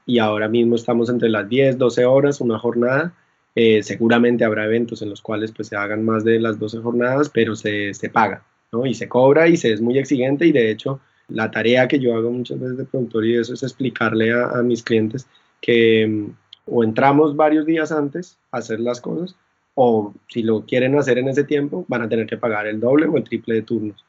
y 0.05 0.19
ahora 0.19 0.47
mismo 0.47 0.75
estamos 0.75 1.09
entre 1.09 1.29
las 1.29 1.49
10, 1.49 1.77
12 1.77 2.05
horas, 2.05 2.39
una 2.39 2.57
jornada, 2.57 3.13
eh, 3.55 3.83
seguramente 3.83 4.45
habrá 4.45 4.65
eventos 4.65 5.01
en 5.01 5.09
los 5.09 5.21
cuales 5.21 5.51
pues, 5.51 5.67
se 5.67 5.75
hagan 5.75 6.05
más 6.05 6.23
de 6.23 6.39
las 6.39 6.59
12 6.59 6.79
jornadas, 6.79 7.29
pero 7.29 7.55
se, 7.55 7.93
se 7.93 8.09
paga, 8.09 8.45
¿no? 8.71 8.85
Y 8.85 8.93
se 8.93 9.09
cobra 9.09 9.47
y 9.47 9.57
se 9.57 9.73
es 9.73 9.81
muy 9.81 9.97
exigente 9.97 10.45
y 10.45 10.51
de 10.51 10.71
hecho 10.71 11.01
la 11.27 11.51
tarea 11.51 11.87
que 11.87 11.99
yo 11.99 12.15
hago 12.15 12.31
muchas 12.31 12.59
veces 12.59 12.77
de 12.77 12.85
productor 12.85 13.25
y 13.25 13.35
eso 13.35 13.53
es 13.53 13.63
explicarle 13.63 14.31
a, 14.31 14.61
mis 14.63 14.83
clientes 14.83 15.27
que 15.59 16.07
mm, 16.07 16.35
o 16.67 16.83
entramos 16.83 17.35
varios 17.35 17.65
días 17.65 17.91
antes 17.91 18.37
a 18.51 18.57
hacer 18.57 18.79
las 18.79 19.01
cosas 19.01 19.35
o 19.79 20.11
si 20.27 20.41
lo 20.41 20.65
quieren 20.65 20.97
hacer 20.97 21.19
en 21.19 21.27
ese 21.27 21.43
tiempo 21.43 21.85
van 21.87 22.01
a 22.01 22.09
tener 22.09 22.25
que 22.25 22.35
pagar 22.35 22.65
el 22.65 22.79
doble 22.79 23.05
o 23.05 23.15
el 23.15 23.23
triple 23.23 23.53
de 23.55 23.61
turnos 23.61 24.03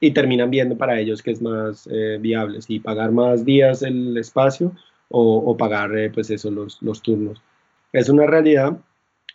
y 0.00 0.10
terminan 0.10 0.50
viendo 0.50 0.76
para 0.76 0.98
ellos 0.98 1.22
que 1.22 1.30
es 1.30 1.40
más 1.40 1.88
eh, 1.92 2.18
viable, 2.20 2.60
si 2.60 2.80
pagar 2.80 3.12
más 3.12 3.44
días 3.44 3.82
el 3.82 4.16
espacio 4.16 4.72
o, 5.08 5.36
o 5.36 5.56
pagar 5.56 5.96
eh, 5.96 6.10
pues 6.10 6.28
eso, 6.30 6.50
los, 6.50 6.82
los 6.82 7.00
turnos. 7.02 7.40
Es 7.92 8.08
una 8.08 8.26
realidad 8.26 8.76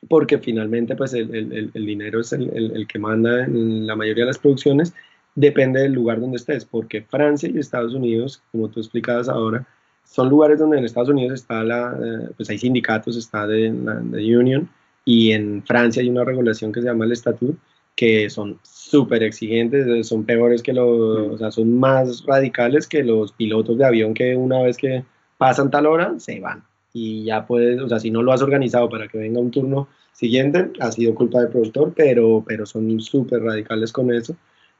porque 0.09 0.37
finalmente 0.39 0.93
pues 0.97 1.13
el, 1.13 1.33
el, 1.33 1.71
el 1.73 1.85
dinero 1.85 2.19
es 2.19 2.33
el, 2.33 2.49
el, 2.53 2.85
que 2.85 2.99
manda 2.99 3.45
en 3.45 3.87
la 3.87 3.95
mayoría 3.95 4.25
de 4.25 4.31
las 4.31 4.39
producciones, 4.39 4.93
depende 5.35 5.79
del 5.79 5.93
lugar 5.93 6.19
donde 6.19 6.35
estés, 6.35 6.65
porque 6.65 7.01
Francia 7.01 7.49
y 7.49 7.59
Estados 7.59 7.93
Unidos, 7.93 8.43
como 8.51 8.67
tú 8.67 8.81
explicabas 8.81 9.29
ahora, 9.29 9.65
son 10.03 10.27
lugares 10.27 10.59
donde 10.59 10.79
en 10.79 10.83
Estados 10.83 11.09
Unidos 11.09 11.35
está 11.35 11.63
la, 11.63 11.97
eh, 11.97 12.29
pues 12.35 12.49
hay 12.49 12.57
sindicatos, 12.57 13.15
está 13.15 13.47
de, 13.47 13.69
la 13.71 13.95
de 13.95 14.37
Union, 14.37 14.69
y 15.07 15.31
en 15.31 15.63
Francia 15.63 16.01
hay 16.01 16.09
una 16.09 16.25
regulación 16.25 16.73
que 16.73 16.81
se 16.81 16.87
llama 16.87 17.05
el 17.05 17.13
Estatut, 17.13 17.57
que 17.95 18.29
son 18.29 18.59
súper 18.63 19.23
exigentes, 19.23 19.87
eh, 19.87 20.03
son 20.03 20.25
peores 20.25 20.61
que 20.61 20.73
los, 20.73 20.89
o 20.89 21.37
sea, 21.37 21.49
son 21.49 21.79
más 21.79 22.25
radicales 22.25 22.87
que 22.87 23.03
los 23.03 23.31
pilotos 23.31 23.77
de 23.77 23.85
avión 23.85 24.13
que 24.13 24.35
una 24.35 24.61
vez 24.61 24.75
que 24.75 25.05
pasan 25.37 25.71
tal 25.71 25.85
hora, 25.85 26.19
se 26.19 26.41
van. 26.41 26.65
Y 26.91 27.23
ya 27.23 27.47
puedes, 27.47 27.79
o 27.79 27.87
sea, 27.87 28.01
si 28.01 28.11
no 28.11 28.21
lo 28.21 28.33
has 28.33 28.41
organizado 28.41 28.89
para 28.89 29.07
que 29.07 29.17
venga 29.17 29.39
un 29.39 29.49
turno 29.49 29.87
siguiente, 30.11 30.71
ha 30.81 30.91
sido 30.91 31.15
culpa 31.15 31.39
del 31.39 31.51
productor, 31.51 31.93
pero, 31.95 32.43
pero 32.45 32.65
son 32.65 32.99
súper 32.99 33.43
radicales 33.43 33.93
con 33.93 34.13
eso. 34.13 34.35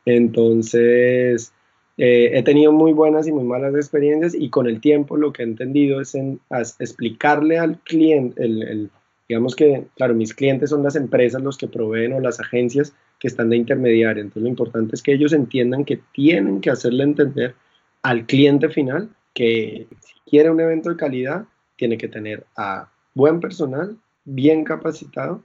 Entonces, 0.05 1.53
eh, 1.95 2.31
he 2.33 2.43
tenido 2.43 2.73
muy 2.73 2.91
buenas 2.91 3.27
y 3.27 3.31
muy 3.31 3.45
malas 3.45 3.75
experiencias 3.75 4.35
y 4.35 4.49
con 4.49 4.67
el 4.67 4.81
tiempo 4.81 5.15
lo 5.15 5.31
que 5.31 5.43
he 5.43 5.45
entendido 5.45 6.01
es 6.01 6.15
en, 6.15 6.41
explicarle 6.79 7.59
al 7.59 7.79
cliente, 7.79 8.43
el, 8.43 8.91
digamos 9.27 9.55
que, 9.55 9.87
claro, 9.95 10.13
mis 10.13 10.33
clientes 10.33 10.69
son 10.69 10.83
las 10.83 10.95
empresas 10.95 11.41
los 11.41 11.57
que 11.57 11.67
proveen 11.67 12.13
o 12.13 12.19
las 12.19 12.39
agencias 12.39 12.93
que 13.19 13.27
están 13.27 13.49
de 13.49 13.57
intermediario. 13.57 14.21
Entonces 14.21 14.43
lo 14.43 14.49
importante 14.49 14.95
es 14.95 15.03
que 15.03 15.13
ellos 15.13 15.33
entiendan 15.33 15.85
que 15.85 15.99
tienen 16.13 16.61
que 16.61 16.69
hacerle 16.69 17.03
entender 17.03 17.55
al 18.03 18.25
cliente 18.25 18.69
final 18.69 19.09
que 19.33 19.87
si 19.99 20.13
quiere 20.29 20.49
un 20.49 20.59
evento 20.59 20.89
de 20.89 20.95
calidad, 20.95 21.45
tiene 21.75 21.97
que 21.97 22.07
tener 22.07 22.45
a 22.55 22.89
buen 23.13 23.39
personal, 23.39 23.97
bien 24.25 24.63
capacitado 24.63 25.43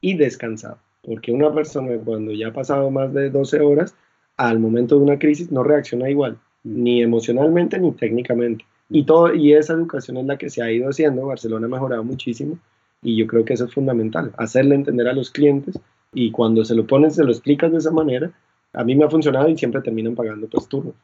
y 0.00 0.16
descansado. 0.16 0.78
Porque 1.02 1.32
una 1.32 1.52
persona 1.52 1.96
cuando 2.04 2.32
ya 2.32 2.48
ha 2.48 2.52
pasado 2.52 2.90
más 2.90 3.12
de 3.12 3.30
12 3.30 3.60
horas, 3.60 3.94
al 4.36 4.58
momento 4.60 4.96
de 4.96 5.04
una 5.04 5.18
crisis 5.18 5.50
no 5.50 5.62
reacciona 5.62 6.08
igual, 6.08 6.38
ni 6.62 7.02
emocionalmente 7.02 7.78
ni 7.78 7.92
técnicamente. 7.92 8.64
Y, 8.88 9.04
todo, 9.04 9.34
y 9.34 9.52
esa 9.52 9.74
educación 9.74 10.18
es 10.18 10.26
la 10.26 10.38
que 10.38 10.50
se 10.50 10.62
ha 10.62 10.70
ido 10.70 10.88
haciendo. 10.88 11.26
Barcelona 11.26 11.66
ha 11.66 11.70
mejorado 11.70 12.04
muchísimo 12.04 12.58
y 13.04 13.16
yo 13.16 13.26
creo 13.28 13.44
que 13.44 13.54
eso 13.54 13.66
es 13.66 13.74
fundamental, 13.74 14.32
hacerle 14.38 14.74
entender 14.74 15.06
a 15.06 15.12
los 15.12 15.30
clientes 15.30 15.78
y 16.12 16.30
cuando 16.32 16.64
se 16.64 16.74
lo 16.74 16.86
pones, 16.86 17.14
se 17.14 17.24
lo 17.24 17.30
explicas 17.30 17.70
de 17.70 17.78
esa 17.78 17.92
manera, 17.92 18.32
a 18.72 18.82
mí 18.82 18.96
me 18.96 19.04
ha 19.04 19.10
funcionado 19.10 19.48
y 19.48 19.56
siempre 19.56 19.82
terminan 19.82 20.14
pagando 20.16 20.48
pues 20.48 20.68
turnos. 20.68 20.94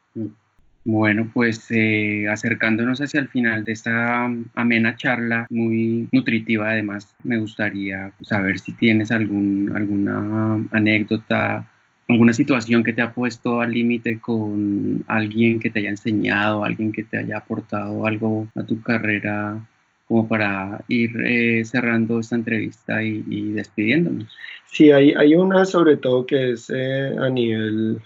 Bueno, 0.82 1.30
pues 1.34 1.66
eh, 1.70 2.26
acercándonos 2.28 3.00
hacia 3.00 3.20
el 3.20 3.28
final 3.28 3.64
de 3.64 3.72
esta 3.72 4.24
amena 4.54 4.96
charla, 4.96 5.46
muy 5.50 6.08
nutritiva 6.10 6.70
además, 6.70 7.14
me 7.22 7.38
gustaría 7.38 8.12
saber 8.22 8.58
si 8.58 8.72
tienes 8.72 9.12
algún, 9.12 9.72
alguna 9.74 10.66
anécdota 10.72 11.68
alguna 12.08 12.32
situación 12.32 12.82
que 12.82 12.92
te 12.92 13.02
ha 13.02 13.12
puesto 13.12 13.60
al 13.60 13.72
límite 13.72 14.18
con 14.18 15.04
alguien 15.06 15.60
que 15.60 15.70
te 15.70 15.80
haya 15.80 15.90
enseñado, 15.90 16.64
alguien 16.64 16.92
que 16.92 17.04
te 17.04 17.18
haya 17.18 17.38
aportado 17.38 18.06
algo 18.06 18.48
a 18.56 18.64
tu 18.64 18.82
carrera, 18.82 19.64
como 20.10 20.26
para 20.26 20.84
ir 20.88 21.12
eh, 21.24 21.64
cerrando 21.64 22.18
esta 22.18 22.34
entrevista 22.34 23.00
y, 23.00 23.52
despidiéndonos. 23.52 24.28
Sí, 24.66 24.90
hay, 24.90 25.12
hay 25.12 25.36
una 25.36 25.64
sobre 25.64 25.98
todo 25.98 26.26
que 26.26 26.50
es 26.50 26.68
eh, 26.74 27.14
a 27.16 27.30
nivel, 27.30 28.02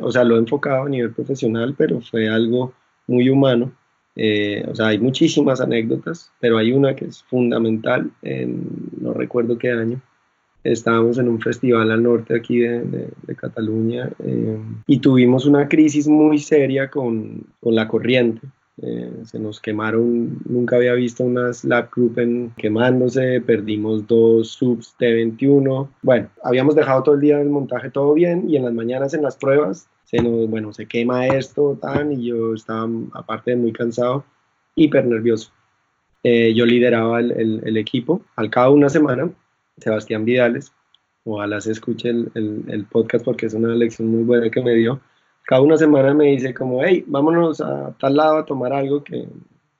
o 0.00 0.12
sea, 0.12 0.22
lo 0.22 0.36
he 0.36 0.38
enfocado 0.38 0.84
a 0.84 0.88
nivel 0.88 1.10
profesional, 1.10 1.74
pero 1.76 2.00
fue 2.00 2.28
algo 2.28 2.72
muy 3.08 3.30
humano. 3.30 3.72
Eh, 4.14 4.64
o 4.68 4.76
sea, 4.76 4.86
hay 4.86 5.00
muchísimas 5.00 5.60
anécdotas, 5.60 6.30
pero 6.38 6.56
hay 6.56 6.72
una 6.72 6.94
que 6.94 7.06
es 7.06 7.24
fundamental, 7.24 8.12
en, 8.22 8.68
no 9.00 9.12
recuerdo 9.12 9.58
qué 9.58 9.72
año, 9.72 10.00
estábamos 10.62 11.18
en 11.18 11.28
un 11.28 11.40
festival 11.40 11.90
al 11.90 12.04
norte 12.04 12.36
aquí 12.36 12.60
de, 12.60 13.08
Cataluña 13.36 14.08
eh, 14.24 14.56
y 14.86 15.00
tuvimos 15.00 15.46
una 15.46 15.68
crisis 15.68 16.06
muy 16.06 16.38
seria 16.38 16.88
con, 16.90 17.42
con 17.58 17.74
la 17.74 17.88
corriente. 17.88 18.46
Eh, 18.82 19.22
se 19.24 19.38
nos 19.38 19.60
quemaron, 19.60 20.38
nunca 20.44 20.76
había 20.76 20.94
visto 20.94 21.22
una 21.22 21.52
Slap 21.52 21.94
Group 21.94 22.18
en, 22.18 22.50
quemándose, 22.56 23.40
perdimos 23.40 24.06
dos 24.06 24.48
subs 24.48 24.96
T21. 24.98 25.88
Bueno, 26.02 26.28
habíamos 26.42 26.74
dejado 26.74 27.02
todo 27.04 27.14
el 27.14 27.20
día 27.20 27.40
el 27.40 27.50
montaje 27.50 27.90
todo 27.90 28.14
bien 28.14 28.50
y 28.50 28.56
en 28.56 28.64
las 28.64 28.74
mañanas 28.74 29.14
en 29.14 29.22
las 29.22 29.36
pruebas 29.36 29.88
se 30.04 30.18
nos, 30.18 30.48
bueno, 30.48 30.72
se 30.72 30.86
quema 30.86 31.26
esto, 31.28 31.78
tan, 31.80 32.12
y 32.12 32.26
yo 32.26 32.54
estaba, 32.54 32.88
aparte 33.12 33.52
de 33.52 33.56
muy 33.56 33.72
cansado, 33.72 34.24
hiper 34.74 35.06
nervioso. 35.06 35.50
Eh, 36.22 36.54
yo 36.54 36.66
lideraba 36.66 37.20
el, 37.20 37.32
el, 37.32 37.60
el, 37.64 37.76
equipo. 37.76 38.22
Al 38.36 38.50
cabo 38.50 38.72
de 38.72 38.78
una 38.78 38.88
semana 38.88 39.30
Sebastián 39.78 40.24
Vidales, 40.24 40.72
ojalá 41.24 41.60
se 41.60 41.72
escuche 41.72 42.10
el, 42.10 42.30
el, 42.34 42.84
podcast 42.86 43.24
porque 43.24 43.46
es 43.46 43.54
una 43.54 43.74
lección 43.74 44.08
muy 44.08 44.24
buena 44.24 44.50
que 44.50 44.62
me 44.62 44.74
dio. 44.74 45.00
Cada 45.44 45.60
una 45.60 45.76
semana 45.76 46.14
me 46.14 46.26
dice 46.26 46.54
como, 46.54 46.82
hey, 46.82 47.04
vámonos 47.06 47.60
a 47.60 47.94
tal 48.00 48.16
lado 48.16 48.38
a 48.38 48.44
tomar 48.46 48.72
algo 48.72 49.04
que, 49.04 49.26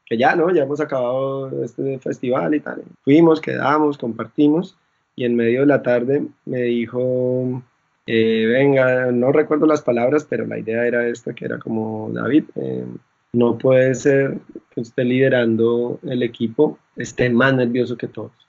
que 0.05 0.19
ya, 0.19 0.37
¿no? 0.37 0.53
Ya 0.53 0.65
hemos 0.65 0.81
acabado 0.81 1.65
este 1.65 1.99
festival 1.99 2.55
y 2.55 2.61
tal. 2.61 2.83
Fuimos, 3.03 3.41
quedamos, 3.41 3.97
compartimos 3.97 4.77
y 5.17 5.25
en 5.25 5.37
medio 5.37 5.61
de 5.61 5.67
la 5.67 5.83
tarde 5.83 6.27
me 6.45 6.63
dijo, 6.63 7.63
eh, 8.07 8.47
venga, 8.47 9.11
no 9.11 9.33
recuerdo 9.33 9.67
las 9.67 9.83
palabras, 9.83 10.27
pero 10.29 10.47
la 10.47 10.59
idea 10.59 10.87
era 10.87 11.09
esta, 11.09 11.33
que 11.35 11.47
era 11.47 11.59
como, 11.59 12.11
David, 12.13 12.45
eh, 12.57 12.85
no 13.33 13.57
puede 13.57 13.95
ser 13.95 14.39
que 14.71 14.83
usted 14.83 15.05
liderando 15.05 15.99
el 16.03 16.23
equipo 16.23 16.79
esté 16.97 17.31
más 17.31 17.55
nervioso 17.55 17.97
que 17.97 18.09
todos 18.09 18.44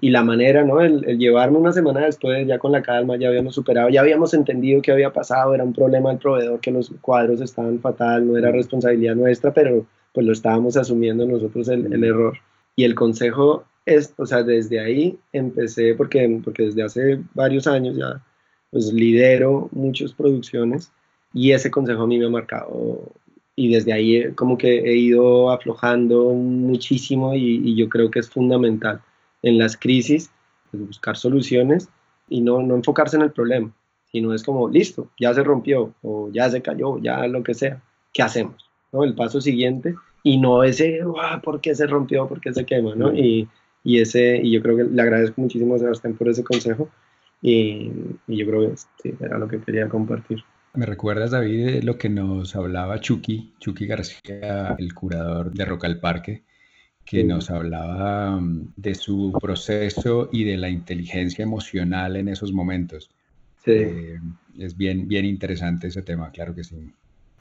y 0.00 0.10
la 0.10 0.22
manera, 0.22 0.64
¿no? 0.64 0.80
El, 0.80 1.18
llevarme 1.18 1.58
una 1.58 1.72
semana 1.72 2.04
después, 2.04 2.46
ya 2.46 2.58
con 2.58 2.72
la 2.72 2.82
calma, 2.82 3.16
ya 3.16 3.28
habíamos 3.28 3.54
superado, 3.54 3.88
ya 3.88 4.00
habíamos 4.00 4.34
entendido 4.34 4.82
qué 4.82 4.92
había 4.92 5.12
pasado, 5.12 5.54
era 5.54 5.64
un 5.64 5.72
problema 5.72 6.10
del 6.10 6.18
proveedor, 6.18 6.60
que 6.60 6.70
los 6.70 6.90
cuadros 7.00 7.40
estaban 7.40 7.80
fatal, 7.80 8.26
no 8.26 8.36
era 8.36 8.50
responsabilidad 8.50 9.14
nuestra, 9.14 9.52
pero 9.52 9.86
pues 10.12 10.26
lo 10.26 10.32
estábamos 10.32 10.76
asumiendo 10.76 11.26
nosotros 11.26 11.68
el, 11.68 11.92
el 11.92 12.04
error. 12.04 12.38
Y 12.76 12.84
el 12.84 12.94
consejo 12.94 13.64
es, 13.86 14.14
o 14.16 14.26
sea, 14.26 14.42
desde 14.42 14.80
ahí 14.80 15.18
empecé, 15.32 15.94
porque, 15.94 16.40
porque 16.44 16.64
desde 16.64 16.82
hace 16.82 17.20
varios 17.34 17.66
años 17.66 17.96
ya, 17.96 18.22
pues 18.70 18.92
lidero 18.92 19.68
muchas 19.72 20.12
producciones 20.12 20.92
y 21.32 21.52
ese 21.52 21.70
consejo 21.70 22.02
a 22.02 22.06
mí 22.06 22.18
me 22.18 22.26
ha 22.26 22.30
marcado 22.30 23.12
y 23.56 23.72
desde 23.72 23.92
ahí 23.92 24.32
como 24.34 24.56
que 24.56 24.78
he 24.78 24.96
ido 24.96 25.50
aflojando 25.50 26.30
muchísimo 26.30 27.34
y, 27.34 27.60
y 27.64 27.76
yo 27.76 27.88
creo 27.88 28.10
que 28.10 28.20
es 28.20 28.30
fundamental 28.30 29.00
en 29.48 29.58
las 29.58 29.76
crisis, 29.76 30.30
pues, 30.70 30.86
buscar 30.86 31.16
soluciones 31.16 31.88
y 32.28 32.40
no, 32.40 32.62
no 32.62 32.74
enfocarse 32.74 33.16
en 33.16 33.22
el 33.22 33.32
problema, 33.32 33.72
sino 34.10 34.34
es 34.34 34.42
como, 34.42 34.68
listo, 34.68 35.10
ya 35.18 35.34
se 35.34 35.42
rompió 35.42 35.94
o 36.02 36.30
ya 36.32 36.48
se 36.50 36.62
cayó, 36.62 36.98
ya 36.98 37.26
lo 37.26 37.42
que 37.42 37.54
sea, 37.54 37.82
¿qué 38.12 38.22
hacemos? 38.22 38.70
¿No? 38.92 39.04
El 39.04 39.14
paso 39.14 39.40
siguiente 39.40 39.94
y 40.22 40.38
no 40.38 40.62
ese, 40.62 41.00
¿por 41.42 41.60
qué 41.60 41.74
se 41.74 41.86
rompió? 41.86 42.26
¿Por 42.26 42.40
qué 42.40 42.52
se 42.52 42.64
quema? 42.64 42.94
¿no? 42.94 43.12
Y, 43.12 43.48
y, 43.84 44.00
ese, 44.00 44.36
y 44.42 44.52
yo 44.52 44.62
creo 44.62 44.76
que 44.76 44.84
le 44.84 45.02
agradezco 45.02 45.40
muchísimo 45.40 45.74
a 45.74 45.78
Sebastián 45.78 46.14
por 46.14 46.28
ese 46.28 46.44
consejo 46.44 46.88
y, 47.40 47.90
y 48.26 48.36
yo 48.36 48.46
creo 48.46 48.70
que 48.70 48.76
sí, 49.02 49.14
era 49.20 49.38
lo 49.38 49.48
que 49.48 49.60
quería 49.60 49.88
compartir. 49.88 50.42
Me 50.74 50.86
recuerdas, 50.86 51.30
David, 51.30 51.82
lo 51.82 51.98
que 51.98 52.08
nos 52.08 52.54
hablaba 52.54 53.00
Chucky, 53.00 53.54
Chucky 53.58 53.86
García, 53.86 54.76
el 54.78 54.94
curador 54.94 55.52
de 55.52 55.64
Roca 55.64 55.86
al 55.86 55.98
Parque, 55.98 56.44
que 57.08 57.24
nos 57.24 57.50
hablaba 57.50 58.38
mm, 58.38 58.74
de 58.76 58.94
su 58.94 59.32
proceso 59.40 60.28
y 60.30 60.44
de 60.44 60.58
la 60.58 60.68
inteligencia 60.68 61.42
emocional 61.42 62.16
en 62.16 62.28
esos 62.28 62.52
momentos. 62.52 63.10
Sí. 63.64 63.72
Eh, 63.72 64.20
es 64.58 64.76
bien, 64.76 65.08
bien 65.08 65.24
interesante 65.24 65.86
ese 65.86 66.02
tema, 66.02 66.30
claro 66.30 66.54
que 66.54 66.64
sí. 66.64 66.92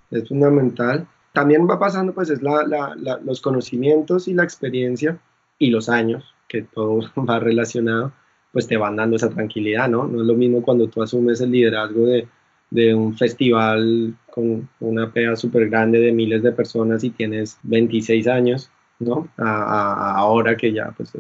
Es 0.10 0.30
fundamental. 0.30 1.06
También 1.34 1.68
va 1.70 1.78
pasando, 1.78 2.14
pues, 2.14 2.30
es 2.30 2.42
la, 2.42 2.64
la, 2.66 3.20
los 3.24 3.42
conocimientos 3.42 4.30
y 4.30 4.34
la 4.34 4.44
experiencia 4.44 5.20
y 5.60 5.70
los 5.70 5.90
años, 5.90 6.34
que 6.48 6.62
todo 6.62 7.02
va 7.30 7.40
relacionado, 7.40 8.14
pues 8.54 8.68
te 8.68 8.78
van 8.78 8.96
dando 8.96 9.18
esa 9.18 9.30
tranquilidad, 9.30 9.90
¿no? 9.90 10.08
No 10.08 10.22
es 10.22 10.28
lo 10.28 10.36
mismo 10.36 10.62
cuando 10.62 10.88
tú 10.88 11.04
asumes 11.04 11.42
el 11.42 11.52
liderazgo 11.52 12.06
de, 12.06 12.26
de 12.70 12.96
un 12.96 13.18
festival 13.18 14.16
con 14.32 14.70
una 14.80 15.12
pega 15.12 15.36
súper 15.36 15.70
grande 15.70 16.00
de 16.00 16.14
miles 16.14 16.42
de 16.42 16.54
personas 16.54 17.04
y 17.04 17.10
tienes 17.10 17.60
26 17.64 18.28
años 18.28 18.72
¿no? 19.00 19.28
A, 19.38 20.16
ahora 20.16 20.58
que 20.58 20.72
ya, 20.74 20.92
pues, 20.96 21.14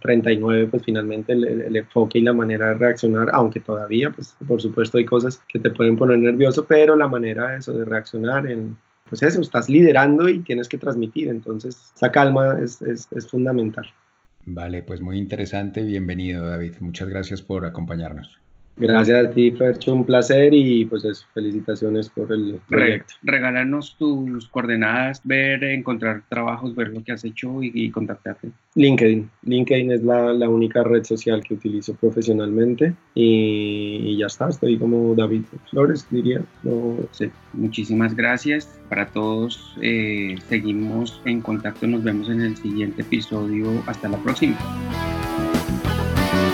39, 0.00 0.62
eh, 0.62 0.66
pues 0.70 0.82
finalmente 0.84 1.32
el, 1.32 1.76
enfoque 1.76 2.18
y 2.18 2.22
la 2.22 2.32
manera 2.32 2.68
de 2.68 2.74
reaccionar, 2.74 3.28
aunque 3.32 3.60
todavía, 3.60 4.10
pues, 4.10 4.36
por 4.46 4.60
supuesto 4.60 4.98
hay 4.98 5.04
cosas 5.04 5.42
que 5.48 5.58
te 5.58 5.70
pueden 5.70 5.96
poner 5.96 6.18
nervioso, 6.18 6.66
pero 6.66 6.96
la 6.96 7.08
manera 7.08 7.52
de 7.52 7.58
eso, 7.58 7.72
de 7.72 7.84
reaccionar 7.84 8.46
en, 8.46 8.76
pues 9.08 9.22
eso, 9.22 9.40
estás 9.40 9.68
liderando 9.68 10.28
y 10.28 10.40
tienes 10.40 10.68
que 10.68 10.78
transmitir, 10.78 11.28
entonces 11.28 11.92
esa 11.94 12.10
calma 12.10 12.58
es, 12.62 12.82
es, 12.82 13.08
es 13.12 13.28
fundamental. 13.28 13.86
Vale, 14.44 14.82
pues 14.82 15.00
muy 15.00 15.18
interesante, 15.18 15.82
bienvenido 15.82 16.46
David, 16.46 16.74
muchas 16.80 17.08
gracias 17.08 17.42
por 17.42 17.64
acompañarnos. 17.64 18.38
Gracias 18.76 19.26
a 19.26 19.30
ti, 19.30 19.50
Fercho, 19.52 19.94
un 19.94 20.04
placer 20.04 20.52
y 20.52 20.84
pues 20.84 21.04
eso, 21.04 21.24
felicitaciones 21.32 22.10
por 22.10 22.30
el 22.30 22.60
proyecto. 22.68 23.14
regalarnos 23.22 23.96
tus 23.96 24.48
coordenadas, 24.48 25.22
ver, 25.24 25.64
encontrar 25.64 26.22
trabajos, 26.28 26.74
ver 26.74 26.88
lo 26.88 27.02
que 27.02 27.12
has 27.12 27.24
hecho 27.24 27.62
y, 27.62 27.90
contactarte. 27.90 28.50
LinkedIn. 28.74 29.30
LinkedIn 29.44 29.92
es 29.92 30.02
la, 30.02 30.32
la, 30.34 30.48
única 30.48 30.82
red 30.82 31.04
social 31.04 31.42
que 31.42 31.54
utilizo 31.54 31.94
profesionalmente 31.94 32.94
y, 33.14 34.16
ya 34.18 34.26
está, 34.26 34.48
estoy 34.48 34.76
como 34.78 35.14
David 35.14 35.42
Flores, 35.70 36.06
diría. 36.10 36.42
No, 36.62 36.98
sí. 37.12 37.30
Muchísimas 37.54 38.14
gracias 38.14 38.78
para 38.90 39.06
todos. 39.06 39.74
Eh, 39.80 40.36
seguimos 40.48 41.20
en 41.24 41.40
contacto, 41.40 41.86
nos 41.86 42.04
vemos 42.04 42.28
en 42.28 42.42
el 42.42 42.56
siguiente 42.56 43.02
episodio. 43.02 43.82
Hasta 43.86 44.08
la 44.08 44.18
próxima. 44.18 44.58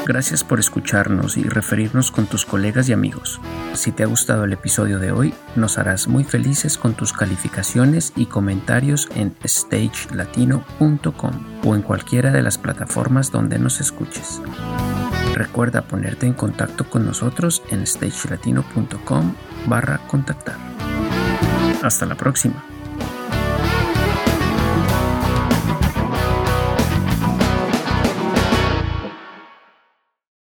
Gracias 0.07 0.43
por 0.43 0.59
escucharnos 0.59 1.37
y 1.37 1.45
referirnos 1.45 2.11
con 2.11 2.27
tus 2.27 2.45
colegas 2.45 2.89
y 2.89 2.93
amigos. 2.93 3.41
Si 3.75 3.93
te 3.93 4.03
ha 4.03 4.07
gustado 4.07 4.45
el 4.45 4.53
episodio 4.53 4.99
de 4.99 5.13
hoy, 5.13 5.33
nos 5.55 5.79
harás 5.79 6.09
muy 6.09 6.25
felices 6.25 6.77
con 6.77 6.95
tus 6.95 7.13
calificaciones 7.13 8.13
y 8.17 8.27
comentarios 8.27 9.09
en 9.15 9.37
stagelatino.com 9.45 11.33
o 11.65 11.75
en 11.77 11.83
cualquiera 11.83 12.33
de 12.33 12.43
las 12.43 12.59
plataformas 12.59 13.31
donde 13.31 13.59
nos 13.59 13.81
escuches. 13.81 14.43
Recuerda 15.35 15.83
ponerte 15.83 16.27
en 16.27 16.35
contacto 16.35 16.91
con 16.91 17.07
nosotros 17.07 17.63
en 17.71 17.87
stagelatino.com 17.87 19.35
barra 19.67 19.99
contactar. 20.09 20.57
Hasta 21.83 22.07
la 22.07 22.17
próxima. 22.17 22.72